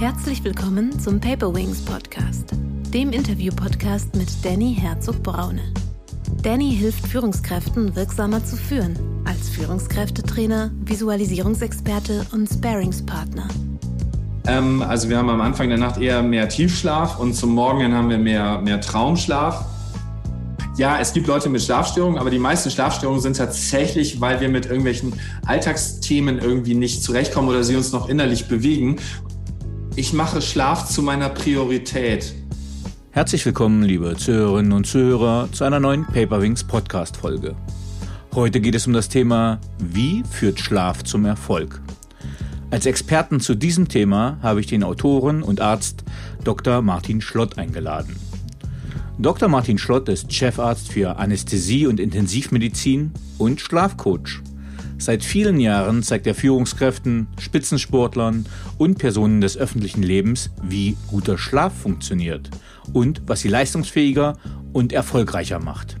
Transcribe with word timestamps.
Herzlich 0.00 0.42
willkommen 0.44 0.98
zum 0.98 1.20
Paper 1.20 1.54
Wings 1.54 1.82
Podcast, 1.84 2.54
dem 2.94 3.12
Interview-Podcast 3.12 4.16
mit 4.16 4.28
Danny 4.42 4.74
Herzog-Braune. 4.74 5.60
Danny 6.42 6.74
hilft 6.74 7.06
Führungskräften 7.06 7.94
wirksamer 7.94 8.42
zu 8.42 8.56
führen, 8.56 8.98
als 9.26 9.50
Führungskräftetrainer, 9.50 10.70
Visualisierungsexperte 10.86 12.24
und 12.32 12.48
Sparingspartner. 12.48 13.46
Ähm, 14.46 14.80
also 14.80 15.10
wir 15.10 15.18
haben 15.18 15.28
am 15.28 15.42
Anfang 15.42 15.68
der 15.68 15.76
Nacht 15.76 16.00
eher 16.00 16.22
mehr 16.22 16.48
Tiefschlaf 16.48 17.18
und 17.18 17.34
zum 17.34 17.54
Morgen 17.54 17.92
haben 17.92 18.08
wir 18.08 18.16
mehr, 18.16 18.58
mehr 18.62 18.80
Traumschlaf. 18.80 19.66
Ja, 20.78 20.98
es 20.98 21.12
gibt 21.12 21.26
Leute 21.26 21.50
mit 21.50 21.60
Schlafstörungen, 21.60 22.18
aber 22.18 22.30
die 22.30 22.38
meisten 22.38 22.70
Schlafstörungen 22.70 23.20
sind 23.20 23.36
tatsächlich, 23.36 24.18
weil 24.18 24.40
wir 24.40 24.48
mit 24.48 24.64
irgendwelchen 24.64 25.12
Alltagsthemen 25.44 26.38
irgendwie 26.38 26.74
nicht 26.74 27.02
zurechtkommen 27.02 27.50
oder 27.50 27.64
sie 27.64 27.76
uns 27.76 27.92
noch 27.92 28.08
innerlich 28.08 28.48
bewegen. 28.48 28.96
Ich 29.96 30.12
mache 30.12 30.40
Schlaf 30.40 30.88
zu 30.88 31.02
meiner 31.02 31.28
Priorität. 31.28 32.32
Herzlich 33.10 33.44
willkommen, 33.44 33.82
liebe 33.82 34.16
Zuhörerinnen 34.16 34.72
und 34.72 34.86
Zuhörer, 34.86 35.48
zu 35.50 35.64
einer 35.64 35.80
neuen 35.80 36.06
Paperwings 36.06 36.62
Podcast 36.62 37.16
Folge. 37.16 37.56
Heute 38.32 38.60
geht 38.60 38.76
es 38.76 38.86
um 38.86 38.92
das 38.92 39.08
Thema 39.08 39.60
Wie 39.78 40.22
führt 40.30 40.60
Schlaf 40.60 41.02
zum 41.02 41.24
Erfolg? 41.24 41.82
Als 42.70 42.86
Experten 42.86 43.40
zu 43.40 43.56
diesem 43.56 43.88
Thema 43.88 44.38
habe 44.42 44.60
ich 44.60 44.68
den 44.68 44.84
Autoren 44.84 45.42
und 45.42 45.60
Arzt 45.60 46.04
Dr. 46.44 46.82
Martin 46.82 47.20
Schlott 47.20 47.58
eingeladen. 47.58 48.14
Dr. 49.18 49.48
Martin 49.48 49.76
Schlott 49.76 50.08
ist 50.08 50.32
Chefarzt 50.32 50.92
für 50.92 51.18
Anästhesie 51.18 51.88
und 51.88 51.98
Intensivmedizin 51.98 53.12
und 53.38 53.60
Schlafcoach. 53.60 54.40
Seit 55.00 55.24
vielen 55.24 55.58
Jahren 55.58 56.02
zeigt 56.02 56.26
er 56.26 56.34
Führungskräften, 56.34 57.26
Spitzensportlern 57.38 58.44
und 58.76 58.98
Personen 58.98 59.40
des 59.40 59.56
öffentlichen 59.56 60.02
Lebens, 60.02 60.50
wie 60.62 60.94
guter 61.08 61.38
Schlaf 61.38 61.72
funktioniert 61.72 62.50
und 62.92 63.22
was 63.26 63.40
sie 63.40 63.48
leistungsfähiger 63.48 64.36
und 64.74 64.92
erfolgreicher 64.92 65.58
macht. 65.58 65.96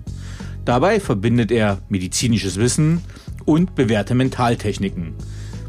Dabei 0.66 1.00
verbindet 1.00 1.50
er 1.50 1.78
medizinisches 1.88 2.56
Wissen 2.56 3.00
und 3.46 3.74
bewährte 3.74 4.14
Mentaltechniken 4.14 5.14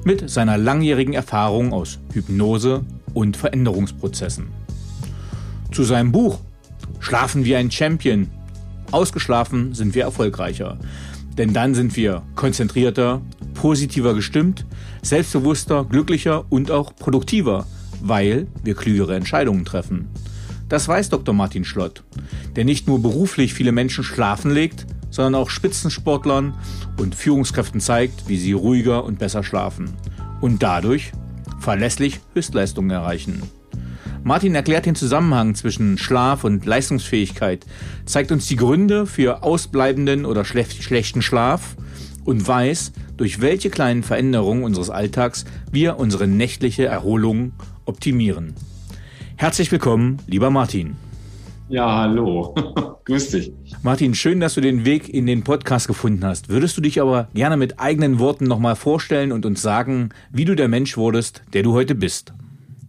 mit 0.04 0.30
seiner 0.30 0.58
langjährigen 0.58 1.14
Erfahrung 1.14 1.72
aus 1.72 2.00
Hypnose 2.12 2.84
und 3.14 3.38
Veränderungsprozessen. 3.38 4.50
Zu 5.72 5.86
seinem 5.86 6.12
Buch 6.12 6.42
Schlafen 7.00 7.46
wie 7.46 7.56
ein 7.56 7.72
Champion. 7.72 8.28
Ausgeschlafen 8.92 9.74
sind 9.74 9.96
wir 9.96 10.04
erfolgreicher 10.04 10.78
denn 11.38 11.54
dann 11.54 11.74
sind 11.74 11.96
wir 11.96 12.24
konzentrierter, 12.36 13.22
positiver 13.54 14.14
gestimmt, 14.14 14.66
selbstbewusster, 15.02 15.86
glücklicher 15.86 16.46
und 16.50 16.72
auch 16.72 16.96
produktiver, 16.96 17.66
weil 18.02 18.48
wir 18.64 18.76
klügere 18.76 19.16
Entscheidungen 19.16 19.66
treffen. 19.66 20.10
Das 20.70 20.88
weiß 20.88 21.10
Dr. 21.10 21.34
Martin 21.34 21.66
Schlott, 21.66 22.04
der 22.56 22.66
nicht 22.66 22.88
nur 22.88 23.02
beruflich 23.02 23.54
viele 23.54 23.72
Menschen 23.72 24.04
schlafen 24.04 24.52
legt, 24.52 24.86
sondern 25.10 25.36
auch 25.36 25.50
Spitzensportlern 25.50 26.54
und 26.98 27.16
Führungskräften 27.16 27.82
zeigt, 27.82 28.30
wie 28.30 28.38
sie 28.38 28.54
ruhiger 28.54 29.04
und 29.04 29.20
besser 29.20 29.44
schlafen 29.44 29.92
und 30.40 30.64
dadurch 30.64 31.12
verlässlich 31.60 32.22
Höchstleistungen 32.34 32.92
erreichen. 32.92 33.44
Martin 34.24 34.54
erklärt 34.54 34.86
den 34.86 34.94
Zusammenhang 34.94 35.56
zwischen 35.56 35.98
Schlaf 35.98 36.44
und 36.44 36.64
Leistungsfähigkeit, 36.66 37.66
zeigt 38.06 38.32
uns 38.32 38.46
die 38.48 38.56
Gründe 38.56 39.08
für 39.08 39.42
ausbleibenden 39.42 40.26
oder 40.26 40.46
schlechten 40.46 41.24
Schlaf 41.24 41.76
und 42.24 42.48
weiß, 42.48 42.92
durch 43.18 43.42
welche 43.42 43.72
kleinen 43.72 44.04
Veränderungen 44.04 44.64
unseres 44.64 44.92
Alltags 44.92 45.46
wir 45.72 45.98
unsere 45.98 46.28
nächtliche 46.28 46.86
Erholung 46.86 47.54
optimieren. 47.86 48.54
Herzlich 49.38 49.72
willkommen, 49.72 50.20
lieber 50.28 50.52
Martin. 50.52 50.98
Ja, 51.68 52.02
hallo. 52.02 52.54
Grüß 53.06 53.32
dich. 53.32 53.54
Martin, 53.82 54.14
schön, 54.14 54.40
dass 54.40 54.54
du 54.54 54.62
den 54.62 54.86
Weg 54.86 55.10
in 55.10 55.26
den 55.26 55.44
Podcast 55.44 55.88
gefunden 55.88 56.24
hast. 56.24 56.48
Würdest 56.50 56.78
du 56.78 56.82
dich 56.82 57.02
aber 57.02 57.28
gerne 57.34 57.58
mit 57.58 57.80
eigenen 57.80 58.20
Worten 58.20 58.46
nochmal 58.46 58.76
vorstellen 58.76 59.32
und 59.32 59.48
uns 59.48 59.64
sagen, 59.64 60.10
wie 60.32 60.46
du 60.46 60.56
der 60.56 60.68
Mensch 60.68 60.96
wurdest, 60.96 61.42
der 61.54 61.64
du 61.64 61.74
heute 61.74 61.96
bist? 61.96 62.34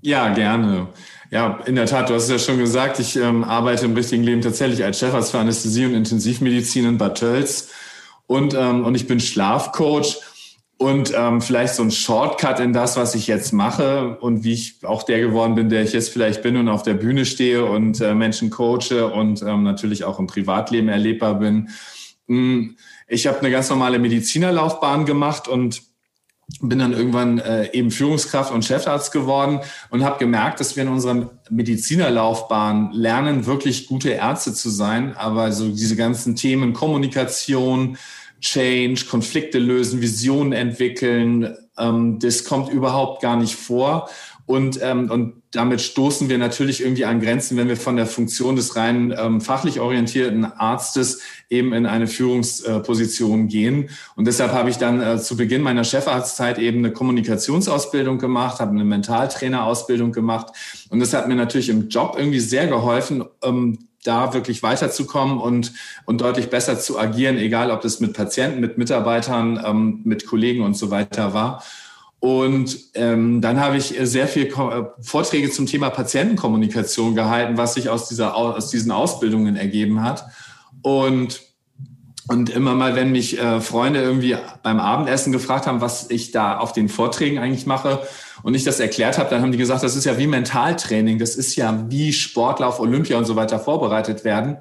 Ja, 0.03 0.35
gerne. 0.35 0.89
Ja, 1.33 1.61
in 1.65 1.77
der 1.77 1.87
Tat, 1.87 2.11
du 2.11 2.15
hast 2.15 2.25
es 2.25 2.29
ja 2.29 2.39
schon 2.39 2.59
gesagt, 2.59 2.99
ich 2.99 3.17
ähm, 3.17 3.43
arbeite 3.43 3.87
im 3.87 3.95
richtigen 3.95 4.23
Leben 4.23 4.43
tatsächlich 4.43 4.85
als 4.85 4.99
Chefarzt 4.99 5.31
für 5.31 5.39
Anästhesie 5.39 5.87
und 5.87 5.95
Intensivmedizin 5.95 6.85
in 6.85 6.99
Bad 6.99 7.17
Tölz 7.17 7.71
und, 8.27 8.53
ähm, 8.53 8.85
und 8.85 8.95
ich 8.97 9.07
bin 9.07 9.19
Schlafcoach 9.19 10.19
und 10.77 11.11
ähm, 11.17 11.41
vielleicht 11.41 11.75
so 11.75 11.85
ein 11.85 11.91
Shortcut 11.91 12.61
in 12.61 12.75
das, 12.75 12.99
was 12.99 13.15
ich 13.15 13.29
jetzt 13.29 13.55
mache 13.55 14.19
und 14.21 14.45
wie 14.45 14.53
ich 14.53 14.85
auch 14.85 15.05
der 15.05 15.21
geworden 15.21 15.55
bin, 15.55 15.71
der 15.71 15.83
ich 15.85 15.95
jetzt 15.95 16.11
vielleicht 16.11 16.43
bin 16.43 16.59
und 16.59 16.69
auf 16.69 16.83
der 16.83 16.93
Bühne 16.93 17.25
stehe 17.25 17.65
und 17.65 17.99
äh, 18.03 18.15
Menschen 18.15 18.51
coache 18.51 19.11
und 19.11 19.41
ähm, 19.41 19.63
natürlich 19.63 20.05
auch 20.05 20.19
im 20.19 20.27
Privatleben 20.27 20.91
erlebbar 20.91 21.39
bin. 21.39 21.71
Hm, 22.29 22.77
ich 23.09 23.27
habe 23.27 23.39
eine 23.39 23.51
ganz 23.51 23.71
normale 23.71 23.99
Medizinerlaufbahn 23.99 25.07
gemacht 25.07 25.49
und 25.49 25.81
bin 26.61 26.79
dann 26.79 26.93
irgendwann 26.93 27.39
äh, 27.39 27.73
eben 27.73 27.91
Führungskraft 27.91 28.53
und 28.53 28.65
Chefarzt 28.65 29.13
geworden 29.13 29.61
und 29.91 30.05
habe 30.05 30.19
gemerkt, 30.19 30.61
dass 30.61 30.77
wir 30.77 30.83
in 30.83 30.89
unserer 30.89 31.31
Medizinerlaufbahn 31.51 32.93
lernen, 32.93 33.47
wirklich 33.47 33.87
gute 33.87 34.11
Ärzte 34.11 34.53
zu 34.53 34.69
sein. 34.71 35.17
Aber 35.17 35.53
so 35.53 35.69
diese 35.69 35.97
ganzen 35.97 36.37
Themen 36.37 36.73
Kommunikation, 36.73 37.97
Change, 38.41 39.07
Konflikte 39.09 39.59
lösen, 39.59 40.01
Visionen 40.01 40.53
entwickeln, 40.53 41.57
ähm, 41.79 42.19
das 42.19 42.45
kommt 42.45 42.71
überhaupt 42.71 43.23
gar 43.23 43.37
nicht 43.37 43.55
vor. 43.55 44.09
Und, 44.53 44.79
ähm, 44.83 45.11
und 45.11 45.43
damit 45.53 45.81
stoßen 45.81 46.29
wir 46.29 46.37
natürlich 46.37 46.83
irgendwie 46.83 47.07
an 47.07 47.23
Grenzen, 47.23 47.57
wenn 47.57 47.69
wir 47.69 47.79
von 47.79 47.97
der 47.97 48.05
Funktion 48.05 48.55
des 48.55 48.77
rein 48.77 49.15
ähm, 49.17 49.41
fachlich 49.41 49.81
orientierten 49.81 50.45
Arztes 50.45 51.21
eben 51.49 51.73
in 51.73 51.87
eine 51.87 52.07
Führungsposition 52.07 53.49
gehen. 53.49 53.89
Und 54.15 54.27
deshalb 54.27 54.53
habe 54.53 54.69
ich 54.69 54.77
dann 54.77 55.01
äh, 55.01 55.19
zu 55.19 55.39
Beginn 55.39 55.63
meiner 55.63 55.85
Chefarztzeit 55.85 56.59
eben 56.59 56.81
eine 56.81 56.93
Kommunikationsausbildung 56.93 58.19
gemacht, 58.19 58.61
habe 58.61 58.73
eine 58.73 58.85
Mentaltrainerausbildung 58.85 60.13
gemacht. 60.13 60.49
Und 60.91 61.01
das 61.01 61.15
hat 61.15 61.29
mir 61.29 61.35
natürlich 61.35 61.71
im 61.71 61.89
Job 61.89 62.17
irgendwie 62.19 62.41
sehr 62.41 62.67
geholfen, 62.67 63.25
ähm, 63.43 63.79
da 64.05 64.35
wirklich 64.35 64.63
weiterzukommen 64.63 65.39
und, 65.39 65.73
und 66.05 66.21
deutlich 66.21 66.51
besser 66.51 66.79
zu 66.79 66.99
agieren, 66.99 67.39
egal 67.39 67.71
ob 67.71 67.81
das 67.81 68.01
mit 68.01 68.13
Patienten, 68.13 68.61
mit 68.61 68.77
Mitarbeitern, 68.77 69.59
ähm, 69.65 70.01
mit 70.05 70.27
Kollegen 70.27 70.63
und 70.63 70.77
so 70.77 70.91
weiter 70.91 71.33
war. 71.33 71.63
Und 72.23 72.79
ähm, 72.95 73.41
dann 73.41 73.59
habe 73.59 73.77
ich 73.77 73.97
sehr 74.03 74.29
viel 74.29 74.47
äh, 74.47 74.85
Vorträge 75.01 75.51
zum 75.51 75.67
Thema 75.67 75.91
Patientenkommunikation 75.91 77.17
gehalten, 77.17 77.57
was 77.57 77.75
sich 77.75 77.89
aus, 77.89 78.09
dieser, 78.09 78.37
aus 78.37 78.71
diesen 78.71 78.93
Ausbildungen 78.93 79.57
ergeben 79.57 80.05
hat. 80.05 80.27
Und, 80.83 81.43
und 82.29 82.49
immer 82.49 82.77
mal, 82.77 82.95
wenn 82.95 83.11
mich 83.11 83.41
äh, 83.41 83.61
Freunde 83.61 84.01
irgendwie 84.01 84.37
beim 84.63 84.79
Abendessen 84.79 85.33
gefragt 85.33 85.67
haben, 85.67 85.81
was 85.81 86.11
ich 86.11 86.31
da 86.31 86.59
auf 86.59 86.73
den 86.73 86.89
Vorträgen 86.89 87.41
eigentlich 87.41 87.67
mache 87.67 87.99
und 88.45 88.55
ich 88.55 88.63
das 88.63 88.79
erklärt 88.79 89.19
habe, 89.19 89.29
dann 89.29 89.43
haben 89.43 89.51
die 89.51 89.59
gesagt, 89.59 89.83
das 89.83 89.97
ist 89.97 90.05
ja 90.05 90.17
wie 90.17 90.29
Mentaltraining, 90.29 91.19
das 91.19 91.35
ist 91.35 91.57
ja 91.57 91.87
wie 91.89 92.13
Sportler 92.13 92.69
auf 92.69 92.79
Olympia 92.79 93.19
und 93.19 93.25
so 93.25 93.35
weiter 93.35 93.59
vorbereitet 93.59 94.23
werden. 94.23 94.59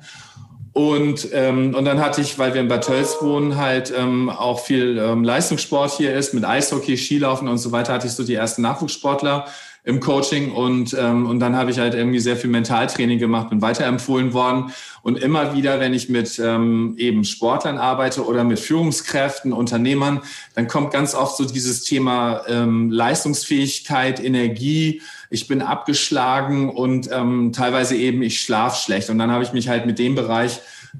Und, 0.73 1.27
ähm, 1.33 1.75
und 1.75 1.83
dann 1.83 1.99
hatte 1.99 2.21
ich, 2.21 2.39
weil 2.39 2.53
wir 2.53 2.61
in 2.61 2.69
Bad 2.69 2.85
Tölz 2.85 3.17
wohnen, 3.19 3.57
halt 3.57 3.93
ähm, 3.95 4.29
auch 4.29 4.61
viel 4.61 4.97
ähm, 4.97 5.23
Leistungssport 5.23 5.91
hier 5.91 6.13
ist, 6.15 6.33
mit 6.33 6.45
Eishockey, 6.45 6.97
Skilaufen 6.97 7.49
und 7.49 7.57
so 7.57 7.73
weiter, 7.73 7.93
hatte 7.93 8.07
ich 8.07 8.13
so 8.13 8.23
die 8.23 8.35
ersten 8.35 8.61
Nachwuchssportler 8.61 9.45
im 9.83 9.99
Coaching 9.99 10.51
und, 10.51 10.95
ähm, 10.99 11.25
und 11.25 11.39
dann 11.39 11.55
habe 11.55 11.71
ich 11.71 11.79
halt 11.79 11.95
irgendwie 11.95 12.19
sehr 12.19 12.37
viel 12.37 12.51
Mentaltraining 12.51 13.17
gemacht, 13.17 13.49
bin 13.49 13.63
weiterempfohlen 13.63 14.31
worden. 14.33 14.71
Und 15.01 15.17
immer 15.17 15.55
wieder, 15.55 15.79
wenn 15.79 15.95
ich 15.95 16.07
mit 16.07 16.37
ähm, 16.37 16.93
eben 16.97 17.23
Sportlern 17.23 17.79
arbeite 17.79 18.25
oder 18.25 18.43
mit 18.43 18.59
Führungskräften, 18.59 19.53
Unternehmern, 19.53 20.21
dann 20.53 20.67
kommt 20.67 20.91
ganz 20.91 21.15
oft 21.15 21.35
so 21.35 21.45
dieses 21.45 21.83
Thema 21.83 22.43
ähm, 22.47 22.91
Leistungsfähigkeit, 22.91 24.23
Energie, 24.23 25.01
ich 25.31 25.47
bin 25.47 25.63
abgeschlagen 25.63 26.69
und 26.69 27.09
ähm, 27.11 27.51
teilweise 27.51 27.95
eben 27.95 28.21
ich 28.21 28.41
schlaf 28.41 28.79
schlecht. 28.79 29.09
Und 29.09 29.17
dann 29.17 29.31
habe 29.31 29.43
ich 29.43 29.53
mich 29.53 29.67
halt 29.67 29.87
mit 29.87 29.97
dem 29.97 30.13
Bereich 30.13 30.59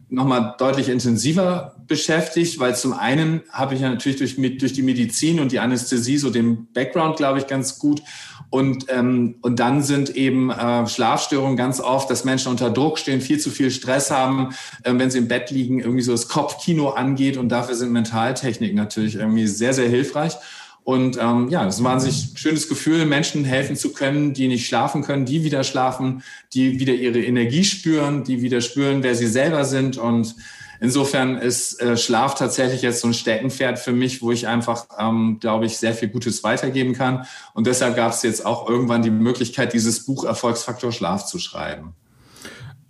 nochmal 0.10 0.56
deutlich 0.58 0.90
intensiver 0.90 1.76
beschäftigt, 1.88 2.60
weil 2.60 2.76
zum 2.76 2.94
einen 2.94 3.42
habe 3.52 3.76
ich 3.76 3.82
ja 3.82 3.90
natürlich 3.90 4.18
durch, 4.18 4.58
durch 4.58 4.74
die 4.74 4.82
Medizin 4.82 5.40
und 5.40 5.52
die 5.52 5.60
Anästhesie 5.60 6.18
so 6.18 6.30
den 6.30 6.72
Background, 6.74 7.18
glaube 7.18 7.40
ich, 7.40 7.48
ganz 7.48 7.80
gut. 7.80 8.02
Und, 8.50 8.86
ähm, 8.90 9.36
und 9.42 9.60
dann 9.60 9.82
sind 9.82 10.16
eben 10.16 10.50
äh, 10.50 10.86
Schlafstörungen 10.86 11.56
ganz 11.56 11.80
oft, 11.80 12.10
dass 12.10 12.26
Menschen 12.26 12.52
unter 12.52 12.70
Druck 12.70 13.00
stehen, 13.00 13.22
viel 13.22 13.40
zu 13.40 13.50
viel 13.50 13.72
Stress 13.72 14.12
haben, 14.12 14.50
äh, 14.84 14.94
wenn 14.94 15.10
sie 15.10 15.20
im 15.20 15.30
Bett 15.30 15.52
liegen, 15.52 15.80
irgendwie 15.80 16.02
so 16.02 16.12
das 16.12 16.28
Kopfkino 16.28 16.90
angeht. 16.90 17.38
Und 17.38 17.50
dafür 17.50 17.76
sind 17.76 17.92
Mentaltechniken 17.94 18.76
natürlich 18.76 19.16
irgendwie 19.16 19.48
sehr, 19.48 19.74
sehr 19.74 19.88
hilfreich. 19.88 20.36
Und 20.84 21.18
ähm, 21.22 21.50
ja, 21.50 21.68
es 21.68 21.76
ist 21.76 21.82
ein 21.82 21.86
wahnsinnig 21.86 22.32
schönes 22.36 22.68
Gefühl, 22.68 23.06
Menschen 23.06 23.46
helfen 23.46 23.76
zu 23.76 23.94
können, 23.94 24.34
die 24.34 24.48
nicht 24.48 24.68
schlafen 24.68 25.04
können, 25.04 25.26
die 25.26 25.44
wieder 25.44 25.64
schlafen, 25.64 26.24
die 26.54 26.80
wieder 26.80 26.94
ihre 26.94 27.20
Energie 27.20 27.64
spüren, 27.64 28.24
die 28.24 28.42
wieder 28.42 28.62
spüren, 28.62 29.04
wer 29.04 29.14
sie 29.14 29.28
selber 29.28 29.64
sind. 29.64 29.98
Und 29.98 30.36
insofern 30.80 31.38
ist 31.38 31.80
äh, 31.82 31.98
Schlaf 31.98 32.34
tatsächlich 32.34 32.82
jetzt 32.82 33.02
so 33.02 33.08
ein 33.08 33.14
Steckenpferd 33.14 33.78
für 33.78 33.92
mich, 33.92 34.24
wo 34.24 34.32
ich 34.32 34.48
einfach, 34.48 34.88
ähm, 34.98 35.38
glaube 35.40 35.68
ich, 35.68 35.78
sehr 35.78 35.94
viel 35.94 36.10
Gutes 36.10 36.44
weitergeben 36.44 36.94
kann. 36.94 37.28
Und 37.54 37.68
deshalb 37.68 37.96
gab 37.96 38.14
es 38.14 38.24
jetzt 38.24 38.44
auch 38.44 38.68
irgendwann 38.68 39.04
die 39.04 39.12
Möglichkeit, 39.12 39.74
dieses 39.74 40.06
Buch 40.06 40.24
Erfolgsfaktor 40.24 40.92
Schlaf 40.92 41.28
zu 41.28 41.38
schreiben. 41.38 41.94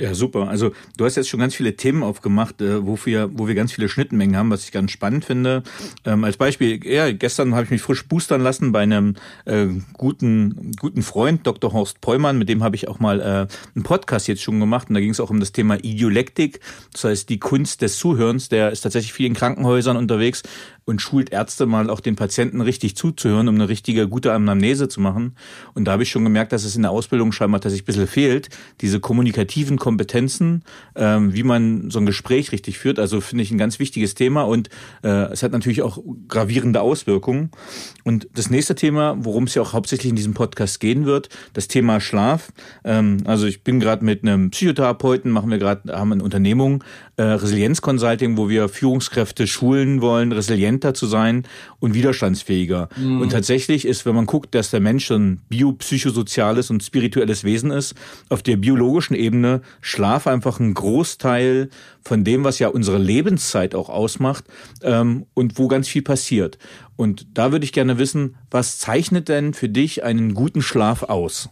Ja, 0.02 0.16
super. 0.16 0.48
Also 0.48 0.72
du 0.98 1.06
hast 1.06 1.16
jetzt 1.16 1.30
schon 1.30 1.40
ganz 1.40 1.54
viele 1.54 1.76
Themen 1.76 2.02
aufgemacht, 2.02 2.60
äh, 2.60 2.84
wo 2.88 2.98
wir, 3.06 3.30
wo 3.38 3.48
wir 3.48 3.54
ganz 3.54 3.72
viele 3.72 3.88
Schnittmengen 3.88 4.36
haben, 4.36 4.50
was 4.50 4.64
ich 4.64 4.72
ganz 4.72 4.90
spannend 4.90 5.26
finde. 5.26 5.62
Ähm, 6.06 6.24
als 6.24 6.38
Beispiel, 6.38 6.84
ja, 6.84 7.12
gestern 7.12 7.54
habe 7.54 7.66
ich 7.66 7.70
mich 7.70 7.84
frisch 7.84 8.08
boostern 8.08 8.42
lassen 8.42 8.72
bei 8.72 8.80
einem 8.82 9.14
äh, 9.46 9.68
guten, 9.94 10.72
guten 10.80 11.04
Freund, 11.04 11.46
Dr. 11.46 11.72
Horst 11.74 12.02
Peumann, 12.02 12.40
mit 12.40 12.50
dem 12.50 12.64
habe 12.64 12.76
ich 12.76 12.88
auch 12.88 13.00
mal 13.00 13.20
äh, 13.20 13.24
einen 13.76 13.84
Podcast 13.84 14.28
jetzt 14.28 14.42
schon 14.42 14.60
gemacht 14.60 14.90
und 14.90 14.96
da 14.96 15.02
ging 15.02 15.12
es 15.12 15.20
auch 15.20 15.30
um 15.30 15.40
das 15.40 15.52
Thema 15.52 15.76
Idiolektik, 15.76 16.62
das 16.94 17.04
heißt 17.04 17.30
die 17.30 17.38
Kunst 17.38 17.84
des 17.84 18.00
Zuhörens. 18.00 18.50
Der 18.50 18.72
ist 18.72 18.82
tatsächlich 18.82 19.14
viel 19.14 19.28
in 19.28 19.36
Krankenhäusern 19.36 19.98
unterwegs 19.98 20.42
und 20.92 21.02
schult 21.02 21.32
Ärzte 21.32 21.66
mal 21.66 21.90
auch 21.90 22.02
den 22.02 22.16
Patienten 22.16 22.62
richtig 22.62 22.96
zuzuhören, 22.96 23.48
um 23.48 23.56
eine 23.56 23.70
richtige, 23.70 24.08
gute 24.08 24.34
Anamnese 24.34 24.88
zu 24.90 25.02
machen. 25.02 25.36
Und 25.74 25.86
da 25.86 25.94
habe 25.94 26.04
ich 26.04 26.12
schon 26.12 26.24
gemerkt, 26.24 26.52
dass 26.52 26.64
es 26.64 26.76
in 26.76 26.84
der 26.84 26.92
Ausbildung 26.92 27.32
scheinbar 27.32 27.62
tatsächlich 27.62 27.84
ein 27.84 27.92
bisschen 27.94 28.08
fehlt, 28.08 28.50
diese 28.82 29.00
kommunikativen 29.00 29.78
Kompetenzen, 29.78 30.64
ähm, 30.96 31.34
wie 31.34 31.44
man 31.44 31.90
so 31.90 32.00
ein 32.00 32.06
Gespräch 32.06 32.52
richtig 32.52 32.78
führt. 32.78 33.00
Also 33.00 33.22
finde 33.22 33.44
ich 33.44 33.52
ein 33.52 33.58
ganz 33.58 33.80
wichtiges 33.80 34.14
Thema 34.14 34.44
und 34.44 34.70
äh, 35.04 35.32
es 35.32 35.42
hat 35.42 35.54
natürlich 35.54 35.82
auch 35.82 35.98
gravierende 36.28 36.82
Auswirkungen. 36.82 37.52
Und 38.04 38.28
das 38.34 38.50
nächste 38.50 38.76
Thema, 38.76 39.16
worum 39.20 39.46
es 39.46 39.56
ja 39.56 39.62
auch 39.62 39.74
hauptsächlich 39.74 40.10
in 40.10 40.16
diesem 40.16 40.34
Podcast 40.34 40.80
gehen 40.80 41.06
wird, 41.06 41.30
das 41.54 41.68
Thema 41.68 42.02
Schlaf. 42.02 42.52
Ähm, 42.84 43.18
also 43.26 43.48
ich 43.48 43.64
bin 43.64 43.80
gerade 43.80 44.04
mit 44.04 44.24
einem 44.24 44.52
Psychotherapeuten, 44.52 45.32
machen 45.32 45.50
wir 45.50 45.58
gerade, 45.58 45.94
haben 45.94 46.12
eine 46.12 46.24
Unternehmung, 46.24 46.84
äh, 47.16 47.24
Resilienz 47.24 47.82
Consulting, 47.82 48.36
wo 48.38 48.50
wir 48.50 48.68
Führungskräfte 48.68 49.48
schulen 49.48 50.02
wollen, 50.02 50.34
resilienter 50.82 50.94
zu 50.94 51.06
sein 51.06 51.44
und 51.80 51.94
widerstandsfähiger. 51.94 52.90
Mhm. 52.98 53.22
Und 53.22 53.32
tatsächlich 53.32 53.86
ist, 53.86 54.06
wenn 54.06 54.16
man 54.16 54.26
guckt, 54.26 54.54
dass 54.56 54.72
der 54.72 54.80
Mensch 54.80 55.10
ein 55.12 55.42
biopsychosoziales 55.50 56.70
und 56.70 56.84
spirituelles 56.84 57.44
Wesen 57.44 57.72
ist, 57.72 57.96
auf 58.30 58.44
der 58.44 58.58
biologischen 58.58 59.16
Ebene 59.16 59.62
Schlaf 59.82 60.28
einfach 60.28 60.60
ein 60.60 60.74
Großteil 60.74 61.70
von 62.04 62.24
dem, 62.24 62.44
was 62.44 62.60
ja 62.60 62.68
unsere 62.68 62.98
Lebenszeit 62.98 63.76
auch 63.76 63.90
ausmacht 63.90 64.46
ähm, 64.82 65.26
und 65.34 65.58
wo 65.58 65.68
ganz 65.68 65.88
viel 65.88 66.02
passiert. 66.02 66.58
Und 66.96 67.26
da 67.34 67.52
würde 67.52 67.66
ich 67.66 67.74
gerne 67.74 67.98
wissen, 67.98 68.36
was 68.50 68.78
zeichnet 68.78 69.30
denn 69.30 69.54
für 69.54 69.70
dich 69.70 70.04
einen 70.04 70.34
guten 70.34 70.62
Schlaf 70.62 71.04
aus? 71.04 71.50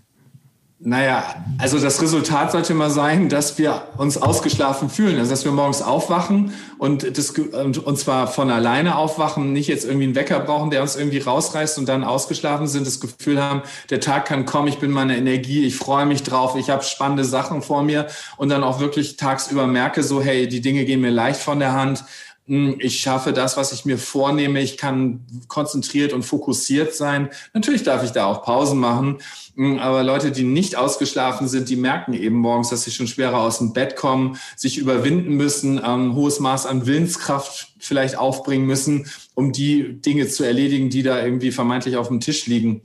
Naja, 0.81 1.43
also 1.57 1.77
das 1.77 2.01
Resultat 2.01 2.53
sollte 2.53 2.73
mal 2.73 2.89
sein, 2.89 3.27
dass 3.27 3.57
wir 3.57 3.89
uns 3.97 4.15
ausgeschlafen 4.15 4.89
fühlen, 4.89 5.19
also 5.19 5.29
dass 5.29 5.43
wir 5.43 5.51
morgens 5.51 5.81
aufwachen 5.81 6.53
und, 6.77 7.17
das, 7.17 7.31
und 7.31 7.99
zwar 7.99 8.27
von 8.27 8.49
alleine 8.49 8.95
aufwachen, 8.95 9.51
nicht 9.51 9.67
jetzt 9.67 9.83
irgendwie 9.83 10.05
einen 10.05 10.15
Wecker 10.15 10.39
brauchen, 10.39 10.69
der 10.69 10.81
uns 10.81 10.95
irgendwie 10.95 11.17
rausreißt 11.17 11.77
und 11.79 11.89
dann 11.89 12.05
ausgeschlafen 12.05 12.67
sind, 12.67 12.87
das 12.87 13.01
Gefühl 13.01 13.43
haben, 13.43 13.63
der 13.89 13.99
Tag 13.99 14.23
kann 14.23 14.45
kommen, 14.45 14.69
ich 14.69 14.77
bin 14.77 14.91
meine 14.91 15.17
Energie, 15.17 15.65
ich 15.65 15.75
freue 15.75 16.05
mich 16.05 16.23
drauf, 16.23 16.55
ich 16.55 16.69
habe 16.69 16.81
spannende 16.83 17.25
Sachen 17.25 17.61
vor 17.61 17.83
mir 17.83 18.07
und 18.37 18.47
dann 18.47 18.63
auch 18.63 18.79
wirklich 18.79 19.17
tagsüber 19.17 19.67
merke 19.67 20.01
so, 20.01 20.21
hey, 20.21 20.47
die 20.47 20.61
Dinge 20.61 20.85
gehen 20.85 21.01
mir 21.01 21.11
leicht 21.11 21.41
von 21.41 21.59
der 21.59 21.73
Hand, 21.73 22.05
ich 22.49 22.99
schaffe 22.99 23.31
das, 23.31 23.57
was 23.57 23.71
ich 23.71 23.85
mir 23.85 23.99
vornehme, 23.99 24.59
ich 24.59 24.77
kann 24.77 25.19
konzentriert 25.47 26.13
und 26.13 26.23
fokussiert 26.23 26.95
sein. 26.95 27.29
Natürlich 27.53 27.83
darf 27.83 28.03
ich 28.03 28.09
da 28.09 28.25
auch 28.25 28.41
Pausen 28.41 28.79
machen, 28.79 29.19
hm, 29.55 29.77
aber 29.77 30.01
Leute, 30.01 30.31
die 30.31 30.43
nicht 30.43 30.75
ausgeschlafen 30.75 31.47
sind, 31.47 31.69
die 31.69 31.75
merken 31.75 32.13
eben 32.13 32.37
morgens, 32.37 32.69
dass 32.69 32.83
sie 32.83 32.91
schon 32.91 33.05
schwerer 33.05 33.39
aus 33.39 33.59
dem 33.59 33.73
Bett 33.73 33.95
kommen, 33.95 34.37
sich 34.57 34.79
überwinden 34.79 35.35
müssen, 35.35 35.77
ein 35.77 36.15
hohes 36.15 36.39
Maß 36.39 36.65
an 36.65 36.87
Willenskraft 36.87 37.73
vielleicht 37.77 38.17
aufbringen 38.17 38.65
müssen, 38.65 39.05
um 39.35 39.51
die 39.51 40.01
Dinge 40.01 40.27
zu 40.27 40.43
erledigen, 40.43 40.89
die 40.89 41.03
da 41.03 41.23
irgendwie 41.23 41.51
vermeintlich 41.51 41.97
auf 41.97 42.07
dem 42.07 42.19
Tisch 42.19 42.47
liegen. 42.47 42.81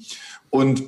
Und 0.50 0.82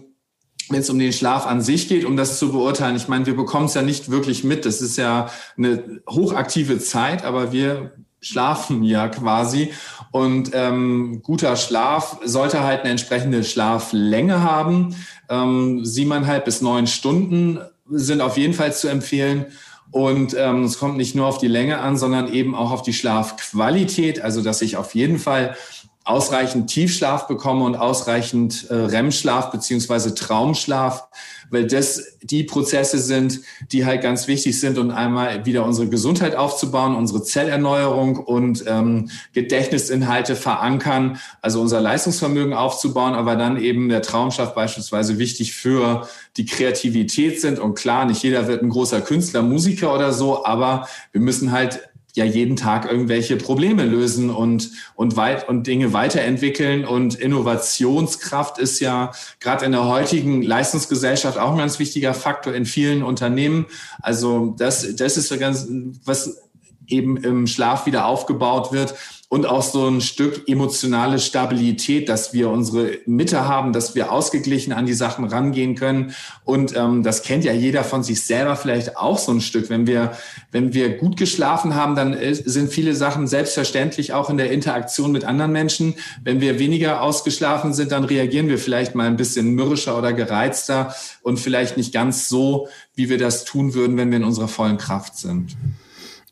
wenn 0.68 0.80
es 0.80 0.90
um 0.90 0.98
den 0.98 1.12
Schlaf 1.12 1.46
an 1.46 1.62
sich 1.62 1.88
geht, 1.88 2.04
um 2.04 2.16
das 2.16 2.38
zu 2.38 2.52
beurteilen, 2.52 2.96
ich 2.96 3.08
meine, 3.08 3.24
wir 3.24 3.36
bekommen 3.36 3.66
es 3.66 3.74
ja 3.74 3.82
nicht 3.82 4.10
wirklich 4.10 4.44
mit. 4.44 4.66
Das 4.66 4.82
ist 4.82 4.98
ja 4.98 5.30
eine 5.56 6.02
hochaktive 6.10 6.78
Zeit, 6.78 7.24
aber 7.24 7.52
wir 7.52 7.92
schlafen 8.20 8.82
ja 8.82 9.08
quasi. 9.08 9.72
Und 10.10 10.50
ähm, 10.54 11.20
guter 11.22 11.56
Schlaf 11.56 12.18
sollte 12.24 12.62
halt 12.62 12.80
eine 12.80 12.90
entsprechende 12.90 13.44
Schlaflänge 13.44 14.42
haben. 14.42 14.96
Ähm, 15.28 15.84
siebeneinhalb 15.84 16.44
bis 16.44 16.60
neun 16.60 16.86
Stunden 16.86 17.60
sind 17.88 18.20
auf 18.20 18.36
jeden 18.36 18.54
Fall 18.54 18.72
zu 18.72 18.88
empfehlen. 18.88 19.46
Und 19.92 20.34
ähm, 20.36 20.64
es 20.64 20.78
kommt 20.78 20.96
nicht 20.96 21.14
nur 21.14 21.26
auf 21.26 21.38
die 21.38 21.48
Länge 21.48 21.78
an, 21.78 21.96
sondern 21.96 22.32
eben 22.32 22.54
auch 22.54 22.72
auf 22.72 22.82
die 22.82 22.92
Schlafqualität. 22.92 24.20
Also 24.20 24.42
dass 24.42 24.62
ich 24.62 24.76
auf 24.76 24.94
jeden 24.94 25.18
Fall 25.18 25.56
ausreichend 26.06 26.70
Tiefschlaf 26.70 27.26
bekomme 27.26 27.64
und 27.64 27.74
ausreichend 27.74 28.70
äh, 28.70 28.74
REM-Schlaf 28.74 29.50
beziehungsweise 29.50 30.14
Traumschlaf, 30.14 31.08
weil 31.50 31.66
das 31.66 32.18
die 32.22 32.44
Prozesse 32.44 33.00
sind, 33.00 33.40
die 33.72 33.84
halt 33.84 34.02
ganz 34.02 34.28
wichtig 34.28 34.58
sind, 34.60 34.78
um 34.78 34.90
einmal 34.92 35.46
wieder 35.46 35.64
unsere 35.64 35.88
Gesundheit 35.88 36.36
aufzubauen, 36.36 36.94
unsere 36.94 37.24
Zellerneuerung 37.24 38.18
und 38.18 38.64
ähm, 38.68 39.10
Gedächtnisinhalte 39.32 40.36
verankern, 40.36 41.18
also 41.42 41.60
unser 41.60 41.80
Leistungsvermögen 41.80 42.54
aufzubauen, 42.54 43.14
aber 43.14 43.34
dann 43.34 43.60
eben 43.60 43.88
der 43.88 44.02
Traumschlaf 44.02 44.54
beispielsweise 44.54 45.18
wichtig 45.18 45.54
für 45.54 46.08
die 46.36 46.46
Kreativität 46.46 47.40
sind. 47.40 47.58
Und 47.58 47.74
klar, 47.74 48.04
nicht 48.04 48.22
jeder 48.22 48.46
wird 48.46 48.62
ein 48.62 48.70
großer 48.70 49.00
Künstler, 49.00 49.42
Musiker 49.42 49.92
oder 49.92 50.12
so, 50.12 50.44
aber 50.44 50.86
wir 51.10 51.20
müssen 51.20 51.50
halt 51.50 51.80
ja 52.16 52.24
jeden 52.24 52.56
Tag 52.56 52.90
irgendwelche 52.90 53.36
Probleme 53.36 53.84
lösen 53.84 54.30
und, 54.30 54.70
und, 54.94 55.16
weit, 55.16 55.48
und 55.48 55.66
Dinge 55.66 55.92
weiterentwickeln. 55.92 56.86
Und 56.86 57.14
Innovationskraft 57.14 58.58
ist 58.58 58.80
ja 58.80 59.12
gerade 59.38 59.66
in 59.66 59.72
der 59.72 59.86
heutigen 59.86 60.42
Leistungsgesellschaft 60.42 61.38
auch 61.38 61.52
ein 61.52 61.58
ganz 61.58 61.78
wichtiger 61.78 62.14
Faktor 62.14 62.54
in 62.54 62.64
vielen 62.64 63.02
Unternehmen. 63.02 63.66
Also 64.00 64.54
das, 64.58 64.96
das 64.96 65.18
ist 65.18 65.38
ganz, 65.38 65.68
was 66.04 66.42
eben 66.86 67.18
im 67.18 67.46
Schlaf 67.46 67.84
wieder 67.84 68.06
aufgebaut 68.06 68.72
wird 68.72 68.94
und 69.28 69.44
auch 69.44 69.62
so 69.62 69.88
ein 69.88 70.00
Stück 70.00 70.48
emotionale 70.48 71.18
Stabilität, 71.18 72.08
dass 72.08 72.32
wir 72.32 72.48
unsere 72.48 72.98
Mitte 73.06 73.48
haben, 73.48 73.72
dass 73.72 73.96
wir 73.96 74.12
ausgeglichen 74.12 74.72
an 74.72 74.86
die 74.86 74.94
Sachen 74.94 75.24
rangehen 75.24 75.74
können. 75.74 76.14
Und 76.44 76.76
ähm, 76.76 77.02
das 77.02 77.22
kennt 77.22 77.44
ja 77.44 77.52
jeder 77.52 77.82
von 77.82 78.04
sich 78.04 78.22
selber 78.22 78.54
vielleicht 78.54 78.96
auch 78.96 79.18
so 79.18 79.32
ein 79.32 79.40
Stück. 79.40 79.68
Wenn 79.68 79.88
wir, 79.88 80.12
wenn 80.52 80.74
wir 80.74 80.96
gut 80.96 81.16
geschlafen 81.16 81.74
haben, 81.74 81.96
dann 81.96 82.16
sind 82.44 82.72
viele 82.72 82.94
Sachen 82.94 83.26
selbstverständlich 83.26 84.12
auch 84.12 84.30
in 84.30 84.36
der 84.36 84.52
Interaktion 84.52 85.10
mit 85.10 85.24
anderen 85.24 85.50
Menschen. 85.50 85.94
Wenn 86.22 86.40
wir 86.40 86.60
weniger 86.60 87.02
ausgeschlafen 87.02 87.74
sind, 87.74 87.90
dann 87.90 88.04
reagieren 88.04 88.48
wir 88.48 88.58
vielleicht 88.58 88.94
mal 88.94 89.08
ein 89.08 89.16
bisschen 89.16 89.50
mürrischer 89.54 89.98
oder 89.98 90.12
gereizter 90.12 90.94
und 91.22 91.40
vielleicht 91.40 91.76
nicht 91.76 91.92
ganz 91.92 92.28
so, 92.28 92.68
wie 92.94 93.08
wir 93.08 93.18
das 93.18 93.44
tun 93.44 93.74
würden, 93.74 93.96
wenn 93.96 94.10
wir 94.10 94.18
in 94.18 94.24
unserer 94.24 94.48
vollen 94.48 94.78
Kraft 94.78 95.18
sind. 95.18 95.56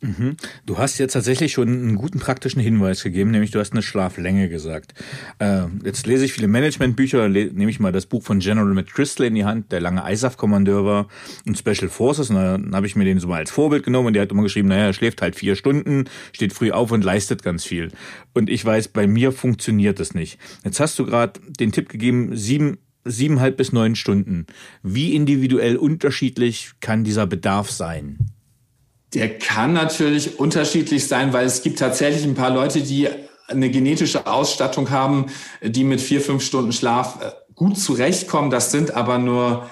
Mhm. 0.05 0.37
Du 0.67 0.77
hast 0.77 0.99
jetzt 0.99 1.15
tatsächlich 1.15 1.53
schon 1.53 1.69
einen 1.69 1.95
guten 1.97 2.19
praktischen 2.19 2.61
Hinweis 2.61 3.03
gegeben, 3.03 3.31
nämlich 3.31 3.53
du 3.53 3.59
hast 3.59 3.73
eine 3.73 3.81
Schlaflänge 3.81 4.51
gesagt. 4.51 4.93
Äh, 5.39 5.63
jetzt 5.83 6.07
lese 6.07 6.27
ich 6.27 6.35
viele 6.35 6.47
Managementbücher, 6.47 7.29
nehme 7.31 7.71
ich 7.71 7.81
mal 7.81 7.91
das 7.91 8.05
Buch 8.05 8.23
von 8.23 8.39
General 8.39 8.75
McChrystal 8.75 9.27
in 9.27 9.35
die 9.35 9.47
Hand, 9.47 9.73
der 9.73 9.81
lange 9.81 10.03
ISAF-Kommandeur 10.07 10.85
war 10.85 11.09
und 11.47 11.57
Special 11.57 11.89
Forces. 11.89 12.29
Und 12.29 12.37
dann 12.37 12.77
habe 12.77 12.87
ich 12.87 12.97
mir 12.97 13.05
den 13.05 13.19
so 13.19 13.29
mal 13.29 13.39
als 13.39 13.51
Vorbild 13.51 13.83
genommen 13.83 14.09
und 14.09 14.13
der 14.13 14.23
hat 14.23 14.31
immer 14.31 14.43
geschrieben, 14.43 14.69
naja, 14.69 14.87
er 14.87 14.93
schläft 14.93 15.23
halt 15.23 15.37
vier 15.37 15.57
Stunden, 15.57 16.05
steht 16.33 16.53
früh 16.53 16.71
auf 16.71 16.93
und 16.93 17.03
leistet 17.03 17.43
ganz 17.43 17.65
viel. 17.65 17.91
Und 18.35 18.51
ich 18.51 18.63
weiß, 18.63 18.89
bei 18.89 19.07
mir 19.07 19.33
funktioniert 19.33 20.01
das 20.01 20.13
nicht. 20.13 20.39
Jetzt 20.65 20.81
hast 20.81 20.99
du 20.99 21.07
gerade 21.07 21.41
den 21.59 21.73
Tipp 21.73 21.89
gegeben, 21.89 22.37
sieben 22.37 22.77
siebeneinhalb 23.07 23.59
bis 23.59 23.73
neun 23.73 23.97
Stunden. 23.97 24.47
Wie 24.83 25.15
individuell 25.15 25.77
unterschiedlich 25.77 26.73
kann 26.81 27.05
dieser 27.05 27.27
Bedarf 27.27 27.71
sein? 27.71 28.17
Der 29.15 29.39
kann 29.39 29.73
natürlich 29.73 30.39
unterschiedlich 30.39 31.07
sein, 31.07 31.33
weil 31.33 31.47
es 31.47 31.63
gibt 31.63 31.79
tatsächlich 31.79 32.25
ein 32.25 32.35
paar 32.35 32.51
Leute, 32.51 32.83
die 32.83 33.09
eine 33.47 33.71
genetische 33.71 34.27
Ausstattung 34.27 34.91
haben, 34.91 35.27
die 35.63 35.85
mit 35.85 36.01
vier, 36.01 36.21
fünf 36.21 36.43
Stunden 36.43 36.73
Schlaf 36.73 37.19
äh, 37.23 37.31
gut 37.55 37.79
zurechtkommen. 37.79 38.51
Das 38.51 38.71
sind 38.71 38.95
aber 38.95 39.19
nur 39.19 39.69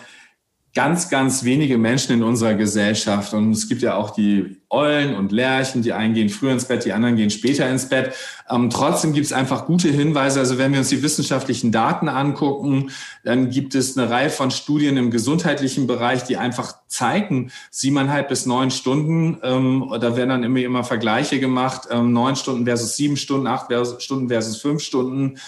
ganz, 0.74 1.10
ganz 1.10 1.44
wenige 1.44 1.76
Menschen 1.76 2.14
in 2.14 2.22
unserer 2.22 2.54
Gesellschaft. 2.54 3.34
Und 3.34 3.52
es 3.52 3.68
gibt 3.68 3.82
ja 3.82 3.94
auch 3.94 4.10
die 4.10 4.56
Eulen 4.70 5.14
und 5.14 5.30
Lerchen, 5.30 5.82
die 5.82 5.92
einen 5.92 6.14
gehen 6.14 6.30
früher 6.30 6.52
ins 6.52 6.64
Bett, 6.64 6.86
die 6.86 6.94
anderen 6.94 7.16
gehen 7.16 7.28
später 7.28 7.68
ins 7.68 7.90
Bett. 7.90 8.14
Ähm, 8.48 8.70
trotzdem 8.70 9.12
gibt 9.12 9.26
es 9.26 9.34
einfach 9.34 9.66
gute 9.66 9.88
Hinweise. 9.88 10.40
Also 10.40 10.56
wenn 10.56 10.72
wir 10.72 10.78
uns 10.78 10.88
die 10.88 11.02
wissenschaftlichen 11.02 11.72
Daten 11.72 12.08
angucken, 12.08 12.90
dann 13.22 13.50
gibt 13.50 13.74
es 13.74 13.98
eine 13.98 14.08
Reihe 14.08 14.30
von 14.30 14.50
Studien 14.50 14.96
im 14.96 15.10
gesundheitlichen 15.10 15.86
Bereich, 15.86 16.24
die 16.24 16.38
einfach 16.38 16.74
zeigen, 16.86 17.52
siebeneinhalb 17.70 18.28
bis 18.28 18.46
neun 18.46 18.70
Stunden, 18.70 19.38
ähm, 19.42 19.92
da 20.00 20.16
werden 20.16 20.30
dann 20.30 20.42
immer, 20.42 20.60
immer 20.60 20.84
Vergleiche 20.84 21.38
gemacht, 21.38 21.88
ähm, 21.90 22.12
neun 22.12 22.36
Stunden 22.36 22.64
versus 22.64 22.96
sieben 22.96 23.16
Stunden, 23.18 23.46
acht 23.46 23.70
Stunden 24.00 24.28
versus 24.28 24.56
fünf 24.56 24.82
Stunden. 24.82 25.38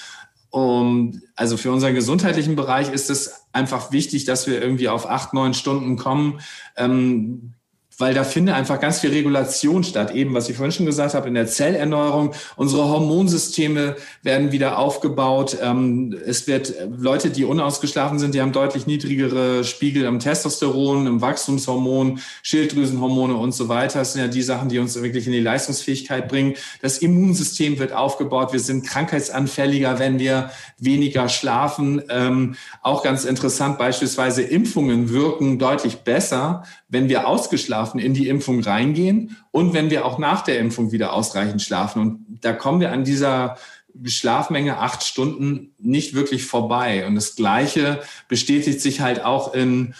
Um, 0.54 1.20
also 1.34 1.56
für 1.56 1.73
unseren 1.73 1.96
gesundheitlichen 1.96 2.54
Bereich 2.54 2.88
ist 2.92 3.11
es 3.11 3.49
einfach 3.52 3.90
wichtig, 3.90 4.25
dass 4.25 4.46
wir 4.46 4.62
irgendwie 4.62 4.88
auf 4.88 5.11
acht, 5.11 5.34
neun 5.34 5.52
Stunden 5.52 5.96
kommen. 5.96 6.38
Ähm, 6.76 7.54
weil 7.98 8.14
da 8.14 8.24
findet 8.24 8.54
einfach 8.54 8.80
ganz 8.80 9.00
viel 9.00 9.10
Regulation 9.10 9.84
statt. 9.84 10.14
Eben, 10.14 10.34
was 10.34 10.48
ich 10.48 10.56
vorhin 10.56 10.72
schon 10.72 10.86
gesagt 10.86 11.14
habe, 11.14 11.28
in 11.28 11.34
der 11.34 11.46
Zellerneuerung. 11.46 12.32
Unsere 12.56 12.88
Hormonsysteme 12.88 13.96
werden 14.22 14.52
wieder 14.52 14.78
aufgebaut. 14.78 15.58
Ähm, 15.62 16.16
es 16.26 16.46
wird 16.46 16.74
Leute, 16.96 17.30
die 17.30 17.44
unausgeschlafen 17.44 18.18
sind, 18.18 18.34
die 18.34 18.40
haben 18.40 18.52
deutlich 18.52 18.86
niedrigere 18.86 19.64
Spiegel 19.64 20.04
im 20.04 20.18
Testosteron, 20.18 21.06
im 21.06 21.20
Wachstumshormon, 21.20 22.20
Schilddrüsenhormone 22.42 23.34
und 23.34 23.54
so 23.54 23.68
weiter. 23.68 24.00
Das 24.00 24.14
sind 24.14 24.22
ja 24.22 24.28
die 24.28 24.42
Sachen, 24.42 24.68
die 24.68 24.78
uns 24.78 25.00
wirklich 25.00 25.26
in 25.26 25.32
die 25.32 25.40
Leistungsfähigkeit 25.40 26.28
bringen. 26.28 26.54
Das 26.82 26.98
Immunsystem 26.98 27.78
wird 27.78 27.92
aufgebaut. 27.92 28.52
Wir 28.52 28.60
sind 28.60 28.86
krankheitsanfälliger, 28.86 29.98
wenn 29.98 30.18
wir 30.18 30.50
weniger 30.78 31.28
schlafen. 31.28 32.02
Ähm, 32.08 32.56
auch 32.82 33.02
ganz 33.02 33.24
interessant, 33.24 33.78
beispielsweise 33.78 34.42
Impfungen 34.42 35.10
wirken 35.10 35.58
deutlich 35.58 35.98
besser, 35.98 36.64
wenn 36.88 37.08
wir 37.08 37.26
ausgeschlafen 37.28 37.84
in 37.93 38.14
die 38.14 38.29
Impfung 38.29 38.61
reingehen 38.61 39.37
und 39.50 39.75
wenn 39.75 39.91
wir 39.91 40.05
auch 40.05 40.19
nach 40.19 40.43
der 40.43 40.59
Impfung 40.59 40.93
wieder 40.93 41.12
ausreichend 41.12 41.62
schlafen. 41.62 42.00
Und 42.00 42.38
da 42.41 42.53
kommen 42.53 42.81
wir 42.81 42.93
an 42.93 43.05
dieser 43.05 43.57
Schlafmenge 44.05 44.79
acht 44.79 45.05
Stunden 45.05 45.73
nicht 45.79 46.14
wirklich 46.14 46.45
vorbei. 46.45 47.07
Und 47.07 47.14
das 47.14 47.37
Gleiche 47.37 48.00
bestätigt 48.29 48.81
sich 48.81 49.00
halt 49.00 49.25
auch 49.25 49.55
in 49.55 49.95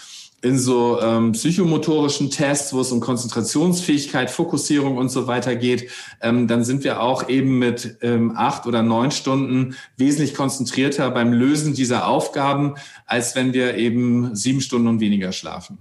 in 0.45 0.59
so 0.59 1.00
ähm, 1.00 1.33
psychomotorischen 1.33 2.31
Tests, 2.31 2.75
wo 2.75 2.81
es 2.81 2.93
um 2.93 3.00
Konzentrationsfähigkeit, 3.00 4.31
Fokussierung 4.31 4.99
und 4.99 5.09
so 5.09 5.26
weiter 5.26 5.57
geht, 5.57 5.91
ähm, 6.21 6.47
dann 6.47 6.64
sind 6.64 6.85
wir 6.85 7.00
auch 7.00 7.31
eben 7.31 7.59
mit 7.59 7.97
ähm, 8.03 8.35
acht 8.37 8.67
oder 8.67 8.83
neun 8.83 9.11
Stunden 9.11 9.75
wesentlich 9.97 10.35
konzentrierter 10.35 11.11
beim 11.11 11.33
Lösen 11.33 11.73
dieser 11.73 12.07
Aufgaben, 12.07 12.75
als 13.07 13.35
wenn 13.35 13.55
wir 13.55 13.76
eben 13.76 14.37
sieben 14.37 14.61
Stunden 14.61 14.87
und 14.87 15.00
weniger 15.00 15.33
schlafen. 15.33 15.79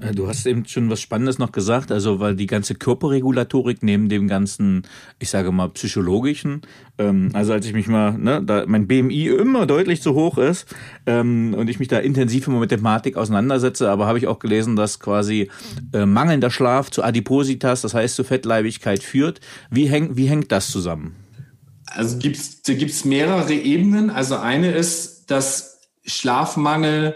Äh, 0.00 0.12
du 0.12 0.28
hast 0.28 0.46
eben 0.46 0.64
schon 0.66 0.90
was 0.90 1.00
Spannendes 1.00 1.38
noch 1.38 1.52
gesagt, 1.52 1.92
also 1.92 2.20
weil 2.20 2.34
die 2.34 2.46
ganze 2.46 2.74
Körperregulatorik 2.74 3.82
neben 3.82 4.08
dem 4.08 4.28
ganzen, 4.28 4.82
ich 5.18 5.30
sage 5.30 5.52
mal, 5.52 5.68
psychologischen, 5.70 6.62
ähm, 6.98 7.30
also 7.32 7.52
als 7.52 7.66
ich 7.66 7.72
mich 7.72 7.86
mal, 7.86 8.16
ne, 8.18 8.42
da 8.44 8.64
mein 8.66 8.86
BMI 8.86 9.28
immer 9.28 9.66
deutlich 9.66 10.02
zu 10.02 10.14
hoch 10.14 10.38
ist 10.38 10.66
ähm, 11.06 11.54
und 11.54 11.68
ich 11.68 11.78
mich 11.78 11.88
da 11.88 11.98
intensiv 11.98 12.46
immer 12.48 12.60
mit 12.60 12.70
Thematik 12.70 13.16
auseinandersetze, 13.16 13.90
aber 13.90 14.06
habe 14.06 14.18
ich 14.18 14.26
auch 14.26 14.38
gelesen, 14.38 14.76
dass 14.76 15.00
quasi 15.00 15.50
äh, 15.92 16.06
mangelnder 16.06 16.50
Schlaf 16.50 16.90
zu 16.90 17.02
Adipositas, 17.02 17.82
das 17.82 17.94
heißt 17.94 18.16
zu 18.16 18.24
Fettleibigkeit 18.24 19.02
führt. 19.02 19.40
Wie, 19.70 19.86
häng, 19.86 20.16
wie 20.16 20.26
hängt 20.26 20.52
das 20.52 20.70
zusammen? 20.70 21.16
Also 21.86 22.18
gibt's, 22.18 22.62
da 22.62 22.74
gibt's 22.74 23.04
mehrere 23.04 23.52
Ebenen. 23.52 24.10
Also 24.10 24.36
eine 24.36 24.72
ist, 24.72 25.30
dass 25.30 25.80
Schlafmangel 26.04 27.14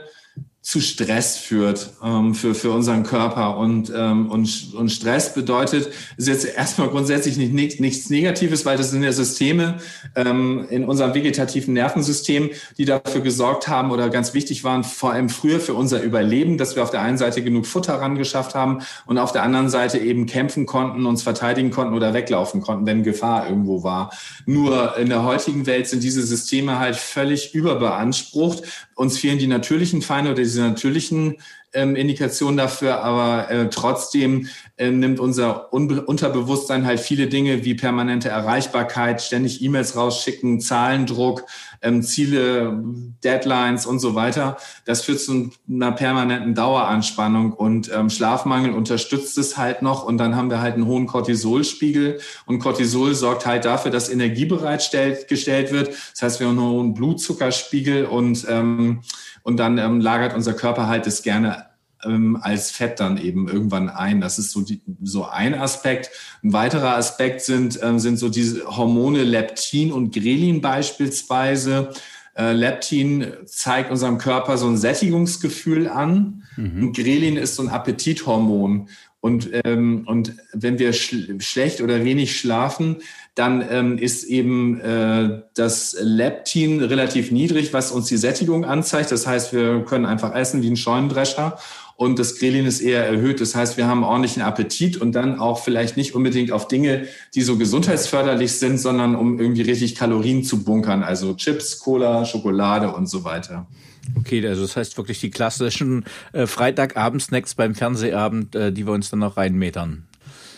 zu 0.68 0.82
Stress 0.82 1.38
führt 1.38 1.94
ähm, 2.04 2.34
für, 2.34 2.54
für 2.54 2.70
unseren 2.72 3.02
Körper. 3.02 3.56
Und, 3.56 3.90
ähm, 3.96 4.30
und, 4.30 4.74
und 4.74 4.90
Stress 4.90 5.32
bedeutet, 5.32 5.88
ist 6.18 6.28
jetzt 6.28 6.44
erstmal 6.44 6.90
grundsätzlich 6.90 7.38
nicht, 7.38 7.54
nichts, 7.54 7.80
nichts 7.80 8.10
Negatives, 8.10 8.66
weil 8.66 8.76
das 8.76 8.90
sind 8.90 9.02
ja 9.02 9.10
Systeme 9.12 9.78
ähm, 10.14 10.66
in 10.68 10.84
unserem 10.84 11.14
vegetativen 11.14 11.72
Nervensystem, 11.72 12.50
die 12.76 12.84
dafür 12.84 13.22
gesorgt 13.22 13.66
haben 13.66 13.90
oder 13.90 14.10
ganz 14.10 14.34
wichtig 14.34 14.62
waren, 14.62 14.84
vor 14.84 15.12
allem 15.12 15.30
früher 15.30 15.58
für 15.58 15.72
unser 15.72 16.02
Überleben, 16.02 16.58
dass 16.58 16.76
wir 16.76 16.82
auf 16.82 16.90
der 16.90 17.00
einen 17.00 17.16
Seite 17.16 17.42
genug 17.42 17.64
Futter 17.64 17.94
rangeschafft 17.94 18.54
haben 18.54 18.80
und 19.06 19.16
auf 19.16 19.32
der 19.32 19.44
anderen 19.44 19.70
Seite 19.70 19.96
eben 19.96 20.26
kämpfen 20.26 20.66
konnten, 20.66 21.06
uns 21.06 21.22
verteidigen 21.22 21.70
konnten 21.70 21.94
oder 21.94 22.12
weglaufen 22.12 22.60
konnten, 22.60 22.84
wenn 22.84 23.04
Gefahr 23.04 23.48
irgendwo 23.48 23.84
war. 23.84 24.12
Nur 24.44 24.98
in 24.98 25.08
der 25.08 25.24
heutigen 25.24 25.64
Welt 25.64 25.88
sind 25.88 26.02
diese 26.02 26.26
Systeme 26.26 26.78
halt 26.78 26.96
völlig 26.96 27.54
überbeansprucht. 27.54 28.64
Uns 28.94 29.16
fehlen 29.16 29.38
die 29.38 29.46
natürlichen 29.46 30.02
Feinde 30.02 30.32
oder 30.32 30.42
diese 30.42 30.57
diese 30.58 30.68
natürlichen 30.68 31.36
ähm, 31.74 31.96
Indikationen 31.96 32.56
dafür, 32.56 33.02
aber 33.02 33.50
äh, 33.50 33.68
trotzdem 33.68 34.48
äh, 34.78 34.90
nimmt 34.90 35.20
unser 35.20 35.72
Unbe 35.72 36.02
Unterbewusstsein 36.02 36.86
halt 36.86 36.98
viele 36.98 37.26
Dinge 37.26 37.64
wie 37.64 37.74
permanente 37.74 38.30
Erreichbarkeit, 38.30 39.20
ständig 39.20 39.62
E-Mails 39.62 39.94
rausschicken, 39.94 40.60
Zahlendruck, 40.60 41.44
ähm, 41.82 42.02
Ziele, 42.02 42.82
Deadlines 43.22 43.84
und 43.84 43.98
so 43.98 44.14
weiter. 44.14 44.56
Das 44.86 45.02
führt 45.02 45.20
zu 45.20 45.50
einer 45.70 45.92
permanenten 45.92 46.54
Daueranspannung 46.54 47.52
und 47.52 47.90
ähm, 47.94 48.08
Schlafmangel 48.08 48.72
unterstützt 48.72 49.36
es 49.36 49.58
halt 49.58 49.82
noch 49.82 50.04
und 50.04 50.16
dann 50.16 50.36
haben 50.36 50.50
wir 50.50 50.62
halt 50.62 50.74
einen 50.74 50.86
hohen 50.86 51.06
Cortisolspiegel 51.06 52.18
und 52.46 52.60
Cortisol 52.60 53.14
sorgt 53.14 53.44
halt 53.44 53.66
dafür, 53.66 53.90
dass 53.90 54.08
Energie 54.08 54.46
bereitgestellt 54.46 55.72
wird. 55.72 55.88
Das 55.88 56.22
heißt, 56.22 56.40
wir 56.40 56.48
haben 56.48 56.58
einen 56.58 56.68
hohen 56.68 56.94
Blutzuckerspiegel 56.94 58.06
und 58.06 58.46
ähm, 58.48 59.02
und 59.48 59.56
dann 59.56 59.78
ähm, 59.78 59.98
lagert 60.02 60.34
unser 60.34 60.52
Körper 60.52 60.88
halt 60.88 61.06
es 61.06 61.22
gerne 61.22 61.64
ähm, 62.04 62.36
als 62.38 62.70
Fett 62.70 63.00
dann 63.00 63.16
eben 63.16 63.48
irgendwann 63.48 63.88
ein. 63.88 64.20
Das 64.20 64.38
ist 64.38 64.50
so, 64.50 64.60
die, 64.60 64.82
so 65.02 65.24
ein 65.24 65.54
Aspekt. 65.54 66.10
Ein 66.44 66.52
weiterer 66.52 66.96
Aspekt 66.96 67.40
sind, 67.40 67.80
ähm, 67.82 67.98
sind 67.98 68.18
so 68.18 68.28
diese 68.28 68.66
Hormone 68.66 69.24
Leptin 69.24 69.90
und 69.90 70.12
Grelin 70.12 70.60
beispielsweise. 70.60 71.88
Äh, 72.36 72.52
Leptin 72.52 73.26
zeigt 73.46 73.90
unserem 73.90 74.18
Körper 74.18 74.58
so 74.58 74.68
ein 74.68 74.76
Sättigungsgefühl 74.76 75.88
an. 75.88 76.42
Mhm. 76.56 76.88
Und 76.88 76.92
Grelin 76.94 77.38
ist 77.38 77.54
so 77.54 77.62
ein 77.62 77.70
Appetithormon. 77.70 78.90
Und, 79.20 79.48
ähm, 79.64 80.04
und 80.06 80.34
wenn 80.52 80.78
wir 80.78 80.92
sch 80.92 81.14
schlecht 81.38 81.80
oder 81.80 82.04
wenig 82.04 82.38
schlafen, 82.38 82.98
dann 83.38 83.64
ähm, 83.70 83.98
ist 83.98 84.24
eben 84.24 84.80
äh, 84.80 85.42
das 85.54 85.96
Leptin 86.00 86.82
relativ 86.82 87.30
niedrig, 87.30 87.72
was 87.72 87.92
uns 87.92 88.06
die 88.06 88.16
Sättigung 88.16 88.64
anzeigt. 88.64 89.12
Das 89.12 89.28
heißt, 89.28 89.52
wir 89.52 89.84
können 89.84 90.06
einfach 90.06 90.34
essen 90.34 90.60
wie 90.62 90.70
ein 90.70 90.76
Scheunendrescher 90.76 91.56
und 91.94 92.18
das 92.18 92.40
Grelin 92.40 92.66
ist 92.66 92.80
eher 92.80 93.06
erhöht. 93.06 93.40
Das 93.40 93.54
heißt, 93.54 93.76
wir 93.76 93.86
haben 93.86 94.02
ordentlichen 94.02 94.42
Appetit 94.42 94.96
und 94.96 95.12
dann 95.12 95.38
auch 95.38 95.62
vielleicht 95.62 95.96
nicht 95.96 96.16
unbedingt 96.16 96.50
auf 96.50 96.66
Dinge, 96.66 97.06
die 97.36 97.42
so 97.42 97.56
gesundheitsförderlich 97.56 98.54
sind, 98.54 98.78
sondern 98.78 99.14
um 99.14 99.38
irgendwie 99.38 99.62
richtig 99.62 99.94
Kalorien 99.94 100.42
zu 100.42 100.64
bunkern, 100.64 101.04
also 101.04 101.34
Chips, 101.34 101.78
Cola, 101.78 102.24
Schokolade 102.24 102.92
und 102.92 103.08
so 103.08 103.22
weiter. 103.22 103.68
Okay, 104.16 104.44
also 104.48 104.62
das 104.62 104.76
heißt 104.76 104.96
wirklich 104.96 105.20
die 105.20 105.30
klassischen 105.30 106.04
äh, 106.32 106.46
Freitagabend-Snacks 106.46 107.54
beim 107.54 107.76
Fernsehabend, 107.76 108.56
äh, 108.56 108.72
die 108.72 108.84
wir 108.84 108.94
uns 108.94 109.10
dann 109.10 109.20
noch 109.20 109.36
reinmetern. 109.36 110.07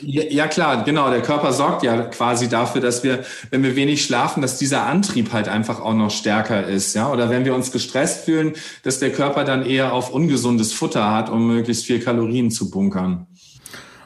Ja, 0.02 0.46
klar, 0.48 0.84
genau. 0.84 1.10
Der 1.10 1.22
Körper 1.22 1.52
sorgt 1.52 1.82
ja 1.82 2.02
quasi 2.02 2.48
dafür, 2.48 2.80
dass 2.80 3.02
wir, 3.02 3.24
wenn 3.50 3.62
wir 3.62 3.76
wenig 3.76 4.04
schlafen, 4.04 4.42
dass 4.42 4.58
dieser 4.58 4.86
Antrieb 4.86 5.32
halt 5.32 5.48
einfach 5.48 5.80
auch 5.80 5.94
noch 5.94 6.10
stärker 6.10 6.66
ist, 6.66 6.94
ja. 6.94 7.10
Oder 7.10 7.30
wenn 7.30 7.44
wir 7.44 7.54
uns 7.54 7.72
gestresst 7.72 8.24
fühlen, 8.24 8.54
dass 8.82 8.98
der 8.98 9.12
Körper 9.12 9.44
dann 9.44 9.64
eher 9.64 9.92
auf 9.92 10.10
ungesundes 10.10 10.72
Futter 10.72 11.12
hat, 11.12 11.30
um 11.30 11.46
möglichst 11.46 11.84
viel 11.84 12.00
Kalorien 12.00 12.50
zu 12.50 12.70
bunkern. 12.70 13.26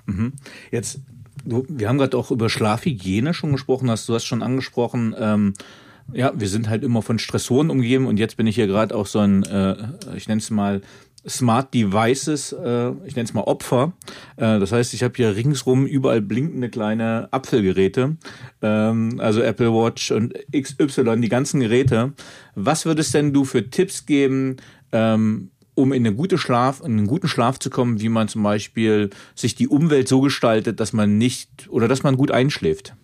Mhm. 0.06 0.32
Jetzt, 0.70 1.00
wir 1.44 1.88
haben 1.88 1.98
gerade 1.98 2.16
auch 2.16 2.30
über 2.30 2.48
Schlafhygiene 2.48 3.34
schon 3.34 3.52
gesprochen, 3.52 3.90
hast 3.90 4.08
du 4.08 4.14
hast 4.14 4.24
schon 4.24 4.42
angesprochen. 4.42 5.14
Ähm, 5.18 5.54
ja, 6.12 6.32
wir 6.34 6.48
sind 6.48 6.68
halt 6.68 6.84
immer 6.84 7.02
von 7.02 7.18
Stressoren 7.18 7.70
umgeben 7.70 8.06
und 8.06 8.18
jetzt 8.18 8.36
bin 8.36 8.46
ich 8.46 8.56
hier 8.56 8.66
gerade 8.66 8.94
auch 8.94 9.06
so 9.06 9.20
ein, 9.20 9.42
äh, 9.44 9.76
ich 10.16 10.28
nenne 10.28 10.40
es 10.40 10.50
mal 10.50 10.82
Smart 11.28 11.72
Devices, 11.72 12.52
äh, 12.52 12.90
ich 13.06 13.16
nenne 13.16 13.24
es 13.24 13.34
mal 13.34 13.42
Opfer. 13.42 13.92
Äh, 14.36 14.58
das 14.58 14.72
heißt, 14.72 14.94
ich 14.94 15.02
habe 15.02 15.14
hier 15.16 15.36
ringsrum 15.36 15.86
überall 15.86 16.20
blinkende 16.20 16.68
kleine 16.68 17.28
Apfelgeräte, 17.30 18.16
ähm, 18.62 19.16
also 19.18 19.40
Apple 19.40 19.72
Watch 19.72 20.10
und 20.10 20.34
XY, 20.52 21.20
die 21.20 21.28
ganzen 21.28 21.60
Geräte. 21.60 22.12
Was 22.54 22.84
würdest 22.84 23.14
denn 23.14 23.32
du 23.32 23.44
für 23.44 23.70
Tipps 23.70 24.06
geben, 24.06 24.56
ähm, 24.92 25.50
um 25.74 25.92
in 25.92 26.06
eine 26.06 26.14
gute 26.14 26.38
Schlaf, 26.38 26.80
in 26.80 26.98
einen 26.98 27.06
guten 27.06 27.28
Schlaf 27.28 27.58
zu 27.58 27.70
kommen, 27.70 28.00
wie 28.00 28.08
man 28.08 28.28
zum 28.28 28.42
Beispiel 28.42 29.10
sich 29.34 29.54
die 29.54 29.68
Umwelt 29.68 30.08
so 30.08 30.20
gestaltet, 30.20 30.78
dass 30.78 30.92
man 30.92 31.18
nicht 31.18 31.68
oder 31.68 31.88
dass 31.88 32.02
man 32.02 32.16
gut 32.16 32.30
einschläft? 32.30 32.94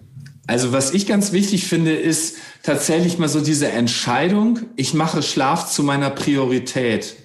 Also 0.47 0.73
was 0.73 0.93
ich 0.95 1.07
ganz 1.07 1.33
wichtig 1.33 1.67
finde, 1.67 1.93
ist 1.93 2.37
tatsächlich 2.63 3.19
mal 3.19 3.29
so 3.29 3.41
diese 3.41 3.69
Entscheidung, 3.69 4.61
ich 4.77 4.95
mache 4.95 5.23
Schlaf 5.23 5.71
zu 5.71 5.83
meiner 5.83 6.11
Priorität. 6.11 7.17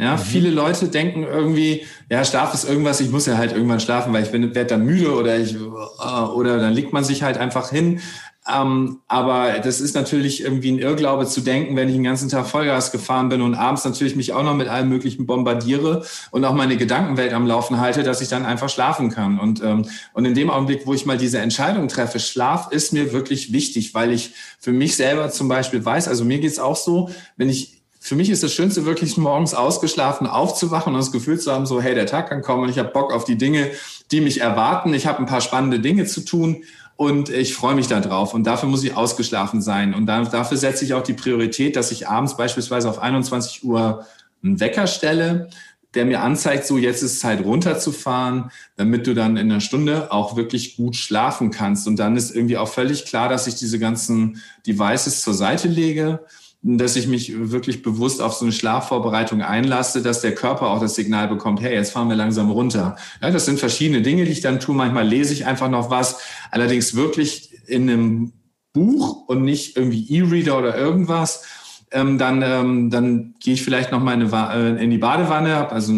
Ja, 0.00 0.16
mhm. 0.16 0.20
viele 0.20 0.50
Leute 0.50 0.88
denken 0.88 1.24
irgendwie, 1.24 1.84
ja, 2.08 2.24
Schlaf 2.24 2.54
ist 2.54 2.68
irgendwas, 2.68 3.00
ich 3.00 3.10
muss 3.10 3.26
ja 3.26 3.36
halt 3.36 3.52
irgendwann 3.52 3.80
schlafen, 3.80 4.12
weil 4.12 4.22
ich 4.22 4.32
werde 4.32 4.64
dann 4.64 4.84
müde 4.84 5.14
oder 5.14 5.38
ich, 5.38 5.54
äh, 5.54 5.58
oder 5.58 6.58
dann 6.58 6.72
legt 6.72 6.92
man 6.92 7.04
sich 7.04 7.22
halt 7.22 7.36
einfach 7.36 7.70
hin. 7.70 8.00
Ähm, 8.48 9.00
aber 9.06 9.58
das 9.62 9.80
ist 9.80 9.94
natürlich 9.94 10.42
irgendwie 10.42 10.72
ein 10.72 10.78
Irrglaube 10.78 11.26
zu 11.26 11.42
denken, 11.42 11.76
wenn 11.76 11.88
ich 11.88 11.94
den 11.94 12.04
ganzen 12.04 12.30
Tag 12.30 12.46
Vollgas 12.46 12.90
gefahren 12.90 13.28
bin 13.28 13.42
und 13.42 13.54
abends 13.54 13.84
natürlich 13.84 14.16
mich 14.16 14.32
auch 14.32 14.42
noch 14.42 14.54
mit 14.54 14.68
allem 14.68 14.88
Möglichen 14.88 15.26
bombardiere 15.26 16.04
und 16.30 16.44
auch 16.46 16.54
meine 16.54 16.78
Gedankenwelt 16.78 17.34
am 17.34 17.46
Laufen 17.46 17.78
halte, 17.78 18.02
dass 18.02 18.22
ich 18.22 18.28
dann 18.28 18.46
einfach 18.46 18.70
schlafen 18.70 19.10
kann. 19.10 19.38
Und, 19.38 19.62
ähm, 19.62 19.86
und 20.14 20.24
in 20.24 20.34
dem 20.34 20.48
Augenblick, 20.48 20.86
wo 20.86 20.94
ich 20.94 21.04
mal 21.04 21.18
diese 21.18 21.38
Entscheidung 21.38 21.88
treffe, 21.88 22.18
Schlaf 22.18 22.72
ist 22.72 22.94
mir 22.94 23.12
wirklich 23.12 23.52
wichtig, 23.52 23.92
weil 23.92 24.12
ich 24.12 24.32
für 24.58 24.72
mich 24.72 24.96
selber 24.96 25.28
zum 25.30 25.48
Beispiel 25.48 25.84
weiß, 25.84 26.08
also 26.08 26.24
mir 26.24 26.38
geht's 26.38 26.58
auch 26.58 26.76
so, 26.76 27.10
wenn 27.36 27.50
ich 27.50 27.79
für 28.02 28.16
mich 28.16 28.30
ist 28.30 28.42
das 28.42 28.54
Schönste 28.54 28.86
wirklich 28.86 29.18
morgens 29.18 29.52
ausgeschlafen 29.52 30.26
aufzuwachen 30.26 30.94
und 30.94 30.98
das 30.98 31.12
Gefühl 31.12 31.38
zu 31.38 31.52
haben, 31.52 31.66
so 31.66 31.82
hey, 31.82 31.94
der 31.94 32.06
Tag 32.06 32.30
kann 32.30 32.40
kommen 32.40 32.62
und 32.62 32.70
ich 32.70 32.78
habe 32.78 32.88
Bock 32.88 33.12
auf 33.12 33.24
die 33.24 33.36
Dinge, 33.36 33.70
die 34.10 34.22
mich 34.22 34.40
erwarten. 34.40 34.94
Ich 34.94 35.06
habe 35.06 35.18
ein 35.18 35.26
paar 35.26 35.42
spannende 35.42 35.80
Dinge 35.80 36.06
zu 36.06 36.22
tun 36.22 36.64
und 36.96 37.28
ich 37.28 37.54
freue 37.54 37.74
mich 37.74 37.88
da 37.88 38.00
drauf 38.00 38.32
und 38.32 38.44
dafür 38.44 38.70
muss 38.70 38.82
ich 38.82 38.96
ausgeschlafen 38.96 39.60
sein 39.60 39.94
und 39.94 40.06
dafür 40.06 40.56
setze 40.56 40.84
ich 40.84 40.94
auch 40.94 41.02
die 41.02 41.12
Priorität, 41.12 41.76
dass 41.76 41.92
ich 41.92 42.08
abends 42.08 42.36
beispielsweise 42.36 42.88
auf 42.88 42.98
21 42.98 43.64
Uhr 43.64 44.06
einen 44.42 44.58
Wecker 44.58 44.86
stelle 44.86 45.50
der 45.94 46.04
mir 46.04 46.20
anzeigt, 46.20 46.66
so 46.66 46.78
jetzt 46.78 47.02
ist 47.02 47.20
Zeit 47.20 47.44
runterzufahren, 47.44 48.50
damit 48.76 49.06
du 49.06 49.14
dann 49.14 49.36
in 49.36 49.50
einer 49.50 49.60
Stunde 49.60 50.12
auch 50.12 50.36
wirklich 50.36 50.76
gut 50.76 50.94
schlafen 50.94 51.50
kannst. 51.50 51.88
Und 51.88 51.96
dann 51.98 52.16
ist 52.16 52.34
irgendwie 52.34 52.56
auch 52.56 52.68
völlig 52.68 53.06
klar, 53.06 53.28
dass 53.28 53.46
ich 53.46 53.56
diese 53.56 53.78
ganzen 53.78 54.40
Devices 54.66 55.22
zur 55.22 55.34
Seite 55.34 55.66
lege, 55.66 56.20
dass 56.62 56.96
ich 56.96 57.06
mich 57.06 57.32
wirklich 57.50 57.82
bewusst 57.82 58.20
auf 58.20 58.34
so 58.34 58.44
eine 58.44 58.52
Schlafvorbereitung 58.52 59.40
einlasse, 59.40 60.02
dass 60.02 60.20
der 60.20 60.34
Körper 60.34 60.68
auch 60.68 60.80
das 60.80 60.94
Signal 60.94 61.28
bekommt, 61.28 61.60
hey, 61.62 61.74
jetzt 61.74 61.92
fahren 61.92 62.08
wir 62.08 62.16
langsam 62.16 62.50
runter. 62.50 62.96
Ja, 63.22 63.30
das 63.30 63.46
sind 63.46 63.58
verschiedene 63.58 64.02
Dinge, 64.02 64.24
die 64.24 64.32
ich 64.32 64.42
dann 64.42 64.60
tue. 64.60 64.74
Manchmal 64.74 65.06
lese 65.06 65.32
ich 65.32 65.46
einfach 65.46 65.70
noch 65.70 65.90
was, 65.90 66.20
allerdings 66.50 66.94
wirklich 66.94 67.50
in 67.66 67.88
einem 67.88 68.32
Buch 68.72 69.26
und 69.26 69.42
nicht 69.42 69.76
irgendwie 69.76 70.06
E-Reader 70.14 70.58
oder 70.58 70.76
irgendwas 70.76 71.44
ähm, 71.92 72.18
dann, 72.18 72.42
ähm, 72.42 72.90
dann 72.90 73.34
gehe 73.40 73.54
ich 73.54 73.62
vielleicht 73.62 73.90
noch 73.90 74.00
mal 74.00 74.20
äh, 74.20 74.82
in 74.82 74.90
die 74.90 74.98
Badewanne, 74.98 75.70
also 75.70 75.92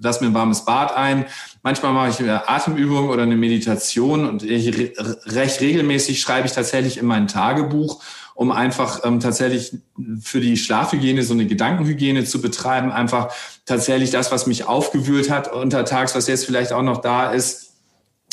lass 0.00 0.20
mir 0.20 0.26
ein 0.26 0.34
warmes 0.34 0.64
Bad 0.64 0.94
ein. 0.94 1.24
Manchmal 1.62 1.92
mache 1.92 2.10
ich 2.10 2.20
eine 2.20 2.48
Atemübung 2.48 3.08
oder 3.08 3.22
eine 3.22 3.36
Meditation 3.36 4.28
und 4.28 4.42
ich, 4.42 4.94
recht 5.26 5.60
regelmäßig 5.60 6.20
schreibe 6.20 6.46
ich 6.46 6.52
tatsächlich 6.52 6.98
in 6.98 7.06
mein 7.06 7.28
Tagebuch, 7.28 8.02
um 8.34 8.50
einfach 8.50 9.00
ähm, 9.04 9.20
tatsächlich 9.20 9.72
für 10.20 10.40
die 10.40 10.56
Schlafhygiene 10.56 11.22
so 11.22 11.34
eine 11.34 11.46
Gedankenhygiene 11.46 12.24
zu 12.24 12.40
betreiben, 12.40 12.90
einfach 12.90 13.32
tatsächlich 13.66 14.10
das, 14.10 14.32
was 14.32 14.46
mich 14.46 14.66
aufgewühlt 14.66 15.30
hat 15.30 15.52
untertags, 15.52 16.14
was 16.14 16.26
jetzt 16.26 16.46
vielleicht 16.46 16.72
auch 16.72 16.82
noch 16.82 16.98
da 16.98 17.30
ist, 17.30 17.72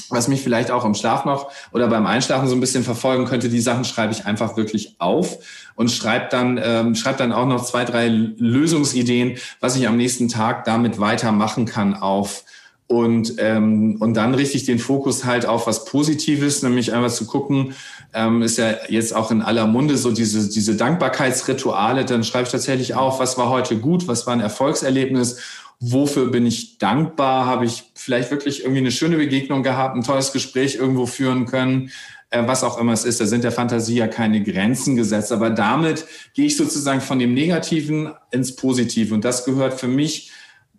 was 0.09 0.27
mich 0.27 0.41
vielleicht 0.41 0.71
auch 0.71 0.85
im 0.85 0.95
Schlaf 0.95 1.25
noch 1.25 1.51
oder 1.71 1.87
beim 1.87 2.07
Einschlafen 2.07 2.47
so 2.47 2.55
ein 2.55 2.59
bisschen 2.59 2.83
verfolgen 2.83 3.25
könnte, 3.25 3.49
die 3.49 3.61
Sachen 3.61 3.85
schreibe 3.85 4.11
ich 4.11 4.25
einfach 4.25 4.57
wirklich 4.57 4.95
auf 4.99 5.37
und 5.75 5.91
schreibe 5.91 6.27
dann, 6.31 6.59
ähm, 6.61 6.95
schreib 6.95 7.17
dann 7.17 7.31
auch 7.31 7.45
noch 7.45 7.63
zwei, 7.63 7.85
drei 7.85 8.07
Lösungsideen, 8.07 9.37
was 9.59 9.75
ich 9.75 9.87
am 9.87 9.97
nächsten 9.97 10.27
Tag 10.27 10.65
damit 10.65 10.99
weitermachen 10.99 11.65
kann 11.65 11.93
auf. 11.93 12.43
Und, 12.91 13.35
ähm, 13.37 13.97
und 13.99 14.15
dann 14.15 14.33
richtig 14.33 14.65
den 14.65 14.79
Fokus 14.79 15.23
halt 15.23 15.45
auf 15.45 15.67
was 15.67 15.85
Positives, 15.85 16.63
nämlich 16.63 16.91
einfach 16.91 17.11
zu 17.11 17.25
gucken, 17.25 17.75
ähm, 18.13 18.41
ist 18.41 18.57
ja 18.57 18.77
jetzt 18.89 19.15
auch 19.15 19.29
in 19.29 19.43
aller 19.43 19.67
Munde 19.67 19.95
so 19.95 20.11
diese, 20.11 20.49
diese 20.49 20.75
Dankbarkeitsrituale. 20.75 22.03
Dann 22.03 22.23
schreibe 22.23 22.45
ich 22.45 22.51
tatsächlich 22.51 22.95
auf, 22.95 23.19
was 23.19 23.37
war 23.37 23.49
heute 23.49 23.77
gut, 23.77 24.07
was 24.07 24.25
war 24.25 24.33
ein 24.33 24.39
Erfolgserlebnis 24.39 25.37
wofür 25.79 26.29
bin 26.29 26.45
ich 26.45 26.77
dankbar? 26.77 27.45
Habe 27.45 27.65
ich 27.65 27.91
vielleicht 27.95 28.31
wirklich 28.31 28.61
irgendwie 28.61 28.79
eine 28.79 28.91
schöne 28.91 29.17
Begegnung 29.17 29.63
gehabt, 29.63 29.95
ein 29.95 30.03
tolles 30.03 30.31
Gespräch 30.31 30.75
irgendwo 30.75 31.05
führen 31.05 31.45
können? 31.45 31.91
Äh, 32.31 32.47
was 32.47 32.63
auch 32.63 32.77
immer 32.77 32.93
es 32.93 33.05
ist, 33.05 33.19
da 33.19 33.25
sind 33.25 33.43
der 33.43 33.51
Fantasie 33.51 33.95
ja 33.95 34.07
keine 34.07 34.43
Grenzen 34.43 34.95
gesetzt. 34.95 35.31
Aber 35.31 35.49
damit 35.49 36.05
gehe 36.33 36.45
ich 36.45 36.57
sozusagen 36.57 37.01
von 37.01 37.19
dem 37.19 37.33
Negativen 37.33 38.11
ins 38.31 38.55
Positive. 38.55 39.13
Und 39.13 39.25
das 39.25 39.45
gehört 39.45 39.79
für 39.79 39.87
mich 39.87 40.31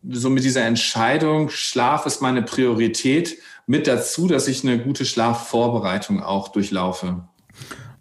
so 0.08 0.30
mit 0.30 0.44
dieser 0.44 0.64
Entscheidung, 0.64 1.50
Schlaf 1.50 2.06
ist 2.06 2.22
meine 2.22 2.42
Priorität, 2.42 3.38
mit 3.66 3.86
dazu, 3.86 4.26
dass 4.26 4.48
ich 4.48 4.64
eine 4.64 4.78
gute 4.78 5.04
Schlafvorbereitung 5.04 6.22
auch 6.22 6.48
durchlaufe. 6.48 7.22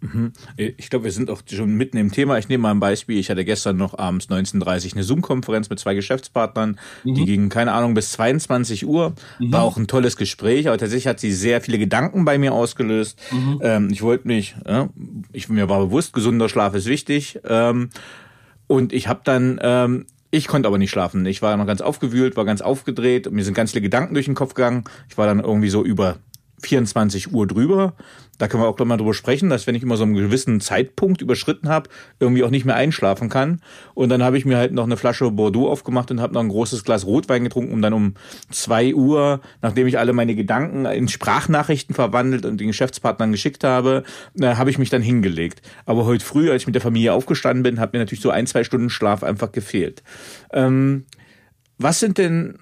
Mhm. 0.00 0.32
Ich 0.56 0.90
glaube, 0.90 1.04
wir 1.04 1.12
sind 1.12 1.30
auch 1.30 1.42
schon 1.48 1.74
mitten 1.74 1.96
im 1.96 2.10
Thema. 2.10 2.38
Ich 2.38 2.48
nehme 2.48 2.62
mal 2.62 2.70
ein 2.70 2.80
Beispiel. 2.80 3.18
Ich 3.18 3.30
hatte 3.30 3.44
gestern 3.44 3.76
noch 3.76 3.98
abends 3.98 4.28
19.30 4.28 4.86
Uhr 4.86 4.92
eine 4.94 5.02
Zoom-Konferenz 5.02 5.68
mit 5.68 5.78
zwei 5.78 5.94
Geschäftspartnern. 5.94 6.78
Mhm. 7.04 7.14
Die 7.14 7.24
ging, 7.24 7.48
keine 7.50 7.72
Ahnung, 7.72 7.94
bis 7.94 8.12
22 8.12 8.86
Uhr. 8.86 9.14
Mhm. 9.38 9.52
War 9.52 9.62
auch 9.62 9.76
ein 9.76 9.86
tolles 9.86 10.16
Gespräch, 10.16 10.68
aber 10.68 10.78
tatsächlich 10.78 11.06
hat 11.06 11.20
sie 11.20 11.32
sehr 11.32 11.60
viele 11.60 11.78
Gedanken 11.78 12.24
bei 12.24 12.38
mir 12.38 12.52
ausgelöst. 12.52 13.18
Mhm. 13.30 13.60
Ähm, 13.62 13.88
ich 13.90 14.02
wollte 14.02 14.26
nicht, 14.26 14.56
äh, 14.64 14.86
ich, 15.32 15.48
mir 15.48 15.68
war 15.68 15.80
bewusst, 15.80 16.12
gesunder 16.12 16.48
Schlaf 16.48 16.74
ist 16.74 16.86
wichtig. 16.86 17.38
Ähm, 17.44 17.90
und 18.66 18.92
ich 18.92 19.08
habe 19.08 19.20
dann 19.24 19.60
ähm, 19.62 20.06
ich 20.30 20.46
konnte 20.46 20.68
aber 20.68 20.78
nicht 20.78 20.90
schlafen. 20.90 21.26
Ich 21.26 21.42
war 21.42 21.56
noch 21.56 21.66
ganz 21.66 21.80
aufgewühlt, 21.80 22.36
war 22.36 22.44
ganz 22.44 22.60
aufgedreht. 22.60 23.30
Mir 23.30 23.44
sind 23.44 23.54
ganz 23.54 23.72
viele 23.72 23.82
Gedanken 23.82 24.14
durch 24.14 24.26
den 24.26 24.34
Kopf 24.34 24.54
gegangen. 24.54 24.84
Ich 25.08 25.18
war 25.18 25.26
dann 25.26 25.40
irgendwie 25.40 25.70
so 25.70 25.84
über 25.84 26.18
24 26.60 27.32
Uhr 27.32 27.46
drüber. 27.46 27.94
Da 28.38 28.48
können 28.48 28.62
wir 28.62 28.68
auch 28.68 28.76
gleich 28.76 28.88
mal 28.88 28.96
drüber 28.96 29.12
sprechen, 29.12 29.50
dass 29.50 29.66
wenn 29.66 29.74
ich 29.74 29.82
immer 29.82 29.98
so 29.98 30.04
einen 30.04 30.14
gewissen 30.14 30.60
Zeitpunkt 30.60 31.20
überschritten 31.20 31.68
habe, 31.68 31.90
irgendwie 32.20 32.42
auch 32.42 32.50
nicht 32.50 32.64
mehr 32.64 32.74
einschlafen 32.74 33.28
kann. 33.28 33.60
Und 33.94 34.08
dann 34.08 34.22
habe 34.22 34.38
ich 34.38 34.46
mir 34.46 34.56
halt 34.56 34.72
noch 34.72 34.84
eine 34.84 34.96
Flasche 34.96 35.30
Bordeaux 35.30 35.68
aufgemacht 35.68 36.10
und 36.10 36.20
habe 36.20 36.32
noch 36.32 36.40
ein 36.40 36.48
großes 36.48 36.84
Glas 36.84 37.04
Rotwein 37.04 37.44
getrunken, 37.44 37.72
um 37.72 37.82
dann 37.82 37.92
um 37.92 38.14
zwei 38.50 38.94
Uhr, 38.94 39.40
nachdem 39.60 39.86
ich 39.86 39.98
alle 39.98 40.14
meine 40.14 40.34
Gedanken 40.34 40.86
in 40.86 41.08
Sprachnachrichten 41.08 41.94
verwandelt 41.94 42.46
und 42.46 42.60
den 42.60 42.68
Geschäftspartnern 42.68 43.32
geschickt 43.32 43.62
habe, 43.62 44.04
äh, 44.40 44.54
habe 44.54 44.70
ich 44.70 44.78
mich 44.78 44.88
dann 44.88 45.02
hingelegt. 45.02 45.60
Aber 45.84 46.06
heute 46.06 46.24
früh, 46.24 46.50
als 46.50 46.62
ich 46.62 46.66
mit 46.66 46.74
der 46.74 46.82
Familie 46.82 47.12
aufgestanden 47.12 47.62
bin, 47.62 47.78
hat 47.78 47.92
mir 47.92 47.98
natürlich 47.98 48.22
so 48.22 48.30
ein, 48.30 48.46
zwei 48.46 48.64
Stunden 48.64 48.88
Schlaf 48.88 49.22
einfach 49.22 49.52
gefehlt. 49.52 50.02
Ähm, 50.52 51.04
was 51.76 52.00
sind 52.00 52.16
denn 52.16 52.58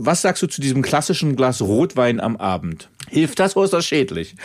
was 0.00 0.22
sagst 0.22 0.42
du 0.42 0.46
zu 0.46 0.60
diesem 0.60 0.80
klassischen 0.82 1.34
Glas 1.34 1.60
Rotwein 1.60 2.20
am 2.20 2.36
Abend? 2.36 2.88
Hilft 3.08 3.38
das 3.38 3.56
oder 3.56 3.64
ist 3.64 3.72
das 3.72 3.86
schädlich? 3.86 4.36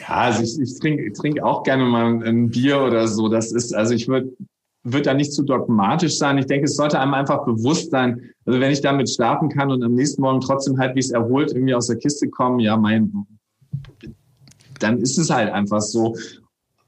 Ja, 0.00 0.14
also 0.16 0.42
ich, 0.42 0.58
ich 0.60 0.78
trinke 0.78 1.12
trink 1.12 1.42
auch 1.42 1.62
gerne 1.62 1.84
mal 1.84 2.22
ein 2.24 2.50
Bier 2.50 2.80
oder 2.80 3.08
so. 3.08 3.28
Das 3.28 3.52
ist, 3.52 3.74
also 3.74 3.94
ich 3.94 4.08
würde 4.08 4.32
würde 4.86 5.02
da 5.02 5.14
nicht 5.14 5.32
zu 5.32 5.42
dogmatisch 5.42 6.16
sein. 6.16 6.38
Ich 6.38 6.46
denke, 6.46 6.66
es 6.66 6.76
sollte 6.76 7.00
einem 7.00 7.14
einfach 7.14 7.44
bewusst 7.44 7.90
sein. 7.90 8.30
Also 8.44 8.60
wenn 8.60 8.70
ich 8.70 8.80
damit 8.80 9.10
schlafen 9.10 9.48
kann 9.48 9.70
und 9.70 9.82
am 9.82 9.94
nächsten 9.94 10.22
Morgen 10.22 10.40
trotzdem 10.40 10.78
halt, 10.78 10.94
wie 10.94 11.00
es 11.00 11.10
erholt, 11.10 11.52
irgendwie 11.52 11.74
aus 11.74 11.88
der 11.88 11.96
Kiste 11.96 12.28
kommen, 12.28 12.60
ja, 12.60 12.76
mein, 12.76 13.26
dann 14.78 14.98
ist 14.98 15.18
es 15.18 15.28
halt 15.28 15.52
einfach 15.52 15.80
so. 15.80 16.14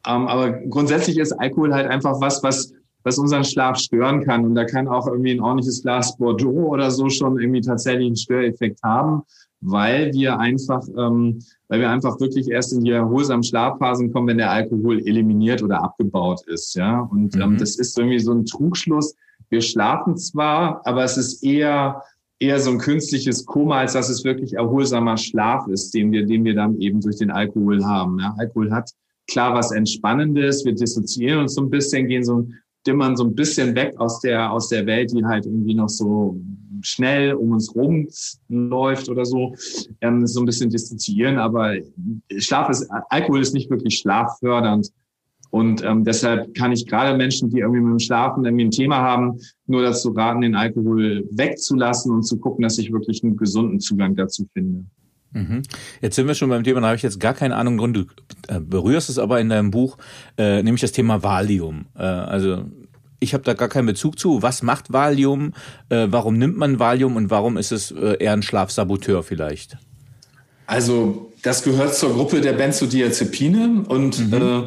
Ähm, 0.07 0.29
aber 0.29 0.53
grundsätzlich 0.53 1.19
ist 1.19 1.33
Alkohol 1.33 1.75
halt 1.75 1.89
einfach 1.89 2.21
was, 2.21 2.43
was 2.43 2.73
was 3.05 3.19
unseren 3.19 3.45
Schlaf 3.45 3.79
stören 3.79 4.25
kann. 4.25 4.45
Und 4.45 4.55
da 4.55 4.65
kann 4.65 4.89
auch 4.89 5.07
irgendwie 5.07 5.33
ein 5.33 5.41
ordentliches 5.41 5.83
Glas 5.83 6.17
Bordeaux 6.17 6.69
oder 6.69 6.91
so 6.91 7.09
schon 7.09 7.39
irgendwie 7.41 7.61
tatsächlich 7.61 8.07
einen 8.07 8.17
Störeffekt 8.17 8.83
haben, 8.83 9.23
weil 9.61 10.13
wir 10.13 10.39
einfach, 10.39 10.83
ähm, 10.97 11.41
weil 11.69 11.81
wir 11.81 11.91
einfach 11.91 12.21
wirklich 12.21 12.49
erst 12.51 12.73
in 12.73 12.85
die 12.85 12.91
erholsamen 12.91 13.43
Schlafphasen 13.43 14.13
kommen, 14.13 14.29
wenn 14.29 14.39
der 14.39 14.51
Alkohol 14.51 15.01
eliminiert 15.07 15.63
oder 15.63 15.83
abgebaut 15.83 16.43
ist. 16.47 16.75
Ja, 16.75 17.01
und 17.01 17.37
ähm, 17.37 17.53
mhm. 17.53 17.59
das 17.59 17.77
ist 17.77 17.99
irgendwie 17.99 18.21
so 18.21 18.33
ein 18.33 18.45
Trugschluss. 18.45 19.15
Wir 19.51 19.63
schlafen 19.63 20.17
zwar, 20.17 20.87
aber 20.87 21.05
es 21.05 21.17
ist 21.17 21.43
eher 21.43 22.03
eher 22.41 22.61
so 22.61 22.71
ein 22.71 22.79
künstliches 22.79 23.45
Koma, 23.45 23.79
als 23.81 23.95
dass 23.95 24.09
es 24.09 24.25
wirklich 24.25 24.55
erholsamer 24.55 25.17
Schlaf 25.17 25.67
ist, 25.69 25.93
den 25.93 26.13
wir, 26.13 26.25
den 26.25 26.45
wir 26.45 26.55
dann 26.55 26.81
eben 26.81 27.01
durch 27.01 27.17
den 27.17 27.31
Alkohol 27.31 27.85
haben. 27.85 28.19
Ja, 28.21 28.35
Alkohol 28.39 28.71
hat 28.71 28.91
klar 29.27 29.55
was 29.55 29.73
Entspannendes. 29.73 30.65
Wir 30.65 30.75
dissoziieren 30.75 31.41
uns 31.41 31.55
so 31.55 31.63
ein 31.63 31.71
bisschen, 31.71 32.07
gehen 32.07 32.25
so 32.25 32.39
ein 32.39 32.55
dimmern 32.87 33.17
so 33.17 33.25
ein 33.25 33.35
bisschen 33.35 33.75
weg 33.75 33.95
aus 33.99 34.21
der, 34.21 34.51
aus 34.51 34.69
der 34.69 34.87
Welt, 34.87 35.13
die 35.13 35.25
halt 35.25 35.47
irgendwie 35.47 35.75
noch 35.75 35.89
so 35.89 36.41
schnell 36.83 37.35
um 37.35 37.53
uns 37.53 37.75
rum 37.75 38.09
läuft 38.49 39.09
oder 39.09 39.25
so, 39.25 39.55
ähm, 40.01 40.27
so 40.27 40.41
ein 40.41 40.47
bisschen 40.47 40.71
distanzieren. 40.71 41.39
Aber 41.39 41.75
Schlaf 42.39 42.69
ist, 42.71 42.89
Alkohol 43.11 43.41
ist 43.41 43.55
nicht 43.55 43.71
wirklich 43.71 43.99
schlaffördernd. 43.99 44.91
Und 45.51 45.83
ähm, 45.83 46.05
deshalb 46.05 46.55
kann 46.55 46.73
ich 46.73 46.87
gerade 46.87 47.17
Menschen, 47.17 47.49
die 47.49 47.61
irgendwie 47.61 47.81
mit 47.81 47.93
dem 47.93 47.99
Schlafen 47.99 48.45
irgendwie 48.45 48.67
ein 48.67 48.71
Thema 48.71 48.99
haben, 48.99 49.41
nur 49.67 49.83
dazu 49.83 50.11
raten, 50.11 50.43
den 50.43 50.55
Alkohol 50.55 51.27
wegzulassen 51.31 52.13
und 52.13 52.23
zu 52.25 52.39
gucken, 52.39 52.63
dass 52.63 52.77
ich 52.79 52.93
wirklich 52.93 53.25
einen 53.25 53.37
gesunden 53.37 53.81
Zugang 53.81 54.15
dazu 54.15 54.47
finde. 54.53 54.85
Mhm. 55.33 55.63
Jetzt 56.01 56.17
sind 56.17 56.27
wir 56.27 56.35
schon 56.35 56.49
beim 56.49 56.65
Thema, 56.65 56.81
da 56.81 56.87
habe 56.89 56.97
ich 56.97 57.03
jetzt 57.03 57.21
gar 57.21 57.35
keine 57.35 57.57
Ahnung 57.57 57.79
drin. 57.79 57.93
Du 57.93 58.05
äh, 58.49 58.61
berührst 58.61 59.11
es 59.11 59.19
aber 59.19 59.41
in 59.41 59.49
deinem 59.49 59.71
Buch, 59.71 59.99
äh, 60.37 60.63
nämlich 60.63 60.81
das 60.81 60.93
Thema 60.93 61.23
Valium. 61.23 61.87
Äh, 61.95 62.03
also 62.03 62.65
ich 63.21 63.35
habe 63.35 63.45
da 63.45 63.55
gar 63.55 63.69
keinen 63.69 63.87
Bezug 63.87 64.19
zu. 64.19 64.43
Was 64.43 64.63
macht 64.63 64.93
Valium? 64.93 65.53
Äh, 65.89 66.07
warum 66.11 66.39
nimmt 66.39 66.57
man 66.57 66.79
Valium 66.79 67.17
und 67.17 67.31
warum 67.31 67.57
ist 67.57 67.73
es 67.73 67.91
äh, 67.91 68.17
eher 68.19 68.33
ein 68.33 68.43
Schlafsaboteur 68.43 69.23
vielleicht? 69.23 69.77
Also 70.67 71.28
das 71.43 71.63
gehört 71.63 71.95
zur 71.95 72.15
Gruppe 72.15 72.41
der 72.41 72.53
Benzodiazepine 72.53 73.85
und, 73.89 74.19
mhm. 74.19 74.35
äh, 74.35 74.63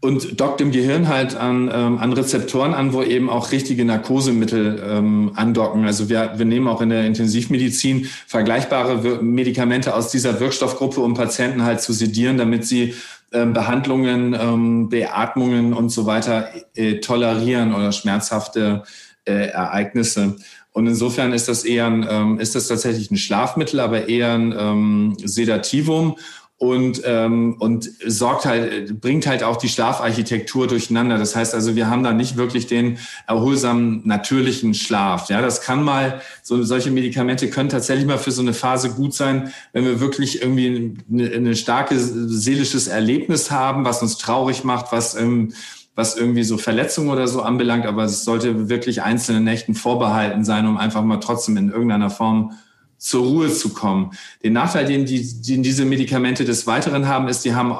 und 0.00 0.40
dockt 0.40 0.60
im 0.60 0.70
Gehirn 0.70 1.08
halt 1.08 1.36
an, 1.36 1.70
ähm, 1.72 1.98
an 1.98 2.12
Rezeptoren 2.12 2.74
an, 2.74 2.92
wo 2.92 3.02
eben 3.02 3.30
auch 3.30 3.52
richtige 3.52 3.84
Narkosemittel 3.84 4.82
ähm, 4.86 5.32
andocken. 5.34 5.84
Also 5.84 6.08
wir, 6.08 6.34
wir 6.36 6.46
nehmen 6.46 6.68
auch 6.68 6.80
in 6.80 6.90
der 6.90 7.04
Intensivmedizin 7.04 8.08
vergleichbare 8.26 9.22
Medikamente 9.22 9.94
aus 9.94 10.10
dieser 10.10 10.40
Wirkstoffgruppe, 10.40 11.00
um 11.00 11.14
Patienten 11.14 11.62
halt 11.64 11.80
zu 11.80 11.92
sedieren, 11.92 12.38
damit 12.38 12.66
sie 12.66 12.94
ähm, 13.32 13.52
Behandlungen, 13.52 14.34
ähm, 14.34 14.88
Beatmungen 14.88 15.72
und 15.72 15.90
so 15.90 16.06
weiter 16.06 16.48
äh, 16.74 16.96
tolerieren 16.96 17.74
oder 17.74 17.92
schmerzhafte 17.92 18.82
äh, 19.24 19.48
Ereignisse. 19.48 20.36
Und 20.72 20.86
insofern 20.86 21.32
ist 21.32 21.48
das 21.48 21.64
eher 21.64 21.86
ein, 21.86 22.06
ähm, 22.08 22.38
ist 22.38 22.54
das 22.54 22.68
tatsächlich 22.68 23.10
ein 23.10 23.16
Schlafmittel, 23.16 23.80
aber 23.80 24.08
eher 24.08 24.34
ein 24.34 24.54
ähm, 24.56 25.16
Sedativum. 25.18 26.16
Und, 26.60 27.00
ähm, 27.06 27.56
und 27.58 27.90
sorgt 28.06 28.44
halt, 28.44 29.00
bringt 29.00 29.26
halt 29.26 29.42
auch 29.42 29.56
die 29.56 29.70
Schlafarchitektur 29.70 30.66
durcheinander. 30.66 31.16
Das 31.16 31.34
heißt 31.34 31.54
also, 31.54 31.74
wir 31.74 31.88
haben 31.88 32.02
da 32.04 32.12
nicht 32.12 32.36
wirklich 32.36 32.66
den 32.66 32.98
erholsamen, 33.26 34.02
natürlichen 34.04 34.74
Schlaf. 34.74 35.30
Ja, 35.30 35.40
das 35.40 35.62
kann 35.62 35.82
mal, 35.82 36.20
so, 36.42 36.62
solche 36.62 36.90
Medikamente 36.90 37.48
können 37.48 37.70
tatsächlich 37.70 38.06
mal 38.06 38.18
für 38.18 38.30
so 38.30 38.42
eine 38.42 38.52
Phase 38.52 38.90
gut 38.90 39.14
sein, 39.14 39.54
wenn 39.72 39.86
wir 39.86 40.00
wirklich 40.00 40.42
irgendwie 40.42 40.98
eine, 41.10 41.30
eine 41.30 41.56
starke 41.56 41.98
seelisches 41.98 42.88
Erlebnis 42.88 43.50
haben, 43.50 43.86
was 43.86 44.02
uns 44.02 44.18
traurig 44.18 44.62
macht, 44.62 44.92
was, 44.92 45.14
ähm, 45.14 45.54
was 45.94 46.14
irgendwie 46.14 46.44
so 46.44 46.58
Verletzungen 46.58 47.08
oder 47.08 47.26
so 47.26 47.40
anbelangt. 47.40 47.86
Aber 47.86 48.04
es 48.04 48.22
sollte 48.22 48.68
wirklich 48.68 49.00
einzelnen 49.00 49.44
Nächten 49.44 49.74
vorbehalten 49.74 50.44
sein, 50.44 50.66
um 50.66 50.76
einfach 50.76 51.04
mal 51.04 51.20
trotzdem 51.20 51.56
in 51.56 51.70
irgendeiner 51.70 52.10
Form 52.10 52.52
zur 53.00 53.24
Ruhe 53.24 53.50
zu 53.50 53.70
kommen. 53.70 54.10
Den 54.44 54.52
Nachteil, 54.52 54.84
den, 54.84 55.06
die, 55.06 55.42
den 55.42 55.62
diese 55.62 55.86
Medikamente 55.86 56.44
des 56.44 56.66
Weiteren 56.66 57.08
haben, 57.08 57.28
ist, 57.28 57.44
die 57.46 57.54
haben, 57.54 57.74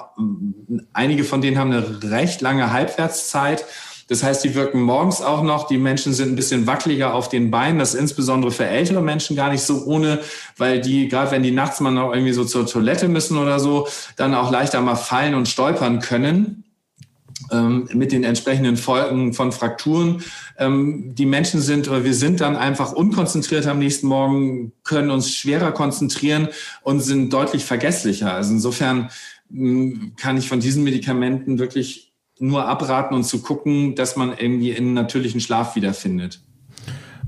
einige 0.94 1.24
von 1.24 1.42
denen 1.42 1.59
haben 1.59 1.70
eine 1.70 2.11
recht 2.11 2.40
lange 2.40 2.72
Halbwertszeit. 2.72 3.66
Das 4.09 4.22
heißt, 4.24 4.42
die 4.42 4.54
wirken 4.54 4.80
morgens 4.80 5.20
auch 5.20 5.42
noch. 5.42 5.68
Die 5.68 5.76
Menschen 5.76 6.14
sind 6.14 6.33
ein 6.33 6.37
bisschen 6.37 6.66
wackeliger 6.66 7.14
auf 7.14 7.28
den 7.28 7.50
Beinen. 7.50 7.78
Das 7.78 7.94
ist 7.94 8.00
insbesondere 8.00 8.50
für 8.50 8.64
ältere 8.64 9.02
Menschen 9.02 9.37
gar 9.37 9.50
nicht 9.50 9.62
so 9.62 9.85
ohne, 9.85 10.20
weil 10.56 10.80
die, 10.80 11.09
gerade 11.09 11.30
wenn 11.30 11.42
die 11.42 11.52
nachts 11.52 11.80
mal 11.80 11.90
noch 11.90 12.12
irgendwie 12.12 12.33
so 12.33 12.44
zur 12.44 12.66
Toilette 12.66 13.06
müssen 13.06 13.37
oder 13.37 13.61
so, 13.61 13.87
dann 14.16 14.35
auch 14.35 14.50
leichter 14.50 14.80
mal 14.80 14.96
fallen 14.96 15.35
und 15.35 15.48
stolpern 15.48 16.00
können 16.00 16.64
mit 17.92 18.12
den 18.12 18.24
entsprechenden 18.24 18.76
Folgen 18.76 19.33
von 19.33 19.53
Frakturen. 19.53 20.22
Ähm, 20.59 21.14
die 21.14 21.26
Menschen 21.26 21.61
sind 21.61 21.88
oder 21.88 22.05
wir 22.05 22.14
sind 22.14 22.40
dann 22.40 22.57
einfach 22.57 22.92
unkonzentriert 22.92 23.66
am 23.66 23.79
nächsten 23.79 24.07
Morgen, 24.07 24.72
können 24.85 25.11
uns 25.11 25.35
schwerer 25.35 25.72
konzentrieren 25.72 26.48
und 26.83 27.00
sind 27.00 27.33
deutlich 27.33 27.64
vergesslicher. 27.64 28.33
Also 28.33 28.53
insofern 28.53 29.11
mh, 29.48 30.12
kann 30.16 30.37
ich 30.37 30.48
von 30.48 30.61
diesen 30.61 30.85
Medikamenten 30.85 31.59
wirklich 31.59 32.12
nur 32.38 32.66
abraten 32.66 33.14
und 33.14 33.24
zu 33.24 33.42
gucken, 33.42 33.94
dass 33.94 34.16
man 34.16 34.37
irgendwie 34.37 34.70
in 34.70 34.94
natürlichen 34.94 35.40
Schlaf 35.40 35.76
wiederfindet. 35.76 36.40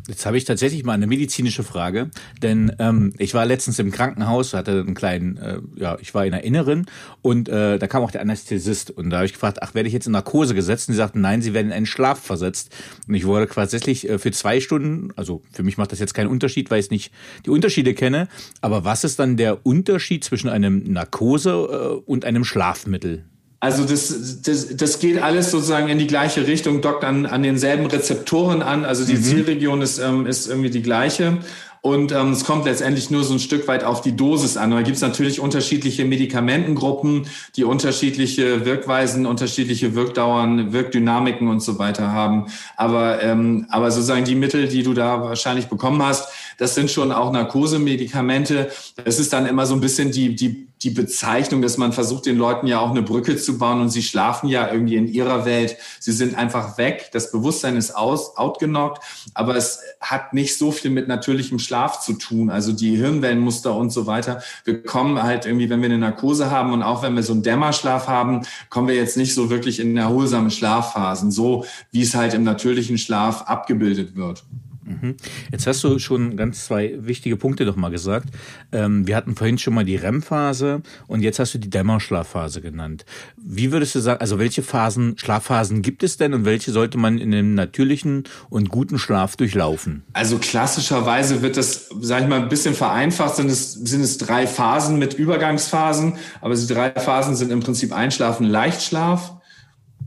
Jetzt 0.08 0.26
habe 0.26 0.36
ich 0.36 0.44
tatsächlich 0.44 0.82
mal 0.82 0.94
eine 0.94 1.06
medizinische 1.06 1.62
Frage, 1.62 2.10
denn 2.42 2.72
ähm, 2.80 3.12
ich 3.18 3.34
war 3.34 3.46
letztens 3.46 3.78
im 3.78 3.92
Krankenhaus, 3.92 4.52
hatte 4.52 4.80
einen 4.80 4.94
kleinen, 4.94 5.36
äh, 5.36 5.58
ja, 5.76 5.96
ich 6.00 6.12
war 6.12 6.26
in 6.26 6.32
der 6.32 6.42
Inneren 6.42 6.86
und 7.20 7.48
äh, 7.48 7.78
da 7.78 7.86
kam 7.86 8.02
auch 8.02 8.10
der 8.10 8.20
Anästhesist 8.20 8.90
und 8.90 9.10
da 9.10 9.18
habe 9.18 9.26
ich 9.26 9.32
gefragt, 9.32 9.58
ach, 9.62 9.74
werde 9.74 9.86
ich 9.86 9.92
jetzt 9.92 10.06
in 10.06 10.12
Narkose 10.12 10.56
gesetzt? 10.56 10.88
Und 10.88 10.94
die 10.94 10.96
sagten, 10.96 11.20
nein, 11.20 11.40
sie 11.40 11.54
werden 11.54 11.68
in 11.68 11.72
einen 11.72 11.86
Schlaf 11.86 12.20
versetzt. 12.20 12.74
Und 13.06 13.14
ich 13.14 13.26
wurde 13.26 13.46
tatsächlich 13.46 14.08
äh, 14.08 14.18
für 14.18 14.32
zwei 14.32 14.60
Stunden, 14.60 15.12
also 15.14 15.42
für 15.52 15.62
mich 15.62 15.78
macht 15.78 15.92
das 15.92 16.00
jetzt 16.00 16.14
keinen 16.14 16.28
Unterschied, 16.28 16.70
weil 16.72 16.80
ich 16.80 16.90
nicht 16.90 17.12
die 17.46 17.50
Unterschiede 17.50 17.94
kenne, 17.94 18.26
aber 18.60 18.84
was 18.84 19.04
ist 19.04 19.20
dann 19.20 19.36
der 19.36 19.64
Unterschied 19.64 20.24
zwischen 20.24 20.48
einem 20.48 20.82
Narkose 20.92 21.50
äh, 21.50 22.10
und 22.10 22.24
einem 22.24 22.44
Schlafmittel? 22.44 23.24
Also 23.62 23.84
das, 23.84 24.42
das, 24.42 24.76
das 24.76 24.98
geht 24.98 25.22
alles 25.22 25.52
sozusagen 25.52 25.88
in 25.88 25.96
die 25.96 26.08
gleiche 26.08 26.48
Richtung, 26.48 26.80
dockt 26.80 27.04
an, 27.04 27.26
an 27.26 27.44
denselben 27.44 27.86
Rezeptoren 27.86 28.60
an. 28.60 28.84
Also 28.84 29.04
die 29.04 29.14
mhm. 29.14 29.22
Zielregion 29.22 29.82
ist, 29.82 30.00
ähm, 30.00 30.26
ist 30.26 30.48
irgendwie 30.48 30.70
die 30.70 30.82
gleiche. 30.82 31.38
Und 31.84 32.12
ähm, 32.12 32.30
es 32.30 32.44
kommt 32.44 32.64
letztendlich 32.64 33.10
nur 33.10 33.24
so 33.24 33.32
ein 33.34 33.40
Stück 33.40 33.66
weit 33.66 33.82
auf 33.82 34.02
die 34.02 34.14
Dosis 34.14 34.56
an. 34.56 34.70
Da 34.70 34.82
gibt 34.82 34.94
es 34.94 35.02
natürlich 35.02 35.40
unterschiedliche 35.40 36.04
Medikamentengruppen, 36.04 37.26
die 37.56 37.64
unterschiedliche 37.64 38.64
Wirkweisen, 38.64 39.26
unterschiedliche 39.26 39.96
Wirkdauern, 39.96 40.72
Wirkdynamiken 40.72 41.48
und 41.48 41.58
so 41.58 41.80
weiter 41.80 42.12
haben. 42.12 42.46
Aber, 42.76 43.20
ähm, 43.20 43.66
aber 43.68 43.90
sozusagen 43.90 44.24
die 44.24 44.36
Mittel, 44.36 44.68
die 44.68 44.84
du 44.84 44.94
da 44.94 45.22
wahrscheinlich 45.22 45.66
bekommen 45.66 46.00
hast, 46.04 46.28
das 46.56 46.76
sind 46.76 46.88
schon 46.88 47.10
auch 47.10 47.32
Narkosemedikamente. 47.32 48.70
Es 49.04 49.18
ist 49.18 49.32
dann 49.32 49.46
immer 49.46 49.66
so 49.66 49.74
ein 49.74 49.80
bisschen 49.80 50.12
die, 50.12 50.36
die 50.36 50.68
die 50.82 50.90
Bezeichnung, 50.90 51.62
dass 51.62 51.78
man 51.78 51.92
versucht, 51.92 52.26
den 52.26 52.36
Leuten 52.36 52.66
ja 52.66 52.80
auch 52.80 52.90
eine 52.90 53.02
Brücke 53.02 53.36
zu 53.36 53.58
bauen 53.58 53.80
und 53.80 53.90
sie 53.90 54.02
schlafen 54.02 54.48
ja 54.48 54.70
irgendwie 54.70 54.96
in 54.96 55.06
ihrer 55.06 55.44
Welt. 55.44 55.76
Sie 56.00 56.12
sind 56.12 56.34
einfach 56.34 56.76
weg. 56.78 57.10
Das 57.12 57.30
Bewusstsein 57.30 57.76
ist 57.76 57.92
aus, 57.92 58.36
outgenockt, 58.36 59.02
aber 59.34 59.56
es 59.56 59.80
hat 60.00 60.32
nicht 60.32 60.58
so 60.58 60.72
viel 60.72 60.90
mit 60.90 61.08
natürlichem 61.08 61.58
Schlaf 61.58 61.71
zu 62.00 62.14
tun. 62.14 62.50
Also 62.50 62.72
die 62.72 62.96
Hirnwellenmuster 62.96 63.74
und 63.74 63.90
so 63.90 64.06
weiter. 64.06 64.42
Wir 64.64 64.82
kommen 64.82 65.22
halt 65.22 65.46
irgendwie, 65.46 65.70
wenn 65.70 65.80
wir 65.80 65.86
eine 65.86 65.98
Narkose 65.98 66.50
haben 66.50 66.72
und 66.72 66.82
auch 66.82 67.02
wenn 67.02 67.14
wir 67.14 67.22
so 67.22 67.32
einen 67.32 67.42
Dämmerschlaf 67.42 68.08
haben, 68.08 68.42
kommen 68.70 68.88
wir 68.88 68.94
jetzt 68.94 69.16
nicht 69.16 69.34
so 69.34 69.50
wirklich 69.50 69.80
in 69.80 69.96
erholsame 69.96 70.50
Schlafphasen, 70.50 71.30
so 71.30 71.64
wie 71.90 72.02
es 72.02 72.14
halt 72.14 72.34
im 72.34 72.44
natürlichen 72.44 72.98
Schlaf 72.98 73.42
abgebildet 73.42 74.16
wird. 74.16 74.44
Mhm. 74.84 75.16
Jetzt 75.50 75.66
hast 75.66 75.84
du 75.84 75.98
schon 75.98 76.36
ganz 76.36 76.66
zwei 76.66 76.94
wichtige 76.98 77.36
Punkte 77.36 77.64
doch 77.64 77.76
mal 77.76 77.90
gesagt. 77.90 78.30
Ähm, 78.72 79.06
wir 79.06 79.16
hatten 79.16 79.36
vorhin 79.36 79.58
schon 79.58 79.74
mal 79.74 79.84
die 79.84 79.96
REM-Phase 79.96 80.82
und 81.06 81.22
jetzt 81.22 81.38
hast 81.38 81.54
du 81.54 81.58
die 81.58 81.70
Dämmerschlafphase 81.70 82.60
genannt. 82.60 83.04
Wie 83.36 83.70
würdest 83.70 83.94
du 83.94 84.00
sagen, 84.00 84.20
also 84.20 84.38
welche 84.38 84.62
Phasen, 84.62 85.16
Schlafphasen 85.18 85.82
gibt 85.82 86.02
es 86.02 86.16
denn 86.16 86.34
und 86.34 86.44
welche 86.44 86.72
sollte 86.72 86.98
man 86.98 87.18
in 87.18 87.32
einem 87.32 87.54
natürlichen 87.54 88.24
und 88.50 88.70
guten 88.70 88.98
Schlaf 88.98 89.36
durchlaufen? 89.36 90.02
Also 90.12 90.38
klassischerweise 90.38 91.42
wird 91.42 91.56
das, 91.56 91.88
sag 92.00 92.22
ich 92.22 92.28
mal, 92.28 92.42
ein 92.42 92.48
bisschen 92.48 92.74
vereinfacht, 92.74 93.36
sind 93.36 93.50
es, 93.50 93.72
sind 93.72 94.00
es 94.00 94.18
drei 94.18 94.46
Phasen 94.46 94.98
mit 94.98 95.14
Übergangsphasen, 95.14 96.16
aber 96.40 96.54
die 96.54 96.66
drei 96.66 96.90
Phasen 96.90 97.36
sind 97.36 97.52
im 97.52 97.60
Prinzip 97.60 97.92
Einschlafen, 97.92 98.46
Leichtschlaf, 98.46 99.36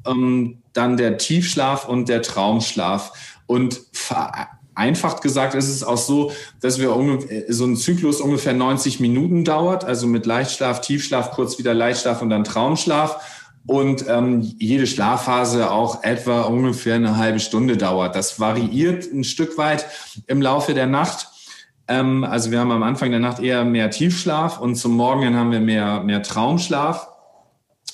ähm, 0.05 0.61
dann 0.73 0.97
der 0.97 1.17
Tiefschlaf 1.17 1.87
und 1.87 2.09
der 2.09 2.21
Traumschlaf. 2.21 3.13
Und 3.47 3.81
Einfach 4.75 5.21
gesagt 5.21 5.55
ist 5.55 5.69
es 5.69 5.83
auch 5.83 5.97
so, 5.97 6.31
dass 6.59 6.79
wir 6.79 6.89
so 7.47 7.65
ein 7.65 7.77
Zyklus 7.77 8.19
ungefähr 8.19 8.53
90 8.53 8.99
Minuten 8.99 9.45
dauert, 9.45 9.85
also 9.85 10.05
mit 10.05 10.25
Leichtschlaf, 10.25 10.81
Tiefschlaf, 10.81 11.31
kurz 11.31 11.57
wieder 11.57 11.73
Leichtschlaf 11.73 12.21
und 12.21 12.29
dann 12.29 12.43
Traumschlaf. 12.43 13.17
Und 13.67 14.05
ähm, 14.07 14.41
jede 14.59 14.85
Schlafphase 14.85 15.71
auch 15.71 16.03
etwa 16.03 16.41
ungefähr 16.41 16.95
eine 16.95 17.17
halbe 17.17 17.39
Stunde 17.39 17.77
dauert. 17.77 18.15
Das 18.15 18.39
variiert 18.39 19.11
ein 19.11 19.23
Stück 19.23 19.57
weit 19.57 19.87
im 20.27 20.41
Laufe 20.41 20.75
der 20.75 20.85
Nacht. 20.85 21.29
Ähm, 21.87 22.23
also 22.23 22.51
wir 22.51 22.59
haben 22.59 22.71
am 22.71 22.83
Anfang 22.83 23.09
der 23.11 23.19
Nacht 23.19 23.39
eher 23.39 23.63
mehr 23.65 23.89
Tiefschlaf 23.89 24.59
und 24.59 24.75
zum 24.75 24.95
Morgen 24.95 25.35
haben 25.35 25.51
wir 25.51 25.61
mehr, 25.61 26.01
mehr 26.01 26.21
Traumschlaf. 26.21 27.07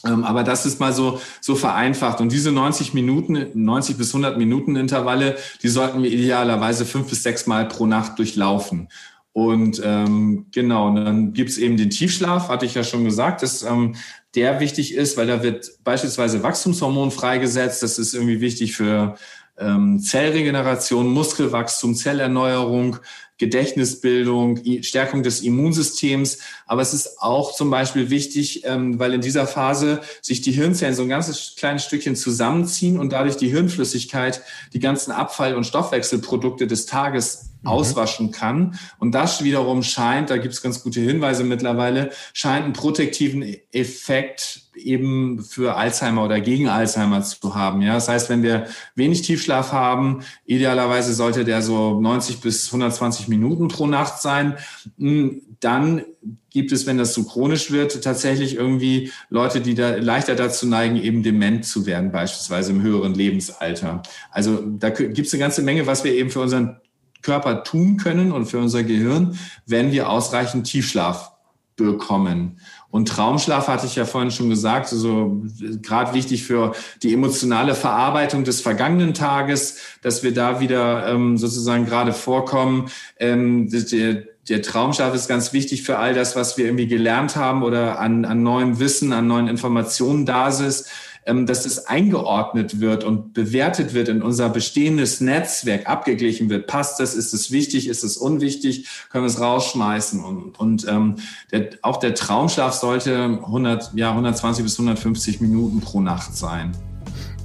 Ähm, 0.06 0.24
aber 0.24 0.44
das 0.44 0.66
ist 0.66 0.80
mal 0.80 0.94
so, 0.94 1.22
so 1.42 1.56
vereinfacht. 1.56 2.22
Und 2.22 2.32
diese 2.32 2.52
90 2.52 2.94
Minuten, 2.94 3.48
90 3.54 3.98
bis 3.98 4.10
100 4.10 4.38
Minuten 4.38 4.76
Intervalle, 4.76 5.38
die 5.62 5.70
sollten 5.70 6.02
wir 6.02 6.12
idealerweise 6.12 6.86
fünf 6.86 7.10
bis 7.10 7.24
sechs 7.24 7.48
Mal 7.48 7.68
pro 7.68 7.86
Nacht 7.86 8.18
durchlaufen. 8.18 8.90
Und 9.34 9.82
ähm, 9.84 10.48
genau, 10.52 10.88
und 10.88 10.96
dann 10.96 11.34
gibt's 11.34 11.58
eben 11.58 11.78
den 11.78 11.90
Tiefschlaf, 11.90 12.50
hatte 12.50 12.66
ich 12.66 12.74
ja 12.74 12.84
schon 12.84 13.06
gesagt, 13.06 13.44
dass 13.44 13.64
ähm, 13.64 13.96
der 14.36 14.60
wichtig 14.60 14.94
ist, 14.94 15.18
weil 15.18 15.28
da 15.28 15.42
wird 15.42 15.72
beispielsweise 15.84 16.44
Wachstumshormon 16.44 17.12
freigesetzt. 17.12 17.82
Das 17.82 17.98
ist 17.98 18.14
irgendwie 18.14 18.42
wichtig 18.42 18.76
für 18.76 19.16
ähm, 19.58 20.00
Zellregeneration, 20.00 21.08
Muskelwachstum, 21.08 21.96
Zellerneuerung, 21.96 22.98
Gedächtnisbildung, 23.42 24.60
Stärkung 24.84 25.24
des 25.24 25.42
Immunsystems. 25.42 26.38
Aber 26.68 26.84
es 26.84 26.94
ist 26.94 27.20
auch 27.20 27.56
zum 27.56 27.72
Beispiel 27.72 28.12
wichtig, 28.12 28.64
ähm, 28.66 29.00
weil 29.00 29.16
in 29.16 29.22
dieser 29.22 29.48
Phase 29.48 30.02
sich 30.22 30.42
die 30.42 30.52
Hirnzellen 30.52 30.94
so 30.94 31.02
ein 31.02 31.10
ganzes 31.10 31.56
kleines 31.58 31.84
Stückchen 31.84 32.16
zusammenziehen 32.16 33.00
und 33.00 33.14
dadurch 33.14 33.38
die 33.38 33.50
Hirnflüssigkeit 33.50 34.44
die 34.74 34.80
ganzen 34.80 35.12
Abfall- 35.12 35.56
und 35.56 35.66
Stoffwechselprodukte 35.66 36.68
des 36.68 36.86
Tages. 36.86 37.51
Auswaschen 37.64 38.32
kann. 38.32 38.78
Und 39.00 39.14
das 39.14 39.44
wiederum 39.44 39.84
scheint, 39.84 40.30
da 40.30 40.38
gibt 40.38 40.54
es 40.54 40.62
ganz 40.62 40.84
gute 40.84 41.00
Hinweise 41.00 41.44
mittlerweile, 41.44 42.12
scheint 42.34 42.66
einen 42.66 42.74
protektiven 42.74 43.44
Effekt 43.72 44.62
eben 44.76 45.44
für 45.44 45.76
Alzheimer 45.76 46.24
oder 46.24 46.40
gegen 46.40 46.70
Alzheimer 46.70 47.22
zu 47.22 47.56
haben. 47.56 47.82
Ja, 47.82 47.94
das 47.94 48.08
heißt, 48.08 48.30
wenn 48.30 48.42
wir 48.42 48.68
wenig 48.96 49.22
Tiefschlaf 49.22 49.72
haben, 49.72 50.24
idealerweise 50.46 51.14
sollte 51.14 51.44
der 51.46 51.62
so 51.62 52.00
90 52.00 52.40
bis 52.40 52.68
120 52.68 53.28
Minuten 53.28 53.68
pro 53.68 53.86
Nacht 53.86 54.22
sein. 54.22 54.58
Hm, 54.98 55.42
dann 55.60 56.04
gibt 56.50 56.72
es, 56.72 56.86
wenn 56.86 56.98
das 56.98 57.14
zu 57.14 57.22
so 57.22 57.30
chronisch 57.30 57.72
wird, 57.72 58.04
tatsächlich 58.04 58.56
irgendwie 58.56 59.12
Leute, 59.30 59.62
die 59.62 59.76
da 59.76 59.96
leichter 59.96 60.36
dazu 60.36 60.68
neigen, 60.68 60.98
eben 60.98 61.22
dement 61.22 61.66
zu 61.66 61.86
werden, 61.86 62.12
beispielsweise 62.12 62.72
im 62.72 62.82
höheren 62.82 63.14
Lebensalter. 63.14 64.02
Also 64.32 64.62
da 64.66 64.90
gibt 64.90 65.20
es 65.20 65.34
eine 65.34 65.40
ganze 65.40 65.62
Menge, 65.62 65.86
was 65.86 66.04
wir 66.04 66.14
eben 66.14 66.30
für 66.30 66.42
unseren 66.42 66.78
Körper 67.22 67.64
tun 67.64 67.98
können 67.98 68.32
und 68.32 68.46
für 68.46 68.60
unser 68.60 68.84
Gehirn, 68.84 69.38
wenn 69.66 69.92
wir 69.92 70.10
ausreichend 70.10 70.68
Tiefschlaf 70.68 71.32
bekommen. 71.76 72.60
Und 72.90 73.08
Traumschlaf 73.08 73.68
hatte 73.68 73.86
ich 73.86 73.96
ja 73.96 74.06
vorhin 74.06 74.32
schon 74.32 74.50
gesagt, 74.50 74.92
also 74.92 75.42
gerade 75.82 76.14
wichtig 76.14 76.44
für 76.44 76.74
die 77.02 77.14
emotionale 77.14 77.74
Verarbeitung 77.74 78.44
des 78.44 78.62
vergangenen 78.62 79.14
Tages, 79.14 79.78
dass 80.02 80.24
wir 80.24 80.34
da 80.34 80.60
wieder 80.60 81.08
ähm, 81.08 81.38
sozusagen 81.38 81.86
gerade 81.86 82.12
vorkommen. 82.12 82.90
Ähm, 83.18 83.70
der, 83.70 84.24
der 84.50 84.62
Traumschlaf 84.62 85.16
ist 85.16 85.30
ganz 85.30 85.54
wichtig 85.54 85.84
für 85.84 86.00
all 86.00 86.14
das, 86.14 86.36
was 86.36 86.58
wir 86.58 86.66
irgendwie 86.66 86.88
gelernt 86.88 87.38
haben 87.38 87.64
oder 87.64 88.00
an, 88.00 88.26
an 88.26 88.44
neuem 88.44 88.80
Wissen, 88.80 89.14
an 89.14 89.28
neuen 89.28 89.48
Informationen 89.48 90.26
da 90.26 90.50
ist 90.50 90.90
dass 91.26 91.66
es 91.66 91.86
eingeordnet 91.86 92.80
wird 92.80 93.04
und 93.04 93.34
bewertet 93.34 93.94
wird 93.94 94.10
in 94.10 94.22
unser 94.22 94.50
bestehendes 94.50 95.22
Netzwerk, 95.22 95.88
abgeglichen 95.88 96.50
wird. 96.50 96.68
Passt 96.68 97.00
das? 97.00 97.14
Ist 97.14 97.34
es 97.34 97.52
wichtig? 97.52 97.88
Ist 97.88 98.04
es 98.04 98.18
unwichtig? 98.18 98.88
Können 99.10 99.24
wir 99.24 99.30
es 99.30 99.40
rausschmeißen? 99.40 100.24
Und, 100.24 100.60
und 100.60 100.88
ähm, 100.88 101.16
der, 101.52 101.70
auch 101.84 101.98
der 101.98 102.16
Traumschlaf 102.16 102.74
sollte 102.74 103.40
100, 103.44 103.92
ja, 103.96 104.10
120 104.10 104.64
bis 104.64 104.80
150 104.80 105.42
Minuten 105.42 105.80
pro 105.80 106.02
Nacht 106.02 106.36
sein. 106.36 106.72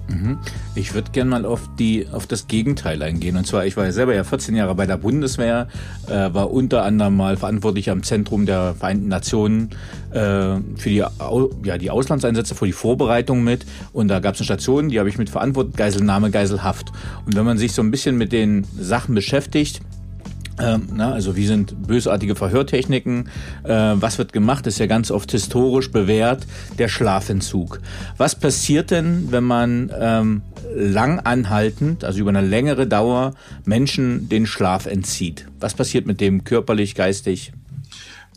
Mhm. 0.09 0.39
Ich 0.75 0.95
würde 0.95 1.11
gerne 1.11 1.31
mal 1.31 1.45
auf 1.45 1.69
die 1.79 2.07
auf 2.11 2.27
das 2.27 2.47
Gegenteil 2.47 3.03
eingehen. 3.03 3.37
Und 3.37 3.47
zwar, 3.47 3.67
ich 3.67 3.77
war 3.77 3.85
ja 3.85 3.93
selber 3.93 4.15
ja 4.15 4.25
14 4.25 4.55
Jahre 4.55 4.75
bei 4.75 4.87
der 4.87 4.97
Bundeswehr, 4.97 5.69
äh, 6.07 6.33
war 6.33 6.51
unter 6.51 6.83
anderem 6.83 7.17
mal 7.17 7.37
verantwortlich 7.37 7.91
am 7.91 8.03
Zentrum 8.03 8.47
der 8.47 8.75
Vereinten 8.75 9.09
Nationen 9.09 9.71
äh, 10.11 10.17
für 10.77 10.89
die, 10.89 11.05
ja, 11.65 11.79
die 11.79 11.91
Auslandseinsätze, 11.91 12.55
für 12.55 12.67
die 12.67 12.73
Vorbereitung 12.73 13.43
mit. 13.43 13.67
Und 13.93 14.09
da 14.09 14.21
gab 14.21 14.35
es 14.35 14.41
eine 14.41 14.47
Station, 14.47 14.89
die 14.89 14.99
habe 14.99 15.09
ich 15.09 15.19
mit 15.19 15.31
verantwortet, 15.31 15.77
Geiselnahme, 15.77 16.31
Geiselhaft. 16.31 16.93
Und 17.25 17.37
wenn 17.37 17.45
man 17.45 17.59
sich 17.59 17.73
so 17.73 17.83
ein 17.83 17.91
bisschen 17.91 18.17
mit 18.17 18.33
den 18.33 18.65
Sachen 18.79 19.15
beschäftigt, 19.15 19.81
ähm, 20.59 20.89
na, 20.95 21.13
also 21.13 21.37
wie 21.37 21.47
sind 21.47 21.87
bösartige 21.87 22.35
Verhörtechniken? 22.35 23.29
Äh, 23.65 23.95
was 23.95 24.19
wird 24.19 24.33
gemacht? 24.33 24.67
ist 24.67 24.79
ja 24.79 24.87
ganz 24.87 25.11
oft 25.11 25.31
historisch 25.33 25.91
bewährt, 25.91 26.47
der 26.79 26.89
Schlafentzug. 26.89 27.81
Was 28.17 28.35
passiert 28.35 28.91
denn, 28.91 29.31
wenn 29.31 29.45
man 29.45 29.93
ähm, 29.99 30.43
lang 30.75 31.21
anhaltend, 31.21 32.05
also 32.05 32.21
über 32.21 32.31
eine 32.31 32.41
längere 32.41 32.87
Dauer, 32.87 33.35
Menschen 33.65 34.29
den 34.29 34.47
Schlaf 34.47 34.87
entzieht? 34.87 35.47
Was 35.61 35.75
passiert 35.75 36.07
mit 36.07 36.21
dem 36.21 36.45
körperlich, 36.45 36.95
geistig? 36.95 37.53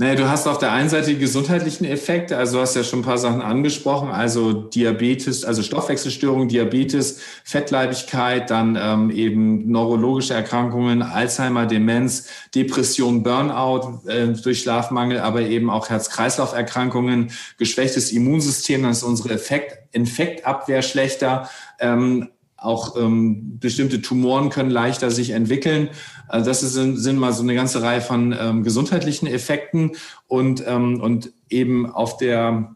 Naja, 0.02 0.16
du 0.16 0.30
hast 0.30 0.48
auf 0.48 0.60
der 0.60 0.72
einen 0.72 0.88
Seite 0.88 1.10
die 1.10 1.18
gesundheitlichen 1.18 1.84
Effekte, 1.84 2.38
also 2.38 2.56
du 2.56 2.62
hast 2.62 2.74
ja 2.74 2.86
schon 2.86 3.00
ein 3.00 3.04
paar 3.04 3.18
Sachen 3.18 3.42
angesprochen, 3.42 4.12
also 4.12 4.54
Diabetes, 4.54 5.44
also 5.44 5.62
Stoffwechselstörungen, 5.62 6.48
Diabetes, 6.48 7.20
Fettleibigkeit, 7.44 8.50
dann 8.50 8.78
ähm, 8.82 9.12
eben 9.12 9.70
neurologische 9.70 10.34
Erkrankungen, 10.34 11.02
Alzheimer, 11.02 11.66
Demenz, 11.66 12.30
Depression, 12.56 13.24
Burnout 13.24 14.08
äh, 14.08 14.28
durch 14.28 14.62
Schlafmangel, 14.62 15.20
aber 15.20 15.42
eben 15.42 15.70
auch 15.70 15.90
Herz-Kreislauf-Erkrankungen, 15.90 17.32
geschwächtes 17.58 18.14
Immunsystem, 18.14 18.84
dann 18.84 18.92
ist 18.92 19.04
unsere 19.04 19.34
Effekt, 19.34 19.80
Infektabwehr 19.92 20.82
schlechter. 20.82 21.50
Ähm, 21.78 22.30
auch 22.62 22.96
ähm, 22.98 23.60
bestimmte 23.60 24.02
Tumoren 24.02 24.50
können 24.50 24.70
leichter 24.70 25.12
sich 25.12 25.32
entwickeln. 25.32 25.90
Also 26.28 26.48
das 26.48 26.62
sind, 26.62 26.98
sind 26.98 27.18
mal 27.18 27.34
so 27.34 27.44
eine 27.44 27.56
ganze 27.56 27.82
Reihe 27.82 28.02
von 28.02 28.36
ähm, 28.40 28.64
gesundheitlichen 28.64 29.28
Effekten 29.28 29.92
und, 30.28 30.64
ähm, 30.68 31.02
und 31.02 31.32
eben 31.50 31.92
auf 31.92 32.18
der, 32.18 32.76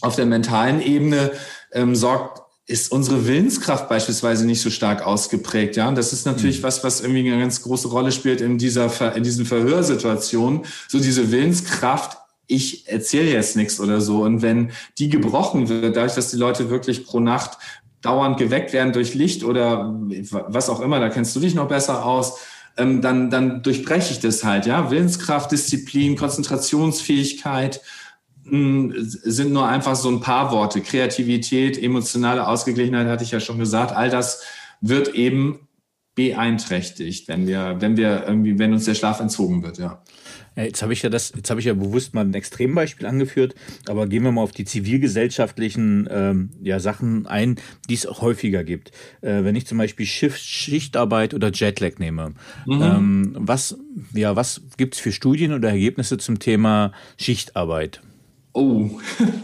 auf 0.00 0.16
der 0.16 0.26
mentalen 0.26 0.80
Ebene 0.80 1.32
ähm, 1.72 1.94
sorgt 1.94 2.42
ist 2.68 2.92
unsere 2.92 3.26
Willenskraft 3.26 3.88
beispielsweise 3.88 4.46
nicht 4.46 4.60
so 4.60 4.68
stark 4.68 5.00
ausgeprägt, 5.00 5.76
ja. 5.76 5.88
Und 5.88 5.96
das 5.96 6.12
ist 6.12 6.26
natürlich 6.26 6.58
mhm. 6.58 6.64
was, 6.64 6.84
was 6.84 7.00
irgendwie 7.00 7.26
eine 7.26 7.40
ganz 7.40 7.62
große 7.62 7.88
Rolle 7.88 8.12
spielt 8.12 8.42
in 8.42 8.58
dieser, 8.58 9.16
in 9.16 9.22
diesen 9.22 9.46
Verhörsituationen. 9.46 10.66
So 10.86 11.00
diese 11.00 11.32
Willenskraft, 11.32 12.18
ich 12.46 12.86
erzähle 12.86 13.32
jetzt 13.32 13.56
nichts 13.56 13.80
oder 13.80 14.02
so. 14.02 14.22
Und 14.22 14.42
wenn 14.42 14.70
die 14.98 15.08
gebrochen 15.08 15.70
wird, 15.70 15.96
dadurch, 15.96 16.14
dass 16.14 16.30
die 16.30 16.36
Leute 16.36 16.68
wirklich 16.68 17.06
pro 17.06 17.20
Nacht 17.20 17.56
dauernd 18.02 18.38
geweckt 18.38 18.72
werden 18.72 18.92
durch 18.92 19.14
Licht 19.14 19.44
oder 19.44 19.94
was 20.48 20.70
auch 20.70 20.80
immer, 20.80 21.00
da 21.00 21.08
kennst 21.08 21.34
du 21.34 21.40
dich 21.40 21.54
noch 21.54 21.68
besser 21.68 22.04
aus, 22.04 22.40
ähm, 22.76 23.02
dann, 23.02 23.30
dann 23.30 23.62
durchbreche 23.62 24.12
ich 24.12 24.20
das 24.20 24.44
halt, 24.44 24.66
ja. 24.66 24.90
Willenskraft, 24.90 25.50
Disziplin, 25.50 26.16
Konzentrationsfähigkeit 26.16 27.80
mh, 28.44 28.50
hm, 28.50 28.94
sind 28.98 29.52
nur 29.52 29.66
einfach 29.66 29.96
so 29.96 30.08
ein 30.08 30.20
paar 30.20 30.52
Worte. 30.52 30.80
Kreativität, 30.80 31.82
emotionale 31.82 32.46
Ausgeglichenheit 32.46 33.08
hatte 33.08 33.24
ich 33.24 33.32
ja 33.32 33.40
schon 33.40 33.58
gesagt. 33.58 33.92
All 33.92 34.10
das 34.10 34.42
wird 34.80 35.14
eben 35.14 35.68
beeinträchtigt, 36.14 37.28
wenn 37.28 37.46
wir, 37.46 37.76
wenn 37.80 37.96
wir 37.96 38.24
irgendwie, 38.26 38.58
wenn 38.58 38.72
uns 38.72 38.84
der 38.84 38.94
Schlaf 38.94 39.20
entzogen 39.20 39.62
wird, 39.62 39.78
ja. 39.78 40.02
Jetzt 40.64 40.82
habe 40.82 40.92
ich 40.92 41.02
ja 41.02 41.10
das, 41.10 41.32
jetzt 41.36 41.50
habe 41.50 41.60
ich 41.60 41.66
ja 41.66 41.74
bewusst 41.74 42.14
mal 42.14 42.24
ein 42.24 42.34
Extrembeispiel 42.34 43.06
angeführt, 43.06 43.54
aber 43.86 44.06
gehen 44.08 44.24
wir 44.24 44.32
mal 44.32 44.42
auf 44.42 44.52
die 44.52 44.64
zivilgesellschaftlichen 44.64 46.08
ähm, 46.10 46.50
ja, 46.62 46.80
Sachen 46.80 47.26
ein, 47.26 47.56
die 47.88 47.94
es 47.94 48.06
auch 48.06 48.22
häufiger 48.22 48.64
gibt. 48.64 48.90
Äh, 49.20 49.44
wenn 49.44 49.54
ich 49.54 49.66
zum 49.66 49.78
Beispiel 49.78 50.06
Schicht, 50.06 50.38
Schichtarbeit 50.38 51.32
oder 51.32 51.52
Jetlag 51.52 51.98
nehme, 51.98 52.34
mhm. 52.66 52.82
ähm, 52.82 53.36
was, 53.38 53.78
ja, 54.12 54.34
was 54.34 54.62
gibt 54.76 54.94
es 54.94 55.00
für 55.00 55.12
Studien 55.12 55.52
oder 55.52 55.70
Ergebnisse 55.70 56.18
zum 56.18 56.38
Thema 56.38 56.92
Schichtarbeit? 57.18 58.00
Oh, 58.54 58.90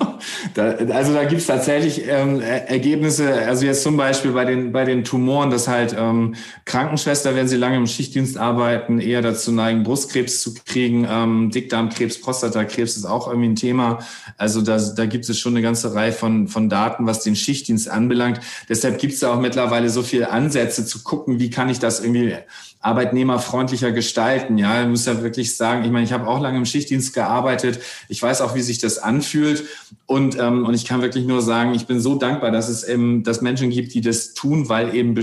da, 0.54 0.70
also 0.70 1.12
da 1.12 1.24
gibt's 1.24 1.46
tatsächlich 1.46 2.08
ähm, 2.08 2.40
Ergebnisse, 2.40 3.32
also 3.46 3.66
jetzt 3.66 3.82
zum 3.82 3.98
Beispiel 3.98 4.32
bei 4.32 4.46
den, 4.46 4.72
bei 4.72 4.84
den 4.84 5.04
Tumoren, 5.04 5.50
dass 5.50 5.68
halt 5.68 5.94
ähm, 5.96 6.34
Krankenschwester, 6.64 7.36
wenn 7.36 7.46
sie 7.46 7.56
lange 7.56 7.76
im 7.76 7.86
Schichtdienst 7.86 8.38
arbeiten, 8.38 8.98
eher 8.98 9.20
dazu 9.20 9.52
neigen, 9.52 9.82
Brustkrebs 9.82 10.40
zu 10.40 10.54
kriegen, 10.54 11.06
ähm, 11.08 11.50
Dickdarmkrebs, 11.50 12.22
Prostatakrebs 12.22 12.96
ist 12.96 13.04
auch 13.04 13.28
irgendwie 13.28 13.50
ein 13.50 13.56
Thema. 13.56 13.98
Also 14.38 14.62
da, 14.62 14.78
da 14.78 15.06
gibt 15.06 15.28
es 15.28 15.38
schon 15.38 15.52
eine 15.52 15.62
ganze 15.62 15.94
Reihe 15.94 16.12
von, 16.12 16.48
von 16.48 16.70
Daten, 16.70 17.06
was 17.06 17.22
den 17.22 17.36
Schichtdienst 17.36 17.88
anbelangt. 17.88 18.40
Deshalb 18.70 18.98
gibt's 18.98 19.20
da 19.20 19.34
auch 19.34 19.40
mittlerweile 19.40 19.90
so 19.90 20.02
viele 20.02 20.30
Ansätze 20.30 20.86
zu 20.86 21.02
gucken, 21.02 21.38
wie 21.38 21.50
kann 21.50 21.68
ich 21.68 21.78
das 21.78 22.00
irgendwie 22.00 22.36
arbeitnehmerfreundlicher 22.84 23.92
gestalten. 23.92 24.58
Ja, 24.58 24.82
ich 24.82 24.88
muss 24.88 25.06
ja 25.06 25.22
wirklich 25.22 25.56
sagen, 25.56 25.84
ich 25.84 25.90
meine, 25.90 26.04
ich 26.04 26.12
habe 26.12 26.28
auch 26.28 26.40
lange 26.40 26.58
im 26.58 26.66
Schichtdienst 26.66 27.14
gearbeitet. 27.14 27.80
Ich 28.08 28.22
weiß 28.22 28.42
auch, 28.42 28.54
wie 28.54 28.60
sich 28.60 28.78
das 28.78 28.98
anfühlt. 28.98 29.64
Und, 30.04 30.38
ähm, 30.38 30.66
und 30.66 30.74
ich 30.74 30.84
kann 30.84 31.00
wirklich 31.00 31.24
nur 31.24 31.40
sagen, 31.40 31.74
ich 31.74 31.86
bin 31.86 31.98
so 31.98 32.16
dankbar, 32.16 32.50
dass 32.50 32.68
es 32.68 32.84
eben, 32.84 33.24
dass 33.24 33.40
Menschen 33.40 33.70
gibt, 33.70 33.94
die 33.94 34.02
das 34.02 34.34
tun, 34.34 34.68
weil 34.68 34.94
eben 34.94 35.18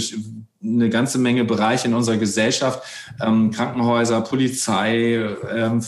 eine 0.63 0.89
ganze 0.89 1.19
Menge 1.19 1.45
Bereiche 1.45 1.87
in 1.87 1.93
unserer 1.93 2.17
Gesellschaft, 2.17 2.81
ähm, 3.21 3.51
Krankenhäuser, 3.51 4.21
Polizei, 4.21 5.23
ähm, 5.53 5.83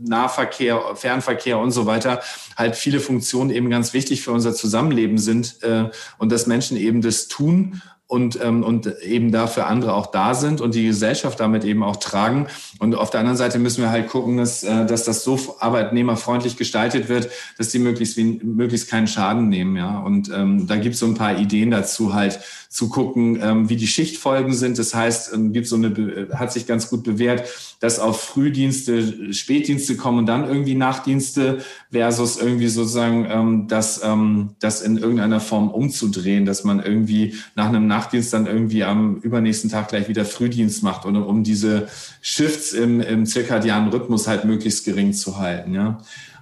Nahverkehr, 0.00 0.94
Fernverkehr 0.94 1.58
und 1.58 1.70
so 1.70 1.86
weiter, 1.86 2.20
halt 2.54 2.76
viele 2.76 3.00
Funktionen 3.00 3.50
eben 3.50 3.70
ganz 3.70 3.94
wichtig 3.94 4.22
für 4.22 4.32
unser 4.32 4.54
Zusammenleben 4.54 5.16
sind 5.16 5.62
äh, 5.62 5.88
und 6.18 6.30
dass 6.30 6.46
Menschen 6.46 6.76
eben 6.76 7.00
das 7.00 7.28
tun 7.28 7.80
und, 8.08 8.38
ähm, 8.42 8.64
und 8.64 8.86
eben 9.02 9.30
dafür 9.30 9.66
andere 9.66 9.92
auch 9.92 10.06
da 10.06 10.34
sind 10.34 10.62
und 10.62 10.74
die 10.74 10.86
Gesellschaft 10.86 11.38
damit 11.38 11.62
eben 11.64 11.82
auch 11.82 11.96
tragen. 11.96 12.46
Und 12.78 12.94
auf 12.94 13.10
der 13.10 13.20
anderen 13.20 13.36
Seite 13.36 13.58
müssen 13.58 13.82
wir 13.82 13.90
halt 13.90 14.08
gucken, 14.08 14.38
dass, 14.38 14.64
äh, 14.64 14.86
dass 14.86 15.04
das 15.04 15.24
so 15.24 15.56
arbeitnehmerfreundlich 15.60 16.56
gestaltet 16.56 17.10
wird, 17.10 17.28
dass 17.58 17.68
die 17.68 17.78
möglichst, 17.78 18.16
wie, 18.16 18.40
möglichst 18.42 18.88
keinen 18.88 19.08
Schaden 19.08 19.50
nehmen. 19.50 19.76
Ja? 19.76 19.98
Und 19.98 20.30
ähm, 20.34 20.66
da 20.66 20.76
gibt 20.76 20.94
es 20.94 21.00
so 21.00 21.06
ein 21.06 21.14
paar 21.14 21.38
Ideen 21.38 21.70
dazu, 21.70 22.14
halt 22.14 22.40
zu 22.70 22.88
gucken, 22.88 23.38
ähm, 23.42 23.68
wie 23.68 23.76
die 23.76 23.86
Schichtfolgen 23.86 24.54
sind. 24.54 24.78
Das 24.78 24.94
heißt, 24.94 25.34
ähm, 25.34 25.52
gibt 25.52 25.66
so 25.66 25.76
eine, 25.76 26.28
hat 26.32 26.50
sich 26.50 26.66
ganz 26.66 26.88
gut 26.88 27.04
bewährt, 27.04 27.44
dass 27.80 27.98
auf 27.98 28.20
Frühdienste, 28.20 29.32
Spätdienste 29.32 29.96
kommen 29.96 30.18
und 30.18 30.26
dann 30.26 30.48
irgendwie 30.48 30.74
Nachtdienste 30.74 31.58
versus 31.92 32.38
irgendwie 32.38 32.68
sozusagen 32.68 33.26
ähm, 33.30 33.68
das, 33.68 34.00
ähm, 34.02 34.50
das 34.58 34.82
in 34.82 34.98
irgendeiner 34.98 35.40
Form 35.40 35.70
umzudrehen, 35.70 36.44
dass 36.44 36.64
man 36.64 36.80
irgendwie 36.80 37.34
nach 37.54 37.68
einem 37.68 37.86
Nachtdienst 37.86 38.32
dann 38.32 38.46
irgendwie 38.46 38.84
am 38.84 39.16
übernächsten 39.16 39.70
Tag 39.70 39.88
gleich 39.88 40.08
wieder 40.08 40.24
Frühdienst 40.24 40.82
macht 40.82 41.04
und 41.04 41.16
um 41.16 41.44
diese 41.44 41.88
Shifts 42.20 42.72
im, 42.72 43.00
im 43.00 43.26
zirkadianen 43.26 43.90
Rhythmus 43.90 44.26
halt 44.26 44.44
möglichst 44.44 44.84
gering 44.84 45.12
zu 45.12 45.38
halten. 45.38 45.74
Ja. 45.74 46.00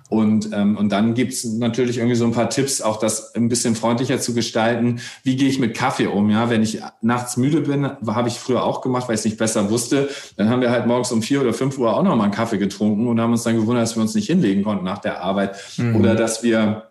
Und, 0.09 0.51
ähm, 0.53 0.77
und 0.77 0.91
dann 0.91 1.15
gibt's 1.15 1.45
natürlich 1.45 1.99
irgendwie 1.99 2.15
so 2.15 2.25
ein 2.25 2.33
paar 2.33 2.49
Tipps, 2.49 2.81
auch 2.81 2.99
das 2.99 3.35
ein 3.35 3.49
bisschen 3.49 3.75
freundlicher 3.75 4.21
zu 4.21 4.35
gestalten. 4.35 5.01
Wie 5.25 5.37
gehe 5.37 5.49
ich 5.49 5.59
mit 5.59 5.77
Kaffee 5.77 6.07
um? 6.07 6.31
Ja, 6.31 6.49
wenn 6.49 6.63
ich 6.63 6.81
nachts 7.03 7.37
müde 7.37 7.63
bin, 7.63 7.91
habe 8.07 8.29
ich 8.29 8.35
früher 8.35 8.63
auch 8.63 8.83
gemacht, 8.83 9.09
weil 9.09 9.15
ich 9.15 9.21
es 9.21 9.25
nicht 9.25 9.39
besser 9.39 9.69
wusste. 9.69 10.09
Dann 10.37 10.49
haben 10.49 10.61
wir 10.61 10.71
halt 10.71 10.87
morgens 10.87 11.11
um 11.11 11.23
vier 11.23 11.41
oder 11.41 11.53
fünf 11.53 11.77
Uhr 11.79 11.97
auch 11.97 12.03
noch 12.05 12.15
mal 12.15 12.25
einen 12.25 12.33
Kaffee 12.33 12.59
getrunken 12.59 13.09
und 13.09 13.21
haben 13.21 13.33
uns 13.33 13.43
dann 13.43 13.57
gewundert, 13.57 13.83
dass 13.83 13.97
wir 13.97 14.03
uns 14.03 14.15
nicht 14.15 14.29
hinlegen 14.29 14.63
konnten 14.63 14.85
nach 14.85 14.99
der 14.99 15.23
Arbeit. 15.23 15.57
Mhm. 15.77 15.97
Oder 15.97 16.15
dass 16.15 16.43
wir 16.43 16.85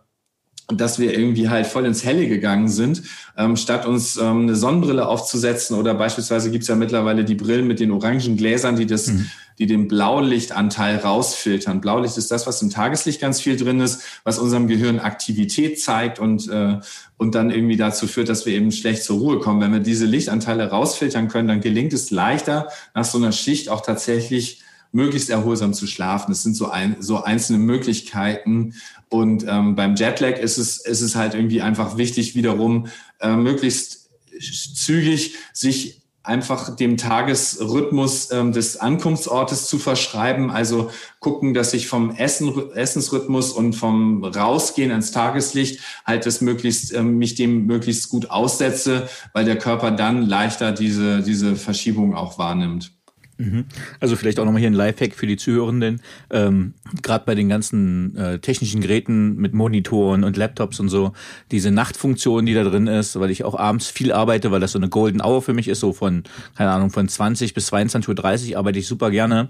dass 0.67 0.97
wir 0.97 1.17
irgendwie 1.17 1.49
halt 1.49 1.67
voll 1.67 1.85
ins 1.85 2.03
Helle 2.03 2.27
gegangen 2.27 2.67
sind, 2.69 3.03
ähm, 3.37 3.55
statt 3.55 3.85
uns 3.85 4.17
ähm, 4.17 4.41
eine 4.41 4.55
Sonnenbrille 4.55 5.07
aufzusetzen 5.07 5.77
oder 5.77 5.93
beispielsweise 5.93 6.49
gibt's 6.49 6.67
ja 6.67 6.75
mittlerweile 6.75 7.23
die 7.23 7.35
Brillen 7.35 7.67
mit 7.67 7.79
den 7.79 7.91
orangen 7.91 8.35
Gläsern, 8.35 8.75
die 8.75 8.87
das, 8.87 9.07
mhm. 9.07 9.27
Die 9.57 9.67
den 9.67 9.87
Blaulichtanteil 9.87 10.97
rausfiltern. 10.97 11.81
Blaulicht 11.81 12.17
ist 12.17 12.31
das, 12.31 12.45
was 12.45 12.61
im 12.61 12.69
Tageslicht 12.69 13.21
ganz 13.21 13.39
viel 13.41 13.55
drin 13.55 13.79
ist, 13.79 14.01
was 14.23 14.39
unserem 14.39 14.67
Gehirn 14.67 14.99
Aktivität 14.99 15.81
zeigt 15.81 16.19
und 16.19 16.49
äh, 16.49 16.79
und 17.17 17.33
dann 17.33 17.49
irgendwie 17.49 17.77
dazu 17.77 18.07
führt, 18.07 18.29
dass 18.29 18.45
wir 18.45 18.53
eben 18.53 18.71
schlecht 18.71 19.03
zur 19.03 19.19
Ruhe 19.19 19.39
kommen. 19.39 19.61
Wenn 19.61 19.71
wir 19.71 19.79
diese 19.79 20.05
Lichtanteile 20.05 20.69
rausfiltern 20.69 21.29
können, 21.29 21.47
dann 21.47 21.61
gelingt 21.61 21.93
es 21.93 22.11
leichter, 22.11 22.67
nach 22.93 23.05
so 23.05 23.17
einer 23.17 23.31
Schicht 23.31 23.69
auch 23.69 23.81
tatsächlich 23.81 24.61
möglichst 24.91 25.29
erholsam 25.29 25.73
zu 25.73 25.87
schlafen. 25.87 26.31
Das 26.31 26.43
sind 26.43 26.55
so, 26.55 26.69
ein, 26.69 26.97
so 26.99 27.23
einzelne 27.23 27.59
Möglichkeiten. 27.59 28.75
Und 29.09 29.45
ähm, 29.47 29.75
beim 29.75 29.95
Jetlag 29.95 30.39
ist 30.39 30.57
es, 30.57 30.77
ist 30.77 31.01
es 31.01 31.15
halt 31.15 31.35
irgendwie 31.35 31.61
einfach 31.61 31.97
wichtig, 31.97 32.35
wiederum 32.35 32.87
äh, 33.19 33.35
möglichst 33.35 34.09
zügig 34.41 35.35
sich 35.53 36.01
einfach 36.25 36.75
dem 36.75 36.97
Tagesrhythmus 36.97 38.31
ähm, 38.31 38.51
des 38.51 38.77
Ankunftsortes 38.77 39.67
zu 39.67 39.77
verschreiben. 39.77 40.49
Also 40.49 40.89
gucken, 41.19 41.53
dass 41.53 41.73
ich 41.73 41.87
vom 41.87 42.11
Essen, 42.11 42.71
Essensrhythmus 42.71 43.51
und 43.51 43.73
vom 43.73 44.23
Rausgehen 44.23 44.91
ans 44.91 45.11
Tageslicht 45.11 45.79
halt 46.05 46.25
das 46.25 46.41
möglichst, 46.41 46.93
ähm, 46.93 47.17
mich 47.17 47.35
dem 47.35 47.65
möglichst 47.65 48.09
gut 48.09 48.29
aussetze, 48.29 49.09
weil 49.33 49.45
der 49.45 49.57
Körper 49.57 49.91
dann 49.91 50.23
leichter 50.23 50.71
diese, 50.71 51.21
diese 51.21 51.55
Verschiebung 51.55 52.15
auch 52.15 52.37
wahrnimmt. 52.37 52.94
Mhm. 53.37 53.65
Also 53.99 54.15
vielleicht 54.15 54.39
auch 54.39 54.45
nochmal 54.45 54.61
hier 54.61 54.69
ein 54.69 54.73
Lifehack 54.73 55.13
für 55.13 55.27
die 55.27 55.37
Zuhörenden. 55.37 56.01
Ähm, 56.29 56.73
Gerade 57.01 57.25
bei 57.25 57.35
den 57.35 57.49
ganzen 57.49 58.15
äh, 58.15 58.39
technischen 58.39 58.81
Geräten 58.81 59.35
mit 59.35 59.53
Monitoren 59.53 60.23
und 60.23 60.37
Laptops 60.37 60.79
und 60.79 60.89
so, 60.89 61.11
diese 61.51 61.71
Nachtfunktion, 61.71 62.45
die 62.45 62.53
da 62.53 62.63
drin 62.63 62.87
ist, 62.87 63.19
weil 63.19 63.31
ich 63.31 63.43
auch 63.43 63.57
abends 63.57 63.87
viel 63.87 64.13
arbeite, 64.13 64.51
weil 64.51 64.59
das 64.59 64.71
so 64.71 64.79
eine 64.79 64.89
Golden 64.89 65.21
Hour 65.21 65.41
für 65.41 65.53
mich 65.53 65.67
ist, 65.67 65.79
so 65.79 65.91
von, 65.91 66.23
keine 66.55 66.71
Ahnung, 66.71 66.91
von 66.91 67.07
20 67.07 67.53
bis 67.53 67.71
22.30 67.73 68.51
Uhr 68.51 68.57
arbeite 68.57 68.79
ich 68.79 68.87
super 68.87 69.11
gerne. 69.11 69.49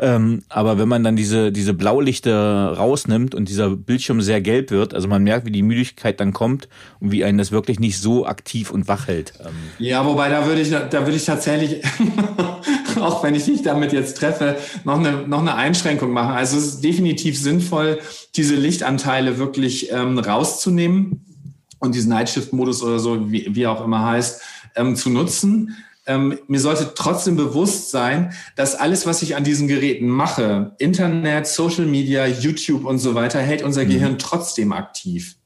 Ähm, 0.00 0.42
aber 0.48 0.78
wenn 0.78 0.88
man 0.88 1.04
dann 1.04 1.16
diese, 1.16 1.52
diese 1.52 1.74
Blaulichter 1.74 2.72
rausnimmt 2.72 3.34
und 3.34 3.48
dieser 3.48 3.70
Bildschirm 3.70 4.22
sehr 4.22 4.40
gelb 4.40 4.70
wird, 4.70 4.94
also 4.94 5.08
man 5.08 5.22
merkt, 5.22 5.46
wie 5.46 5.50
die 5.50 5.62
Müdigkeit 5.62 6.20
dann 6.20 6.32
kommt 6.32 6.68
und 7.00 7.12
wie 7.12 7.24
einen 7.24 7.38
das 7.38 7.52
wirklich 7.52 7.78
nicht 7.78 7.98
so 7.98 8.26
aktiv 8.26 8.70
und 8.70 8.88
wach 8.88 9.08
hält. 9.08 9.34
Ähm. 9.40 9.52
Ja, 9.78 10.06
wobei 10.06 10.30
da 10.30 10.46
würde 10.46 10.62
ich, 10.62 10.70
da 10.70 10.90
würde 10.92 11.16
ich 11.16 11.24
tatsächlich 11.24 11.82
auch 13.02 13.22
wenn 13.22 13.34
ich 13.34 13.44
dich 13.44 13.62
damit 13.62 13.92
jetzt 13.92 14.16
treffe, 14.18 14.56
noch 14.84 14.98
eine, 14.98 15.26
noch 15.26 15.40
eine 15.40 15.54
Einschränkung 15.54 16.12
machen. 16.12 16.34
Also 16.34 16.58
es 16.58 16.66
ist 16.66 16.84
definitiv 16.84 17.38
sinnvoll, 17.38 17.98
diese 18.36 18.54
Lichtanteile 18.54 19.38
wirklich 19.38 19.90
ähm, 19.92 20.18
rauszunehmen 20.18 21.24
und 21.78 21.94
diesen 21.94 22.10
Nightshift-Modus 22.10 22.82
oder 22.82 22.98
so, 22.98 23.30
wie, 23.30 23.54
wie 23.54 23.66
auch 23.66 23.84
immer 23.84 24.04
heißt, 24.04 24.42
ähm, 24.76 24.96
zu 24.96 25.10
nutzen. 25.10 25.76
Ähm, 26.06 26.38
mir 26.48 26.60
sollte 26.60 26.92
trotzdem 26.94 27.36
bewusst 27.36 27.90
sein, 27.90 28.32
dass 28.56 28.74
alles, 28.74 29.06
was 29.06 29.22
ich 29.22 29.36
an 29.36 29.44
diesen 29.44 29.68
Geräten 29.68 30.08
mache, 30.08 30.74
Internet, 30.78 31.46
Social 31.46 31.84
Media, 31.84 32.26
YouTube 32.26 32.84
und 32.84 32.98
so 32.98 33.14
weiter, 33.14 33.40
hält 33.40 33.62
unser 33.62 33.84
mhm. 33.84 33.90
Gehirn 33.90 34.18
trotzdem 34.18 34.72
aktiv. 34.72 35.37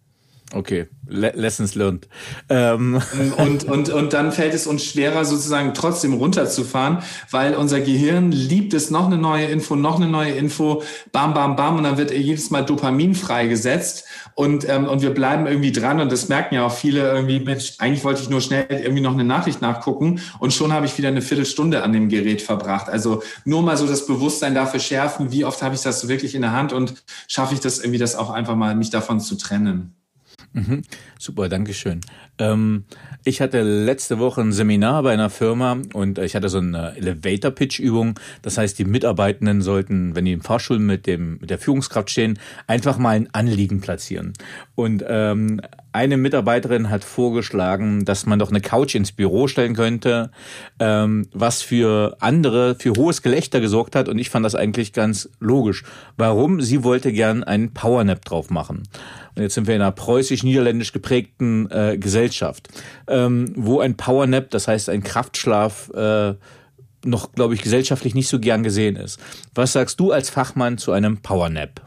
Okay, 0.55 0.87
Le 1.07 1.33
Lessons 1.35 1.75
learned. 1.75 2.09
Ähm. 2.49 3.01
Und, 3.39 3.65
und, 3.65 3.89
und 3.89 4.13
dann 4.13 4.33
fällt 4.33 4.55
es 4.55 4.67
uns 4.67 4.85
schwerer, 4.85 5.25
sozusagen 5.25 5.75
trotzdem 5.75 6.15
runterzufahren, 6.15 6.99
weil 7.31 7.55
unser 7.55 7.81
Gehirn 7.81 8.31
liebt 8.31 8.75
es, 8.75 8.91
noch 8.91 9.07
eine 9.07 9.17
neue 9.17 9.47
Info, 9.47 9.75
noch 9.75 9.97
eine 9.97 10.09
neue 10.09 10.33
Info, 10.33 10.83
bam, 11.13 11.35
bam, 11.35 11.57
bam, 11.57 11.77
und 11.77 11.85
dann 11.85 11.97
wird 11.97 12.13
jedes 12.13 12.51
Mal 12.51 12.63
Dopamin 12.63 13.15
freigesetzt 13.15 14.05
und, 14.35 14.69
ähm, 14.69 14.87
und 14.87 15.03
wir 15.03 15.11
bleiben 15.11 15.47
irgendwie 15.47 15.73
dran 15.73 16.01
und 16.01 16.13
das 16.13 16.29
merken 16.29 16.55
ja 16.57 16.67
auch 16.67 16.75
viele 16.75 17.13
irgendwie, 17.13 17.41
Mensch, 17.41 17.75
eigentlich 17.79 18.05
wollte 18.05 18.23
ich 18.23 18.29
nur 18.29 18.41
schnell 18.41 18.67
irgendwie 18.71 19.03
noch 19.03 19.15
eine 19.15 19.25
Nachricht 19.25 19.63
nachgucken 19.63 20.21
und 20.39 20.53
schon 20.53 20.73
habe 20.73 20.87
ich 20.87 20.97
wieder 20.99 21.09
eine 21.09 21.23
Viertelstunde 21.23 21.83
an 21.83 21.93
dem 21.93 22.09
Gerät 22.09 22.43
verbracht. 22.43 22.89
Also 22.89 23.23
nur 23.45 23.63
mal 23.63 23.77
so 23.77 23.87
das 23.87 24.07
Bewusstsein 24.07 24.55
dafür 24.55 24.81
schärfen, 24.81 25.33
wie 25.33 25.45
oft 25.45 25.63
habe 25.63 25.75
ich 25.75 25.83
das 25.83 26.09
wirklich 26.09 26.35
in 26.35 26.43
der 26.43 26.53
Hand 26.53 26.73
und 26.73 27.03
schaffe 27.29 27.55
ich 27.55 27.61
das 27.61 27.79
irgendwie, 27.79 27.99
das 27.99 28.17
auch 28.17 28.31
einfach 28.31 28.57
mal, 28.57 28.75
mich 28.75 28.91
davon 28.91 29.21
zu 29.21 29.37
trennen. 29.37 29.95
Mhm. 30.55 30.83
Super, 31.19 31.49
Dankeschön. 31.49 32.01
Ähm, 32.39 32.85
ich 33.25 33.41
hatte 33.41 33.63
letzte 33.63 34.19
Woche 34.19 34.41
ein 34.43 34.53
Seminar 34.53 35.03
bei 35.03 35.13
einer 35.13 35.31
Firma 35.31 35.79
und 35.95 36.19
ich 36.19 36.35
hatte 36.35 36.49
so 36.49 36.59
eine 36.59 36.97
Elevator-Pitch-Übung. 36.97 38.19
Das 38.43 38.59
heißt, 38.59 38.79
die 38.79 38.85
Mitarbeitenden 38.85 39.63
sollten, 39.63 40.15
wenn 40.15 40.25
die 40.25 40.33
im 40.33 40.43
Fahrstuhl 40.43 40.79
mit, 40.79 41.07
dem, 41.07 41.39
mit 41.39 41.51
der 41.51 41.59
Führungskraft 41.59 42.11
stehen, 42.11 42.39
einfach 42.67 42.99
mal 42.99 43.11
ein 43.11 43.29
Anliegen 43.33 43.81
platzieren. 43.81 44.35
Und 44.75 45.05
ähm, 45.07 45.61
eine 45.93 46.17
Mitarbeiterin 46.17 46.89
hat 46.89 47.05
vorgeschlagen, 47.05 48.05
dass 48.05 48.25
man 48.25 48.39
doch 48.39 48.51
eine 48.51 48.63
Couch 48.63 48.95
ins 48.95 49.13
Büro 49.13 49.47
stellen 49.47 49.75
könnte, 49.75 50.31
ähm, 50.79 51.29
was 51.33 51.61
für 51.63 52.17
andere, 52.21 52.77
für 52.77 52.95
hohes 52.97 53.23
Gelächter 53.23 53.61
gesorgt 53.61 53.95
hat. 53.95 54.09
Und 54.09 54.19
ich 54.19 54.31
fand 54.31 54.45
das 54.45 54.55
eigentlich 54.55 54.93
ganz 54.93 55.29
logisch. 55.39 55.85
Warum? 56.17 56.61
Sie 56.63 56.83
wollte 56.83 57.13
gern 57.13 57.45
einen 57.45 57.75
Powernap 57.75 58.25
drauf 58.25 58.49
machen. 58.51 58.85
Und 59.35 59.43
jetzt 59.43 59.55
sind 59.55 59.67
wir 59.67 59.75
in 59.75 59.83
einer 59.83 59.93
preußisch-niederländisch 59.93 60.93
geprägten 60.93 61.71
äh, 61.71 61.97
Gesellschaft, 61.99 62.69
ähm, 63.09 63.53
wo 63.57 63.81
ein 63.81 63.97
Powernap, 63.97 64.51
das 64.51 64.69
heißt 64.69 64.89
ein 64.89 65.03
Kraftschlaf, 65.03 65.91
äh, 65.95 66.35
noch, 67.05 67.33
glaube 67.33 67.55
ich, 67.55 67.63
gesellschaftlich 67.63 68.15
nicht 68.15 68.29
so 68.29 68.39
gern 68.39 68.63
gesehen 68.63 68.97
ist. 68.97 69.19
Was 69.55 69.73
sagst 69.73 69.99
du 70.01 70.13
als 70.13 70.31
Fachmann 70.31 70.79
zu 70.79 70.93
einem 70.93 71.19
Powernap? 71.19 71.83